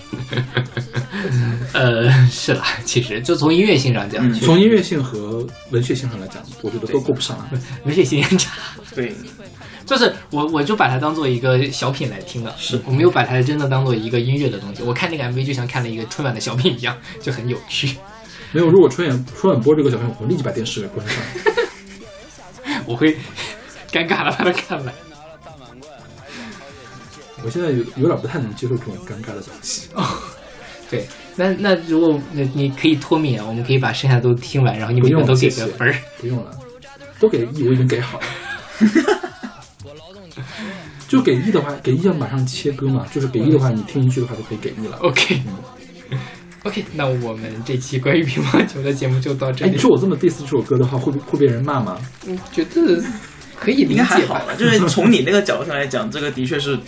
[1.72, 7.36] 呃，是啦，其实就从音乐性上讲，嗯从音乐性和文学性上来讲，我觉得都够不上。
[7.84, 8.52] 文学性也差。
[8.94, 9.12] 对，
[9.86, 14.82] 就是我我就把它当做一个小品来听的，是我没有把它真的当做一个音乐的东西。
[14.82, 17.96] 我看那个 MV 就像看了一个春晚的小品一样，就很有趣。
[18.52, 21.16] 没有，如果春晚春晚播这个小品，我会立即把电视给关上。
[22.86, 23.14] 我会
[23.90, 24.94] 尴尬的把它看完。
[27.42, 29.88] 我现在有有点不太能接受这种尴尬的东西。
[30.90, 31.06] 对，
[31.36, 35.94] 那那如果你你可以脱敏啊，我们可以把剩下的都听完，然后你每不用个都给个分儿。
[36.18, 36.50] 不用了，
[37.18, 38.26] 都给 E，我已经给好了。
[41.08, 44.96] 就给 E 的话，给 E 要马上切割嘛，就是给 E 的话，你听一句的话就可以给 E 了。
[44.98, 45.42] OK
[46.64, 49.80] OK，那我们这期关于乒乓球的节目就到这哎，里你。
[49.80, 51.98] 说我这么 diss 这首歌的话，会不会被人骂吗？
[52.26, 53.04] 嗯，觉得
[53.54, 54.38] 可以理应该还解吧。
[54.38, 56.78] 好了，就是从你那个角度上来讲，这个的确是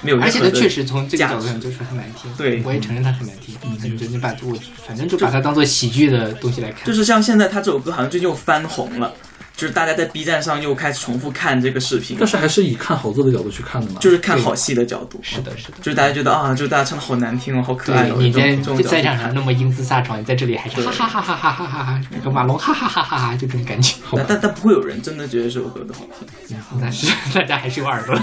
[0.00, 3.54] 没有而且它确实从这个角度上就是很难听，对我也承认它很难听。
[3.62, 4.56] 嗯，就你把我
[4.86, 6.86] 反正就把它当做喜剧的东西来看。
[6.86, 9.12] 就是像现在他这首歌好像最近又翻红了，
[9.56, 13.98] 就是大家在 B 站上又开始重复看这个视频但，是还是以看好做的角度去看的嘛。
[14.00, 15.78] 就是看好戏的角度，是的，是的。
[15.78, 23.94] 就是大家觉得啊，就是大家唱的好难听哦，好可爱你这在种这赛场上那么英姿飒爽，你在这里还是对哈哈哈哈哈哈哈哈，和马龙哈哈哈哈哈，就这种感觉。
[24.12, 26.06] 但但但不会有人真的觉得这首歌的好
[26.46, 26.56] 听。
[26.78, 28.14] 但是大家还是有耳朵。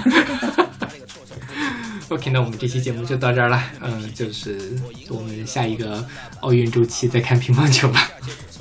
[2.09, 3.59] OK，那我们这期节目就到这儿了。
[3.81, 4.71] 嗯，就是
[5.09, 6.05] 我们下一个
[6.41, 8.07] 奥运周期再看乒乓球吧。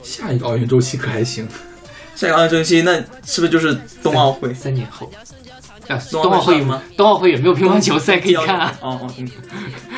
[0.03, 1.47] 下一个奥运周期可还行。
[2.15, 2.95] 下一个奥运周期，那
[3.25, 4.53] 是不是就是冬奥会？
[4.55, 5.11] 三年后，
[5.89, 6.83] 啊，冬冬奥会吗？
[6.97, 8.75] 冬奥会有没有乒乓球赛可以看啊？
[8.81, 9.29] 哦哦，嗯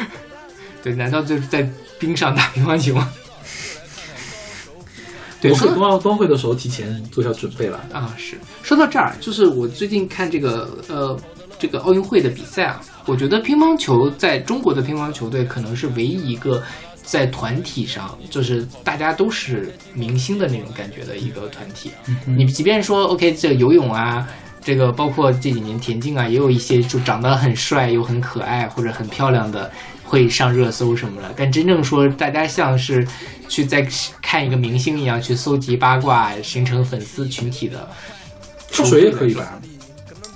[0.83, 1.69] 对，难道就是在
[1.99, 3.13] 冰上打乒乓球吗？
[5.41, 7.85] 对，我冬奥冬奥会的时候提前做下准备了。
[7.93, 11.19] 啊，是说到这儿，就是我最近看这个呃
[11.59, 16.63] 这个奥运会的比赛啊，我觉得乒乓球在中国的乒乓球队可能是唯一一个
[17.05, 21.93] 在团体上就是大家都是明星的那种感觉的一个团体。
[22.25, 24.27] 你即便说 OK，这个游泳啊。
[24.67, 29.71] 这个包括这几年田径啊，也有一些就长得很帅又很可爱或者很漂亮的，
[30.03, 31.31] 会上热搜什么的。
[31.37, 33.07] 但真正说大家像是
[33.47, 33.87] 去在
[34.23, 37.87] 看一个明星一样去搜集八卦、形成粉丝群体的，
[38.71, 39.61] 跳水也可以吧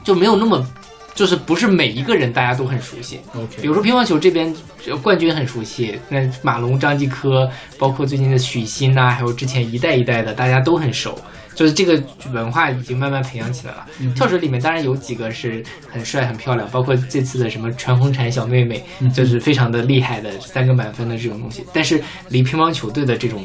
[0.05, 0.70] 就没有那么，
[1.19, 3.19] 就是不是每一个人大家都很熟悉。
[3.61, 4.55] 比如说乒乓球这边
[4.86, 11.19] 呃冠军很熟悉，那马龙、张继科，包括最近的许昕呐、还有之前一代一代的，大家都很熟。
[11.57, 12.01] 就是这个
[12.32, 13.85] 文化已经慢慢培养起来了。
[14.15, 18.81] 跳水里面当然有几个是很帅、很漂亮，包括这次的什么全红婵小妹妹，
[19.12, 21.65] 就是非常的厉害的三个满分的这种东西。
[21.73, 23.45] 但是离乒乓球队的这种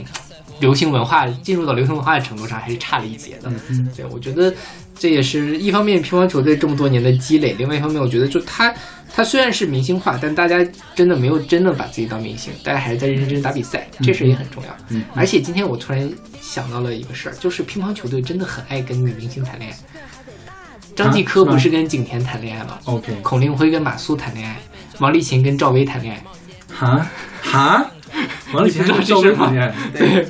[0.60, 3.52] 流行文化进入到流行文化的程度上还是差了一截的。
[3.98, 4.54] 对，我觉得
[4.98, 8.74] 这也是一方面乒乓球队这么多年的积累，另外一方面我觉得就他
[9.14, 10.66] 他虽然是明星化，但大家
[10.96, 14.78] 真的没有真的把自己当明星，大家还是在认认真真打比赛，这事也很重要。
[14.90, 16.12] 嗯而且今天我突然
[16.42, 19.78] 想到了一个事儿，就是乒乓球队真的很爱跟女明星谈恋爱。
[20.96, 24.58] 张继科不是跟景甜谈恋爱吗？OK，孔令辉跟马苏谈恋爱，
[25.00, 26.24] 王励勤跟赵薇谈恋爱。
[26.72, 27.08] 哈
[27.42, 27.92] 哈，
[28.54, 30.28] 王励勤跟赵薇谈恋爱，对，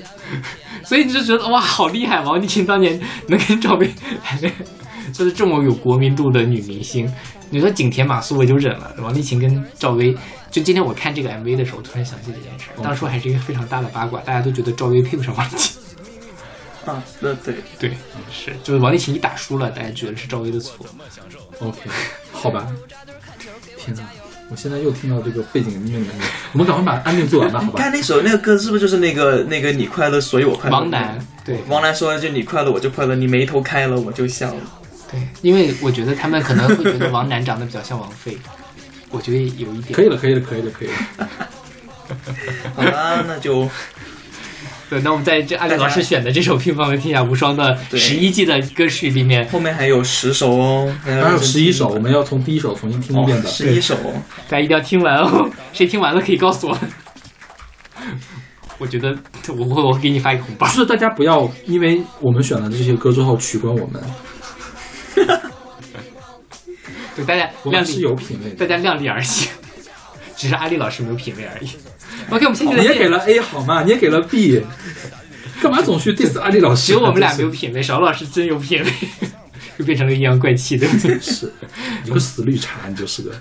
[0.93, 2.21] 所以你就觉得哇，好厉害！
[2.21, 3.91] 王丽勤当年能跟赵薇
[4.23, 7.11] 谈恋爱，就是这么有国民度的女明星。
[7.49, 10.15] 你说景甜、马苏我就忍了，王丽勤跟赵薇，
[10.51, 12.83] 就今天我看这个 MV 的时候，突然想起这件事儿。
[12.83, 15.81] 当初还是一个非常大的八卦，大家都觉得赵薇配不上王丽勤。
[16.85, 17.91] 啊，对对，对，
[18.31, 20.85] 是，就是王丽勤一打输了，大家觉得是赵薇的错。
[21.59, 21.79] OK，
[22.31, 22.71] 好吧。
[23.83, 24.03] 天哪，
[24.49, 27.73] 我现在又听到这个背景音乐的感觉，我们赶快把安定做完吧，好吧？
[27.75, 30.75] 你看那首那个歌是不是就是那个那个你快乐，所以我快乐？
[30.77, 34.61] 王楠，对王楠说的就你快乐我就快乐，你眉头开了我就笑了。
[35.11, 38.37] 对，因为我觉得他们可能会觉得王楠长得比较像王菲，
[39.09, 39.93] 我觉得有一点。
[39.93, 41.29] 可以了，可以了，可以了，可以了。
[42.75, 43.67] 好了，那就
[44.93, 53.49] 对，那我们在这阿里老师选的这首《乒乓的天下无双》的对十一季的歌曲里面，后面还有十首哦，还还有十一首，我们要从第一首重新听一遍的。
[53.49, 54.13] 十一首哦。
[54.47, 55.49] 大家一定要听完哦。
[55.71, 56.77] 谁听完了可以告诉我。
[58.77, 59.17] 我觉得
[59.47, 60.73] 我会我给你发一个红包不。
[60.73, 63.99] 是大家不要因为我们选了这些歌之后取关我们，
[67.15, 68.55] 对大家我们是量力，有品味的。
[68.57, 69.49] 大家量力而行，
[70.37, 71.71] 只是阿丽老师没有品味而已。
[72.29, 72.83] OK，我们下期再见。
[72.83, 73.83] 你也给了 A 好吗？
[73.83, 74.61] 你也给了 B，
[75.61, 76.87] 干嘛总去 diss 阿丽老师？
[76.87, 78.91] 只有我们俩没有品味，邵老师真有品味，
[79.77, 80.87] 又变成了阴阳怪气的。
[80.87, 81.53] 是是，
[82.03, 83.31] 你个死绿茶，你就是个。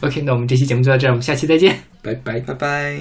[0.00, 1.82] OK，那我们这期节目就到这儿，我们下期再见。
[2.02, 2.40] 拜拜。
[2.40, 2.98] 拜拜。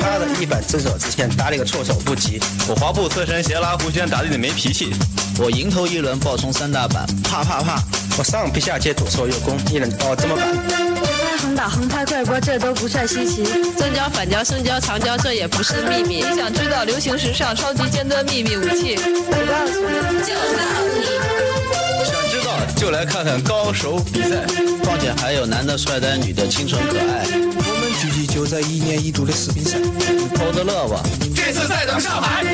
[0.00, 4.92] 他的一板正手之前打了一个措手不及，我滑步侧身斜拉弧居然打得你没脾气，
[5.38, 7.82] 我迎头一轮爆冲三大板，啪啪啪，
[8.18, 10.46] 我上劈下接左抽右攻，一人把我这么板。
[11.38, 13.44] 横打横拍快播，这都不算稀奇。
[13.76, 16.16] 正交、反交、深交、长交，这也不是秘密。
[16.22, 18.98] 你想知道流行时尚、超级尖端秘密武器？
[19.04, 21.67] 我告诉你，就告诉你。
[22.08, 24.44] 想知道就来看看高手比赛。
[24.82, 29.78] 况且还有男的帅呆，女的清纯可爱，我们聚集就在一年一度的世乒赛。
[30.34, 31.02] 偷着乐吧。
[31.36, 32.44] 这次赛等上海。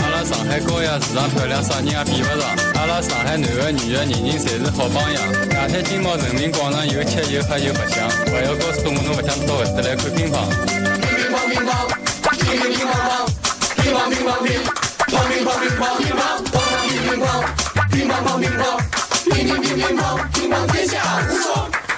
[0.00, 2.48] 阿拉上海高雅市场漂亮，啥人也比不上。
[2.74, 5.22] 阿拉上海男的女的，人人侪是好榜样。
[5.50, 10.34] 外滩金茂人民广场有吃有喝有白相，不要告诉我侬不想到搿搭来看乒乓。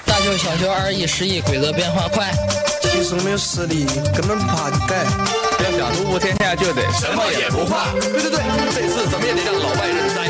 [0.06, 2.30] 大球小球二亿十亿，规则变化快。
[2.82, 5.04] 其实我们有实力，根本不怕你改。
[5.64, 7.92] 要想独步天下就得什么也不怕。
[8.00, 8.38] 对对对，
[8.74, 10.27] 这次怎么也得让老外认栽。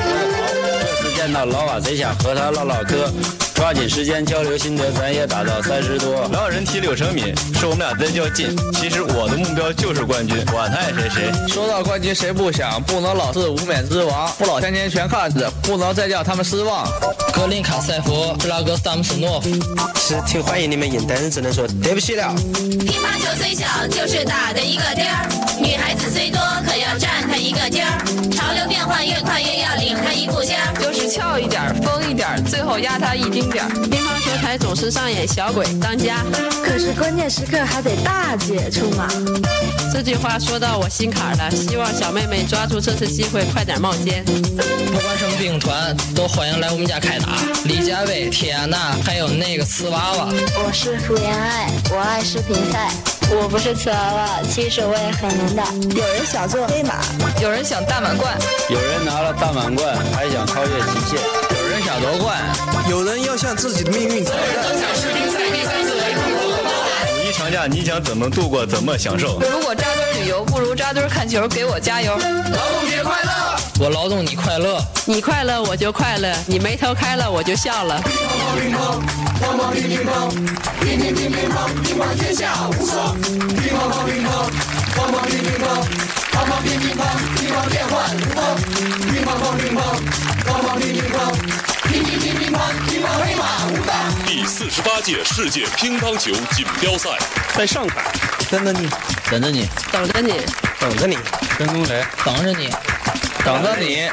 [1.18, 3.12] 见到老瓦，贼想和他唠唠嗑，
[3.52, 6.28] 抓紧时间交流心得，咱也打到三十多。
[6.30, 8.56] 老有人提柳成敏，说我们俩真较劲。
[8.74, 11.48] 其实我的目标就是冠军，管他爱谁谁。
[11.48, 12.80] 说到冠军，谁不想？
[12.84, 16.88] 不能老是无冕之王，不老天天全看着，不能再叫他们失望。
[17.34, 19.50] 格林卡塞夫、布拉格斯塔姆斯诺夫。
[19.96, 22.32] 其实挺欢迎你们赢，但是只能说对不起了。
[22.54, 25.28] 乒乓球虽小，就是打的一个颠儿。
[25.60, 27.98] 女孩子虽多，可要占它一个尖儿。
[28.30, 30.38] 潮流变化越快，越要领它一步。
[31.08, 33.70] 就是翘一点儿，疯一点儿，最后压他一丁点儿。
[33.88, 36.22] 乒乓球台总是上演小鬼当家，
[36.62, 39.08] 可是关键时刻还得大姐出马。
[39.90, 41.50] 这句话说到我心坎儿了。
[41.50, 44.22] 希望小妹妹抓住这次机会，快点冒尖。
[44.24, 47.28] 不管什么兵团，都欢迎来我们家开打。
[47.64, 50.28] 李佳薇、铁安娜，还有那个瓷娃娃。
[50.64, 53.17] 我是傅园爱，我爱视频赛。
[53.30, 55.64] 我不是瓷娃娃，其实我也很能打。
[55.94, 56.94] 有人想做黑马，
[57.42, 58.34] 有人想大满贯，
[58.70, 61.20] 有人拿了大满贯，还想超越极限。
[61.20, 62.38] 有人想夺冠。
[62.88, 64.40] 有人要向自己的命运挑战。
[67.12, 69.38] 五一长假你想怎么度过，怎么享受？
[69.40, 72.12] 如果扎堆旅游不如扎堆看球，给我加油！
[72.12, 73.57] 劳动节快乐！
[73.80, 78.02] 我劳动你快乐，你快乐我就快乐，你眉头开了我就笑了。
[94.26, 97.10] 第四十八届世界乒乓球锦标赛。
[97.54, 98.12] 在上海。
[98.50, 98.88] 等着你，
[99.30, 100.32] 等着你，等着你，
[100.80, 101.18] 等着你。
[101.58, 102.70] 跟踪来，等着你，
[103.44, 104.10] 等着你。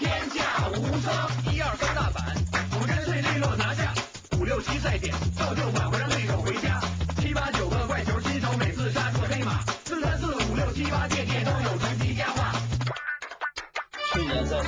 [0.00, 1.14] 天下无双
[1.52, 2.34] 一二三大板
[2.80, 3.92] 我干脆利落拿下
[4.38, 5.79] 五六七赛点照就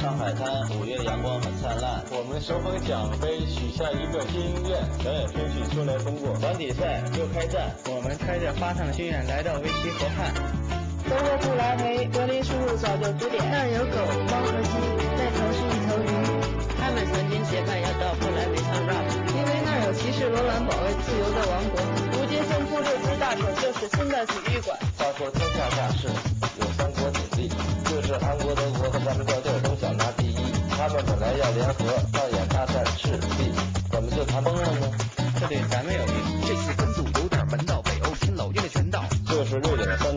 [0.03, 6.35] 上海滩，五月阳光很灿烂，我们手捧奖杯，许下一个心愿，小野争取出来通过。
[6.43, 10.35] 团体赛又开战，我们开着发烫的心愿来到维希河畔。
[11.07, 14.74] 走过不来梅，格林叔叔早就指点，那儿有狗、猫和鸡，
[15.15, 16.11] 在头是一头驴。
[16.83, 21.79] 他们曾经结伴要到不来梅唱 rap，因为那儿有骑士罗兰保卫自由的王国。
[22.11, 24.74] 如今分出六支大手，就是新的体育馆。
[24.99, 26.11] 话说天下大事，
[26.59, 27.49] 有三国鼎立，
[27.87, 28.66] 就是韩国、德
[30.83, 33.53] 他们本来要联合上演大战赤壁，
[33.89, 34.91] 怎么就谈崩了呢？
[35.39, 36.13] 这对咱们有利。
[36.45, 39.05] 这次分组有点门道，北欧新老鹰的拳道。
[39.29, 40.12] 就是六点三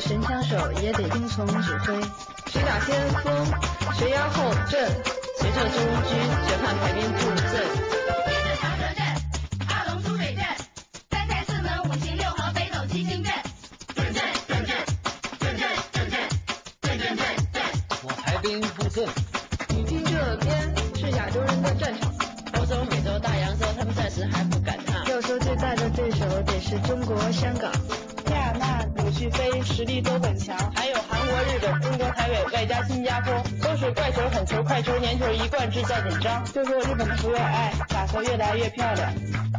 [0.00, 2.00] 神枪手，也得听从指挥。
[2.46, 3.46] 谁打先锋，
[3.98, 4.90] 谁压后阵，
[5.38, 5.74] 谁做中
[6.08, 7.18] 军，谁怕排兵布
[7.52, 8.29] 阵。
[36.02, 36.44] 紧张。
[36.52, 39.12] 就说日本的福原爱打球越来越漂亮，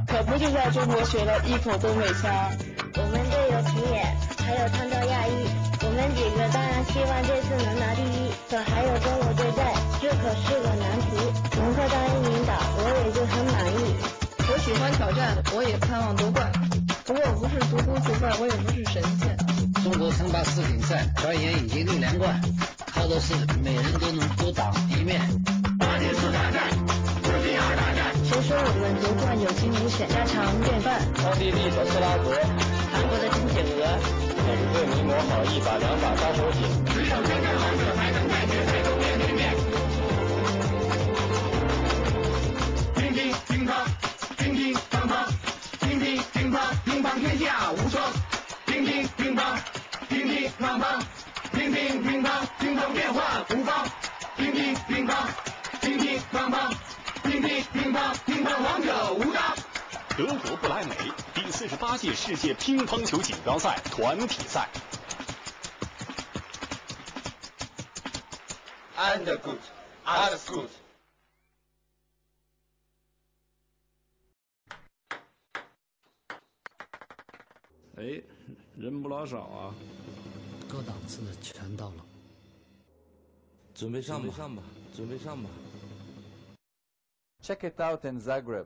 [0.07, 2.31] 可不就在中国学了一口东北腔。
[2.95, 4.03] 我们队有秦野，
[4.43, 5.33] 还有汤兆亚裔，
[5.83, 11.07] 我们几个当然希望这次能拿第一，可还有中国队在，这可是个难题。
[11.61, 13.95] 能够当一名导，我也就很满意。
[14.51, 16.51] 我喜欢挑战，我也盼望夺冠。
[17.05, 19.37] 不过不是独孤求败，我也不是神仙。
[19.83, 22.41] 中国称霸世锦赛，转眼已经六连冠，
[22.93, 24.50] 靠的是每人都能多
[28.63, 30.07] 我们夺冠有惊无险？
[30.09, 31.01] 家常便饭。
[31.25, 32.29] 奥地利的斯拉格，
[32.93, 33.97] 韩国的金景娥，
[34.45, 36.61] 美队迷磨好一把两把杀手锏。
[36.93, 38.80] 只有真正好者才能在决赛
[62.23, 64.69] 世界乒乓球锦标赛团体赛。
[68.95, 69.57] And good,
[70.05, 70.69] alles good。
[77.97, 78.21] 哎，
[78.77, 79.73] 人不老少啊！
[80.69, 82.05] 各档次的全到了，
[83.73, 84.61] 准备上吧，上吧，
[84.95, 85.49] 准备上吧。
[87.41, 88.65] Check it out in Zagreb。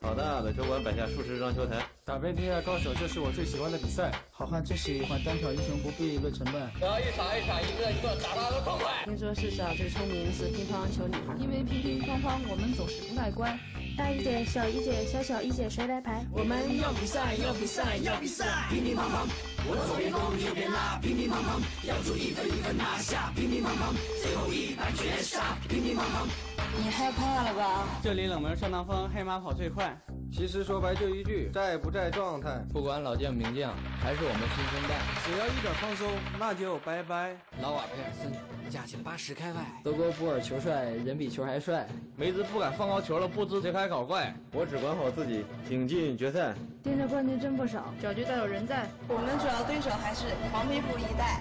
[0.00, 1.86] 好的，在球馆摆下数十张球台。
[2.06, 4.12] 打遍天下高手，这是我最喜欢的比赛。
[4.30, 6.52] 好汉最喜欢单挑英雄，不必论成败。
[6.80, 9.02] 我要一场一场，一个一个打他的痛快。
[9.06, 13.58] 听说世上最聪明是乒乓球女孩，因为乒乒乓乓，我们总是不太乖。
[13.98, 16.24] 大一姐、小一姐、小小一姐，谁来排？
[16.30, 18.68] 我们要比赛，要比赛，要比赛！
[18.70, 19.26] 乒乒乓乓，
[19.66, 21.58] 我左边攻，右边拉，乒乒乓乓，
[21.88, 23.90] 要注意分一分拿下，乒乒乓乓，
[24.22, 26.55] 最后一盘绝杀，乒乒乓乓。
[26.74, 27.84] 你害怕了吧？
[28.02, 29.96] 这里冷门上当风，黑马跑最快。
[30.32, 32.60] 其实说白就一句，在不在状态。
[32.72, 33.72] 不管老将名将，
[34.02, 37.36] 还是我们新生代，只要一点放松，那就拜拜。
[37.62, 38.32] 老瓦佩尔森，
[38.68, 39.60] 价钱八十开外。
[39.84, 41.86] 德国波尔球帅，人比球还帅。
[42.16, 44.34] 梅子不敢放高球了，不知谁还搞怪。
[44.52, 46.54] 我只管好自己，挺进决赛。
[46.82, 48.88] 盯着冠军真不少，小局大有人在。
[49.08, 51.40] 我们主要对手还是黄皮肤一代。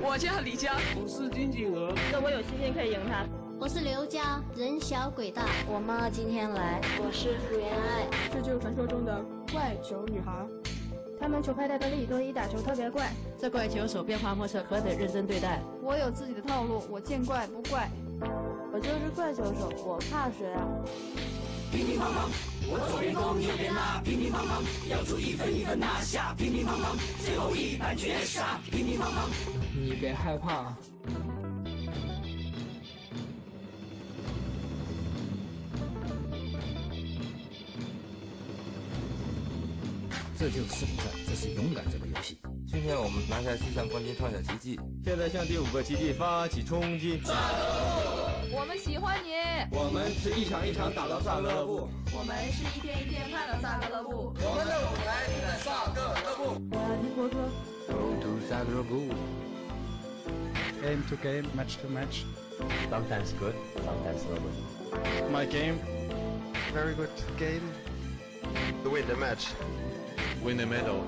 [0.00, 1.92] 我叫李佳，我是金景娥。
[2.12, 3.26] 那我有信心可以赢他。
[3.60, 5.44] 我是刘佳，人小鬼大。
[5.68, 6.80] 我妈今天来。
[6.98, 9.22] 我是福原爱，这就是传说中的
[9.52, 10.32] 怪球女孩。
[11.20, 13.12] 他们球拍特别利，所以打球特别怪。
[13.38, 15.60] 这怪球手变化莫测，可得认真对待。
[15.82, 17.86] 我有自己的套路，我见怪不怪。
[18.72, 20.64] 我就是怪球手，我怕谁啊？
[21.70, 22.32] 乒乒乓乓，
[22.66, 29.28] 我左边攻右边拉，乒乒乓乓，要出一分一分拿下，乒乒乓乓，最后一盘绝杀，乒乒乓乓。
[29.78, 30.74] 你别害怕，
[40.40, 42.40] 这就是比赛，这是勇敢这个游戏。
[42.66, 44.80] 今天我们拿下西藏冠军，创下奇迹。
[45.04, 47.20] 现在向第五个奇迹发起冲击！
[48.50, 49.36] 我们喜欢你，
[49.70, 56.56] 我们是一场一场打到萨格勒布，我们是一天一天看到萨格勒布，我们的舞台就在萨格勒布。
[57.04, 57.36] 你活着。
[57.92, 59.12] Go to Zagreb.
[60.80, 62.24] Game to game, match to match.
[62.88, 63.54] Sometimes good,
[63.84, 64.56] sometimes not good.
[65.30, 65.76] My game,
[66.72, 67.60] very good game.
[68.82, 69.52] To win the match.
[70.42, 71.04] Win the medal.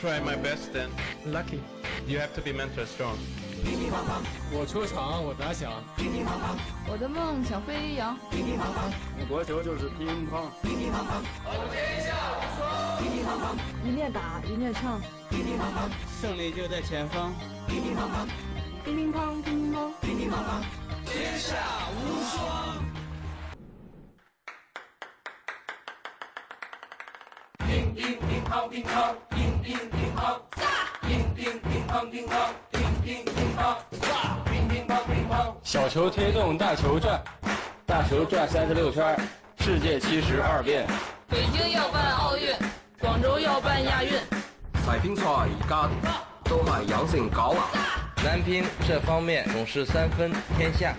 [0.00, 0.90] Try my best then.
[1.26, 1.60] Lucky.
[2.06, 3.16] You have to be mentally strong.
[3.64, 4.22] 乒乒乓乓，
[4.52, 5.72] 我出场，我打响。
[5.96, 6.56] 乒乒乓乓，
[6.90, 8.16] 我的梦想飞扬。
[8.30, 10.50] 乒乒乓乓，国球就是乒乓。
[10.62, 12.98] 乒乒乓乓，我天下无双。
[12.98, 15.00] 乒乒乓乓，一面打一面唱。
[15.30, 15.90] 乒乒乓乓，
[16.20, 17.32] 胜利就在前方。
[17.66, 18.26] 乒乒乓乓，
[18.84, 20.62] 乒乒乓乒乒乓，乒乒乓乓，
[21.06, 21.56] 天下
[21.94, 22.91] 无双。
[28.52, 30.38] 乓乒乓，乒乒乒乓，
[31.00, 33.76] 乒乒乒乓乒乓，乒乒乒乓，
[34.44, 35.54] 乒乒乓乒乓。
[35.62, 37.18] 小球推动大球转，
[37.86, 39.18] 大球转三十六圈，
[39.60, 40.86] 世界七十二变。
[41.30, 42.54] 北京要办奥运，
[43.00, 44.10] 广州要办亚运。
[44.84, 45.88] 赛乒赛而家
[46.44, 47.70] 都係有成稿啊！
[48.22, 50.94] 男乒这方面总是三分天下。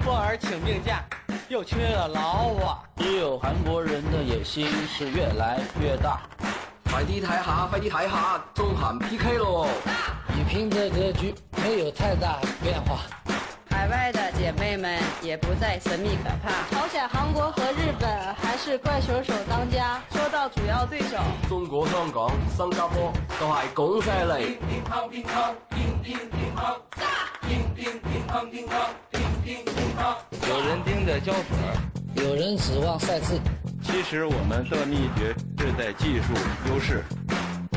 [0.00, 1.02] 波尔请病假，
[1.48, 2.84] 又缺了老瓦。
[2.98, 6.20] 只有韩国人的野心是越来越大。
[6.92, 9.66] 快啲睇下，快啲睇下，中韓 PK 咯！
[10.28, 12.98] 比拼的格局没有太大变化。
[13.70, 16.50] 海外的姐妹们也不再神秘可怕。
[16.70, 20.02] 朝鲜、韩国和日本还是怪球手当家。
[20.10, 21.16] 说到主要对手，
[21.48, 23.10] 中國、香港、新加坡
[23.40, 24.36] 都係拱晒嚟。
[24.36, 26.76] 乒乒乓乒乓，乒乒乒乓，
[27.48, 28.72] 乒乒乒乓乒乓，
[29.10, 30.14] 乒乒乒乓。
[30.46, 33.40] 有人盯着胶水，有人指望赛制。
[33.82, 36.32] 其实我们的秘诀是在技术
[36.68, 37.02] 优势。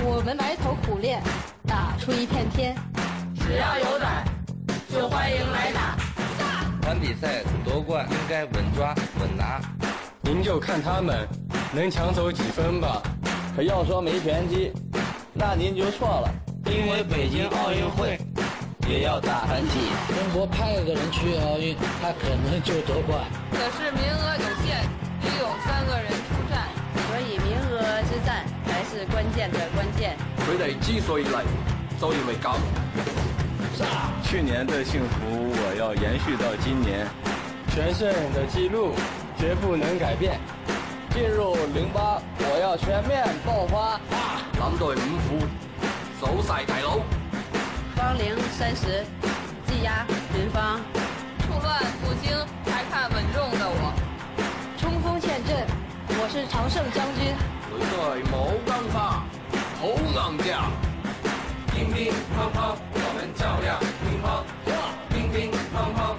[0.03, 1.22] 我们埋头苦练，
[1.65, 2.76] 打出一片天。
[3.36, 4.23] 只要有胆，
[4.91, 5.98] 就欢迎来打。
[6.82, 9.60] 团体赛夺冠应该稳抓稳拿。
[10.22, 11.27] 您就看他们
[11.73, 13.02] 能抢走几分吧。
[13.56, 14.72] 可要说没拳击，
[15.34, 16.34] 那您就错了，
[16.65, 18.19] 因为北京奥运会
[18.88, 19.90] 也要打团体。
[20.10, 23.23] 中国派个人去奥运，他可能就夺冠。
[23.52, 24.84] 可是名额有限，
[28.95, 30.15] 是关键的关键。
[30.47, 31.43] 佢哋之所以嚟，
[31.99, 32.55] 就因为咁。
[34.23, 37.05] 去年的幸福我要延续到今年，
[37.67, 38.93] 全胜的记录，
[39.38, 40.39] 绝不能改变。
[41.11, 43.99] 进入零八，我要全面爆發。
[44.61, 45.45] 諗對五虎，
[46.22, 47.01] 走晒大佬。
[47.97, 49.03] 方龄三十，
[49.67, 50.07] 技压
[50.39, 50.80] 云方。
[51.41, 52.31] 处乱不惊，
[52.72, 53.93] 还看稳重的我。
[54.77, 55.67] 冲锋陷阵，
[56.17, 57.35] 我是常胜将军。
[57.76, 59.22] 女队冇跟花，
[59.81, 60.72] 好硬架。
[61.73, 62.57] 乒乒乓乓，
[62.93, 64.26] 我们较量乒乓；
[65.10, 66.15] 乒乒乓乓，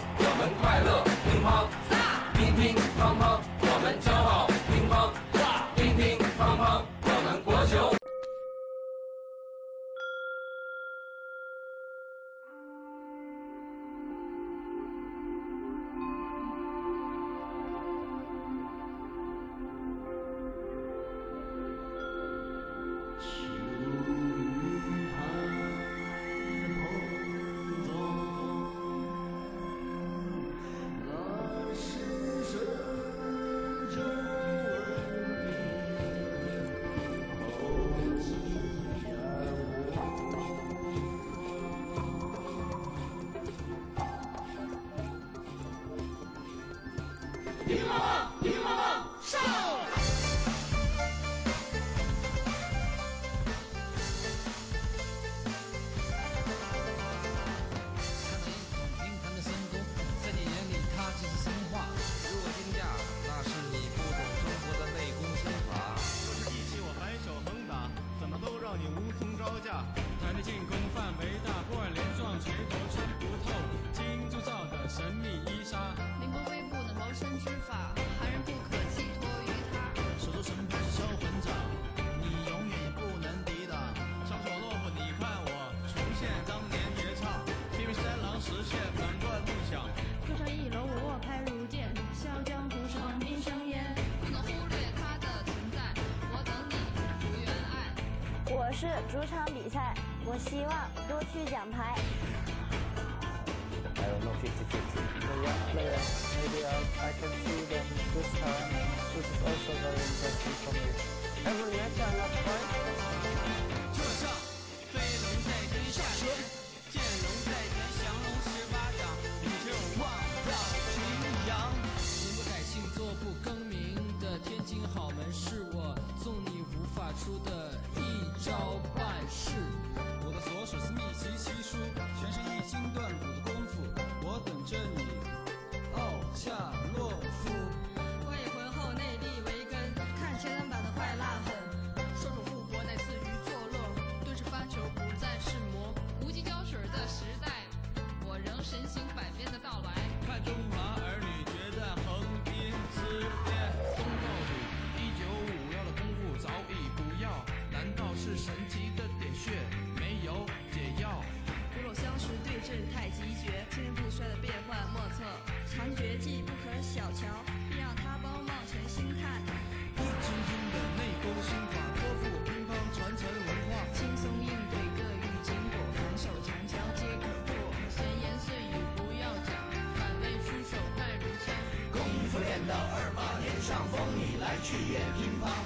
[184.67, 185.66] 去也平凡。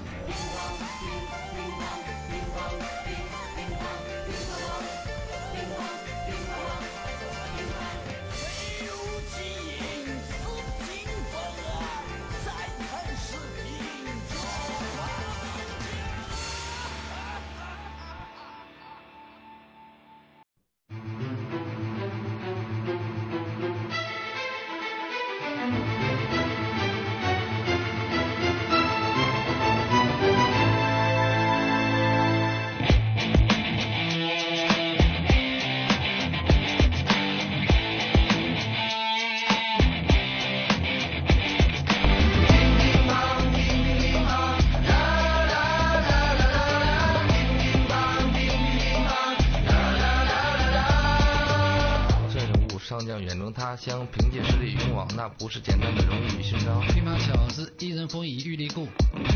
[55.40, 56.86] 不是简单的荣誉与勋章。
[56.94, 58.86] 兵马小子，一人风雨玉立固，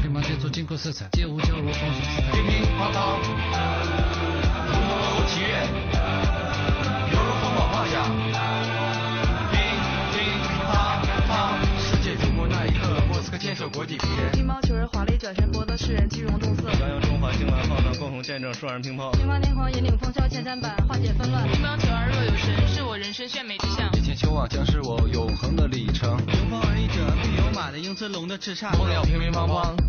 [0.02, 1.94] 兵马借助金箍色彩，皆无交融风雨。
[2.30, 3.24] 兵兵荒唐，如
[4.76, 5.73] 何起源？
[28.72, 29.83] 梦要乒乒乓乓。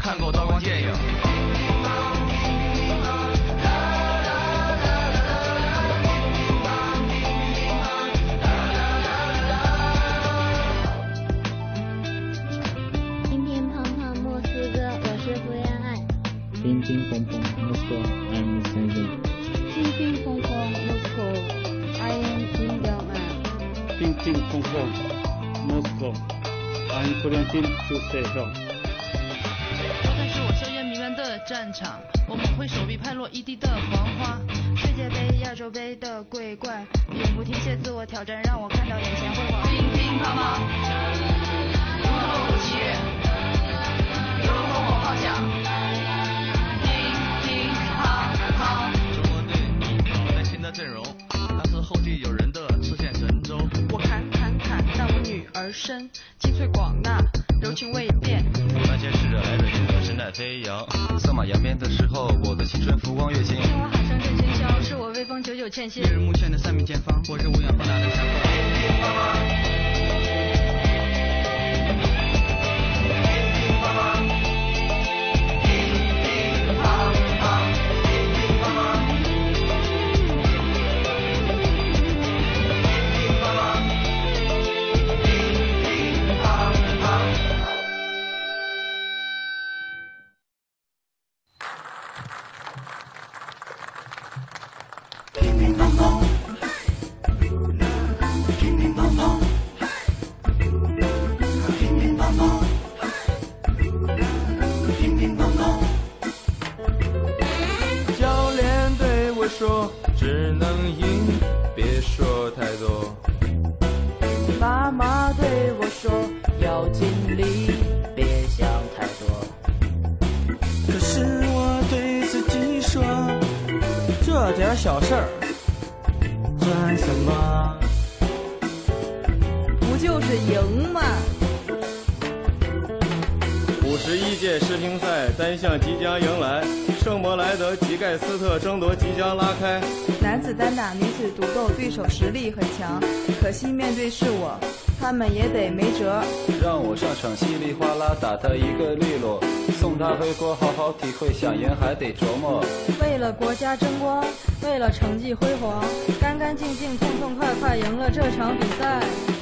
[135.56, 136.64] 赛单项即将迎来，
[137.02, 139.82] 圣伯莱德吉盖斯特争夺即将拉开。
[140.22, 143.02] 男子单打、女子独斗，对手实力很强，
[143.42, 144.60] 可惜面对是我，
[145.00, 146.22] 他们也得没辙。
[146.62, 149.42] 让我上场稀里哗啦打他一个利落，
[149.80, 152.64] 送他回国好好体会，想赢还得琢磨。
[153.02, 154.26] 为了国家争光，
[154.62, 155.84] 为了成绩辉煌，
[156.20, 159.02] 干干净净、痛痛快快赢了这场比赛。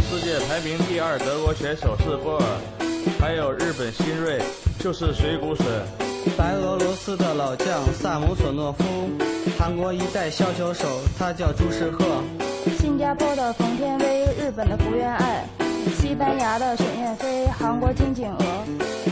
[0.10, 2.46] 世界排名第二德国选手是波尔，
[3.20, 4.40] 还有日本新锐
[4.84, 5.64] 就是水谷隼，
[6.38, 8.84] 白俄罗斯的老将萨姆索诺夫，
[9.58, 10.86] 韩国一代削球手
[11.18, 12.04] 他叫朱世赫，
[12.82, 15.48] 新加坡的冯天薇，日本的福原爱，
[15.98, 18.46] 西班牙的沈燕飞，韩国金景娥。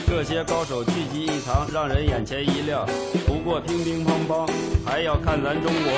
[0.05, 2.85] 这些高手聚集一堂，让人眼前一亮。
[3.25, 4.51] 不过乒乒乓乓，
[4.85, 5.91] 还要看咱中国。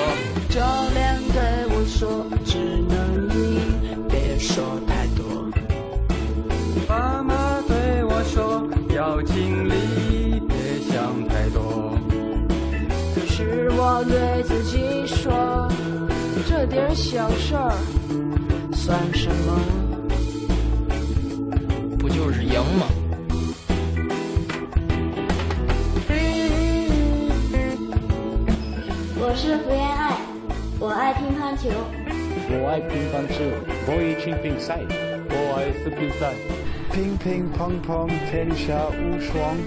[0.51, 0.61] 教
[0.93, 1.41] 练对
[1.75, 5.25] 我说，只能赢，别说太多。
[6.87, 7.33] 妈妈
[9.03, 10.55] 要尽力，别
[10.89, 11.99] 想太多。
[13.13, 15.67] 可是我对自己说，
[16.47, 17.75] 这点小事儿
[18.71, 19.59] 算什么？
[21.99, 22.87] 不就是赢吗？
[29.19, 30.15] 我是福原爱，
[30.79, 31.69] 我爱乒乓球。
[32.55, 33.43] 我爱乒乓球，
[33.85, 34.79] 我爱乒乒赛，
[35.29, 36.33] 我爱世乒赛。
[36.93, 39.57] 乒乒乓乓，天下无双。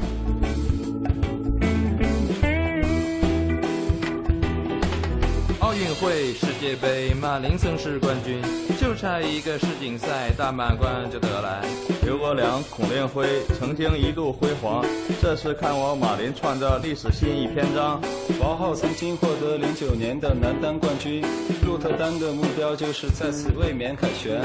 [5.58, 8.40] 奥运会、世界杯，马林曾是冠军，
[8.80, 11.64] 就差一个世锦赛大满贯就得来。
[12.04, 13.26] 刘国梁、孔令辉
[13.58, 14.86] 曾经一度辉煌，
[15.20, 18.00] 这是看我马林创造历史新一篇章。
[18.40, 21.24] 王浩曾经获得零九年的男单冠军，
[21.66, 24.40] 鹿特丹的目标就是再次卫冕凯旋。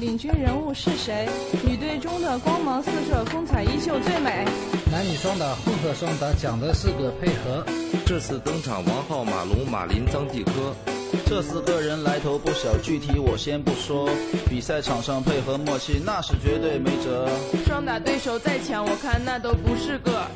[0.00, 1.28] 领军人物是谁？
[1.62, 4.46] 女队中的光芒四射，风采依旧最美。
[4.90, 7.62] 男女双打、混合双打讲的是个配合。
[8.06, 10.74] 这次登场，王浩、马龙、马林、张继科。
[11.26, 14.08] 这四个人来头不小，具体我先不说。
[14.48, 17.28] 比赛场上配合默契，那是绝对没辙。
[17.66, 20.26] 双打对手再强，我看那都不是个。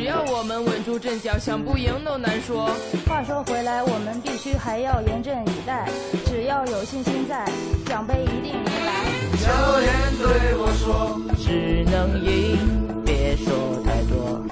[0.00, 2.70] 只要我们稳住阵脚，想不赢都难说。
[3.06, 5.86] 话说回来，我们必须还要严阵以待。
[6.24, 7.44] 只要有信心在，
[7.84, 9.04] 奖杯一定迎来。
[9.36, 13.52] 教练对我说，只能赢，别说
[13.84, 14.42] 太多。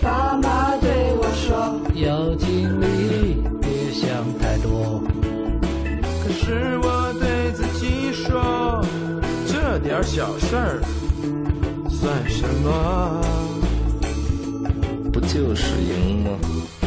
[0.00, 5.02] 爸妈对我说，要尽力，别想太多。
[6.24, 8.82] 可是我对自己说，
[9.46, 10.80] 这点小事儿
[11.90, 13.20] 算什么？
[15.18, 16.85] 不就是赢吗？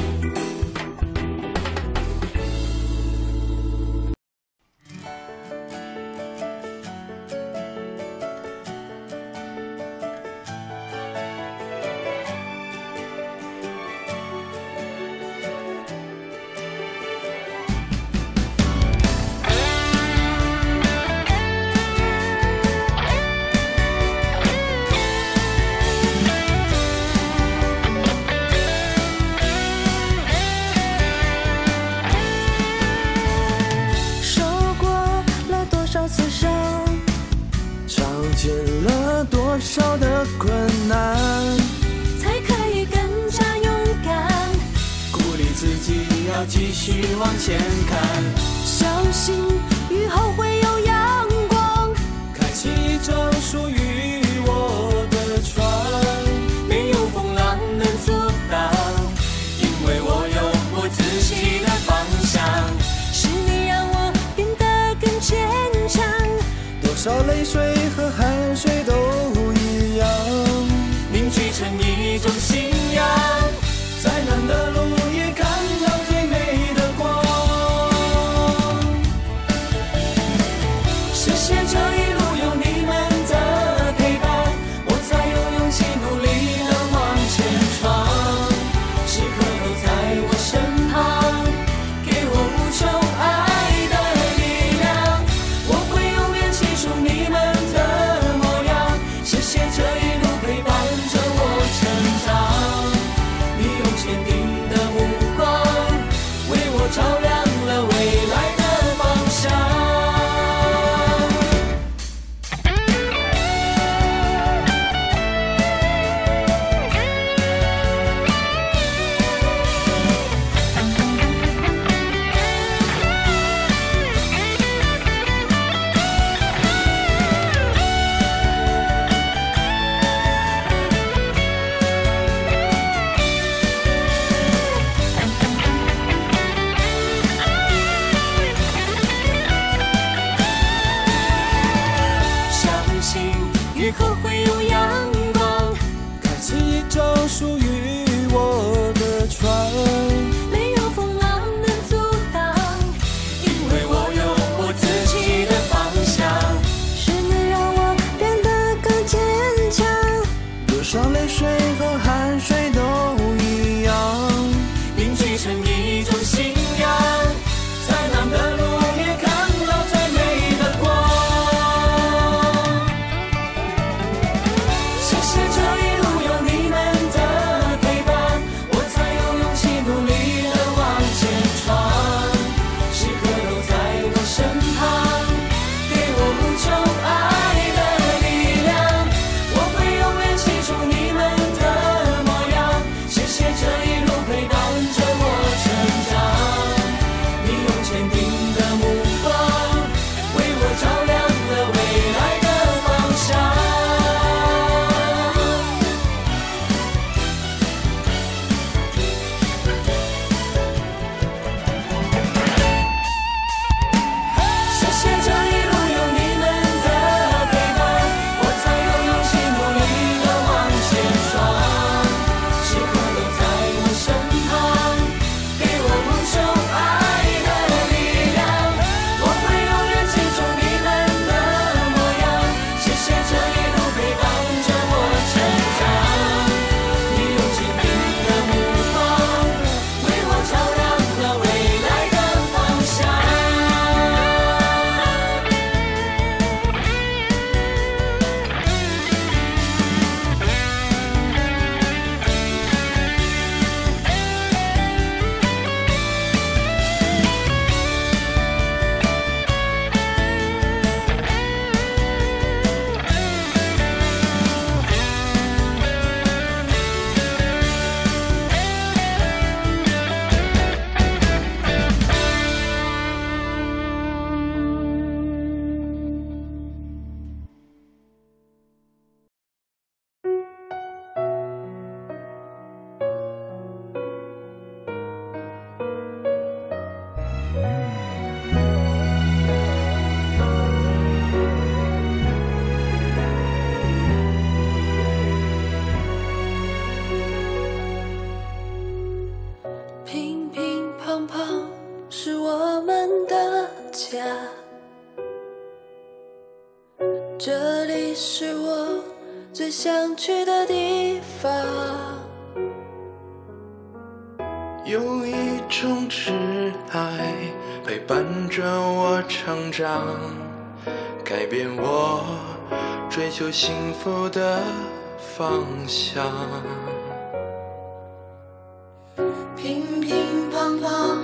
[329.61, 331.18] 乒乒乓乓，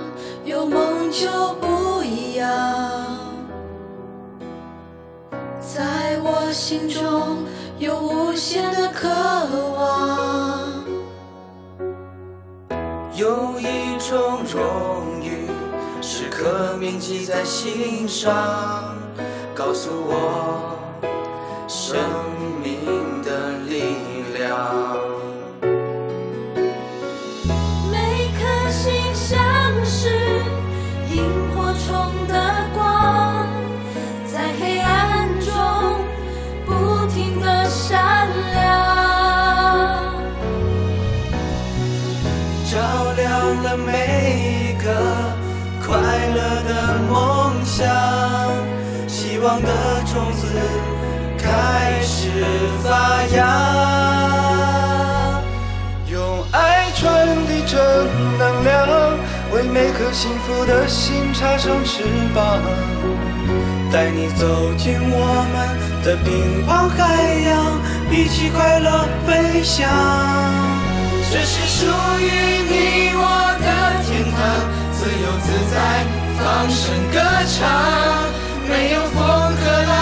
[0.44, 2.46] 有梦就不一样。
[5.58, 7.38] 在我心中
[7.78, 9.08] 有无限的渴
[9.76, 10.60] 望。
[13.14, 15.48] 有一种荣誉，
[16.02, 18.94] 时刻铭记在心上，
[19.54, 20.76] 告诉我
[21.66, 21.98] 生
[52.82, 53.38] 发芽。
[56.10, 57.78] 用爱传递正
[58.38, 58.74] 能量，
[59.52, 62.02] 为每颗幸福的心插上翅
[62.34, 62.60] 膀，
[63.92, 65.54] 带你走进我们
[66.04, 66.96] 的乒乓海
[67.48, 67.80] 洋，
[68.10, 69.88] 一起快乐飞翔。
[71.30, 71.86] 这是属
[72.20, 72.24] 于
[72.70, 73.20] 你我
[73.60, 73.66] 的
[74.04, 74.38] 天堂，
[74.92, 75.74] 自由自在，
[76.38, 76.80] 放声
[77.12, 77.14] 歌
[77.50, 77.60] 唱，
[78.68, 79.94] 没有风和浪，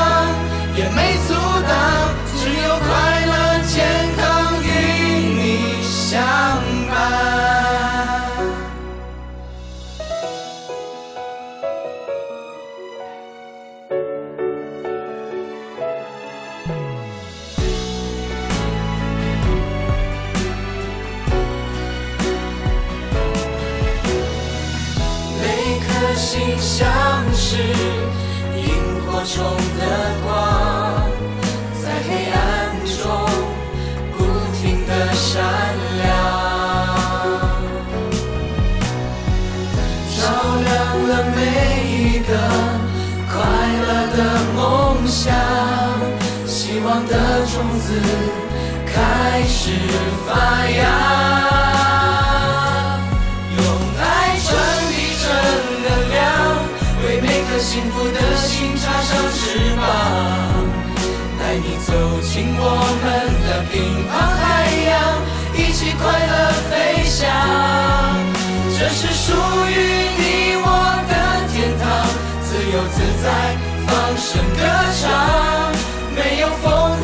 [0.76, 1.32] 也没阻
[1.66, 1.72] 挡，
[2.44, 3.82] 只有快乐健
[4.18, 4.66] 康与
[5.40, 6.20] 你相
[6.90, 6.92] 伴。
[25.40, 25.42] 每
[25.80, 26.76] 颗心像
[27.32, 27.56] 是
[28.54, 29.82] 萤火虫的
[30.22, 30.53] 光，
[45.24, 45.32] 想，
[46.46, 47.12] 希望的
[47.46, 47.86] 种子
[48.84, 49.70] 开始
[50.26, 50.34] 发
[50.68, 50.78] 芽。
[53.56, 53.58] 用
[54.02, 54.04] 爱
[54.44, 54.46] 传
[54.90, 54.92] 递
[55.24, 55.24] 正
[55.82, 56.20] 能量，
[57.06, 59.40] 为每颗幸福的心插上翅
[59.80, 59.82] 膀，
[61.40, 61.88] 带你走
[62.20, 62.62] 进我
[63.00, 63.04] 们
[63.46, 63.74] 的乒
[64.04, 64.44] 乓海
[64.90, 64.92] 洋，
[65.54, 66.32] 一起快乐
[66.68, 67.16] 飞翔。
[68.76, 69.32] 这是属
[69.70, 69.72] 于
[70.18, 70.20] 你
[70.60, 70.68] 我
[71.08, 71.12] 的
[71.50, 71.82] 天堂，
[72.42, 73.26] 自由自在，
[73.86, 74.60] 放声歌
[75.00, 75.72] 唱，
[76.14, 77.03] 没有风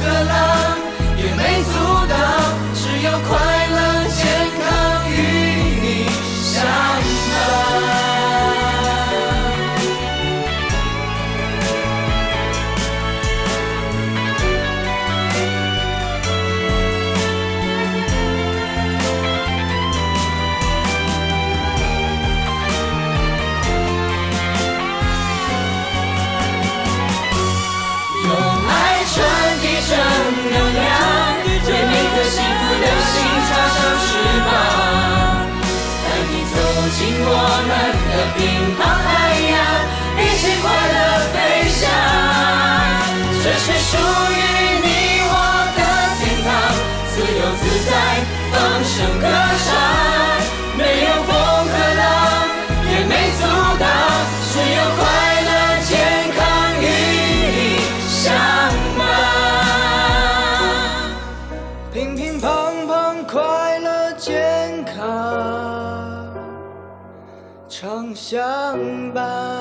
[68.31, 69.60] 相伴。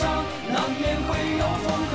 [0.00, 1.89] 上，难免会有风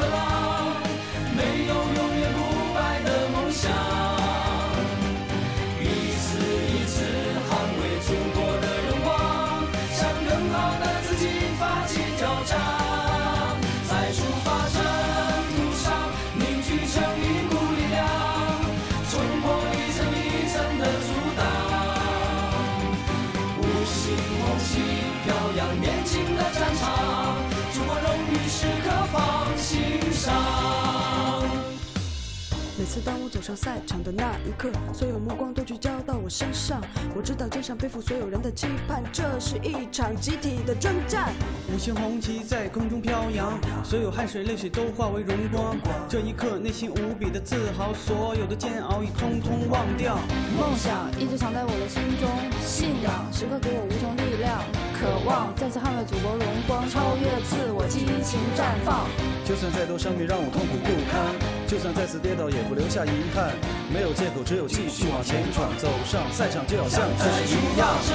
[33.06, 36.82] 当我走上赛场的那一刻，所有目光都聚焦到我身上。
[37.15, 41.32] 我知道肩上背负所有人的期盼，这是一场集体的征战。
[41.72, 45.77] 五星红旗在空中飘扬，所有汗水泪水都化为荣光。
[46.10, 50.18] 这一刻，内心无比的自豪，所有的煎熬已通通忘掉。
[50.57, 52.27] 梦想一直藏在我的心中，
[52.65, 54.65] 信仰时刻给我无穷力量，
[54.98, 59.06] 渴望再次捍卫祖国荣光，超越自我，激情绽放。
[59.45, 61.22] 就算再多伤悲让我痛苦不堪，
[61.67, 63.53] 就算再次跌倒也不留下遗憾。
[63.91, 67.89] 没有借口，只有继续往前闯，走上赛场就要像自己一样。
[68.05, 68.13] 征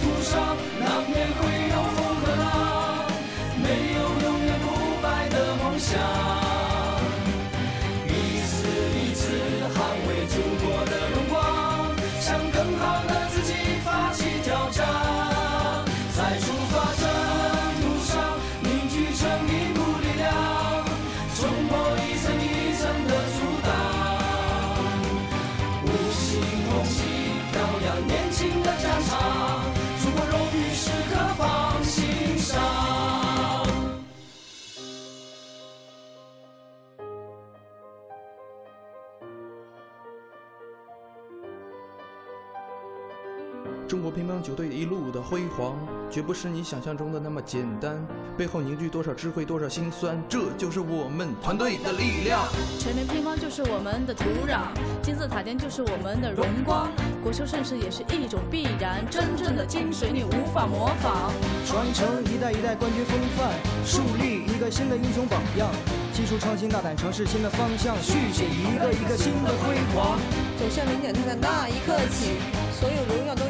[0.00, 1.57] 途上难免会
[45.18, 45.76] 的辉煌，
[46.08, 47.98] 绝不是你想象中的那么简单，
[48.36, 52.46] 背后凝聚多少智慧，多少辛酸，这就是我们团队的力量。
[52.78, 54.70] 全民乒乓就是我们的土壤，
[55.02, 56.88] 金字塔尖就是我们的荣光，
[57.20, 61.32] 国球盛世也是一种必然，真正的精髓你无法模仿。
[61.66, 63.50] 传承一代一代冠军风范，
[63.84, 65.68] 树立一个新的英雄榜样，
[66.14, 70.16] 技术创新，大胆尝试新的方向，续写一个一个新的辉煌。
[70.60, 72.38] 走向领奖台的那一刻起，
[72.78, 73.47] 所有荣耀都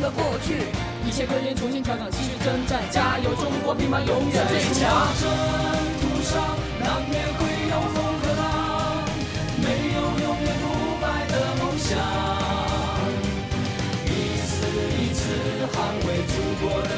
[0.00, 0.66] 的过去。
[1.06, 3.34] 一切归零，重新调整，继续征战，加油！
[3.36, 5.06] 中国乒乓永远最强。
[5.20, 5.24] 征
[6.02, 6.34] 途上
[6.80, 8.44] 难免会有风和浪，
[9.62, 10.64] 没有永远不
[11.00, 11.94] 败的梦想。
[14.04, 14.10] 一
[14.42, 14.56] 次
[14.98, 15.22] 一次
[15.72, 15.76] 捍
[16.06, 16.90] 卫祖国的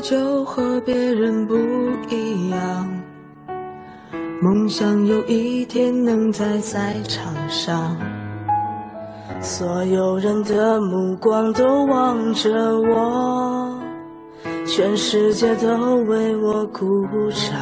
[0.00, 1.54] 就和别人不
[2.08, 2.88] 一样，
[4.40, 7.96] 梦想有一天能在赛场上，
[9.40, 13.80] 所有人的目光都望着我，
[14.66, 16.86] 全世界都为我鼓
[17.30, 17.58] 掌。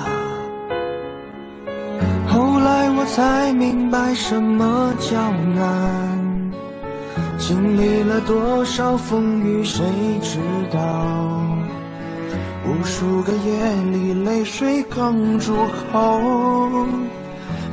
[2.28, 6.52] 后来我才明白什么叫难，
[7.38, 9.82] 经历了多少风雨谁
[10.20, 10.38] 知
[10.70, 11.45] 道？
[12.68, 15.54] 无数个夜里泪水哽住
[15.92, 16.20] 喉，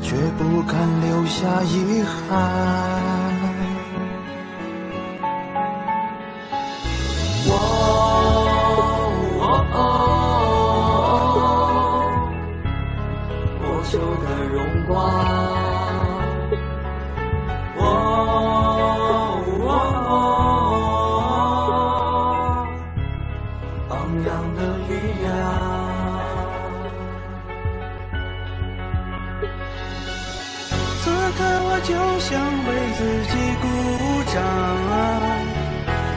[0.01, 2.39] 却不敢留下遗憾。
[7.49, 8.59] 哦
[32.65, 32.99] 为自
[33.31, 33.65] 己鼓
[34.33, 34.35] 掌，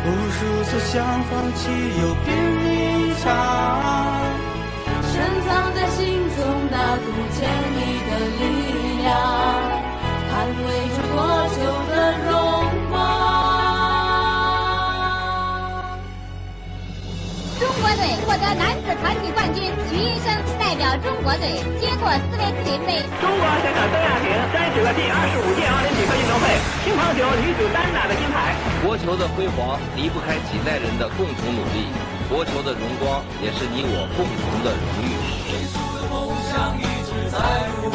[0.04, 0.94] 无数次想
[1.24, 1.62] 放弃，
[2.00, 2.26] 又拼
[2.62, 3.24] 命唱。
[5.02, 5.14] 深
[5.46, 5.98] 藏在心
[6.36, 6.38] 中
[6.70, 7.38] 那股坚
[7.74, 7.78] 毅
[8.08, 8.42] 的力
[9.02, 9.06] 量，
[10.30, 11.14] 捍卫着破
[11.56, 11.58] 旧
[11.90, 11.94] 的
[12.28, 12.30] 荣
[17.96, 20.28] 队获得男子团体冠军，徐医生
[20.60, 23.00] 代表中国队接过斯维克林杯。
[23.20, 26.44] 中国选手邓亚萍摘取了第二十五届奥林匹克运动会
[26.84, 28.54] 乒乓球女子单打的金牌。
[28.84, 31.88] 国球的辉煌离不开几代人的共同努力，
[32.28, 35.08] 国球的荣光也是你我共同的荣誉。
[36.12, 37.38] 梦想一直在
[37.82, 37.90] 路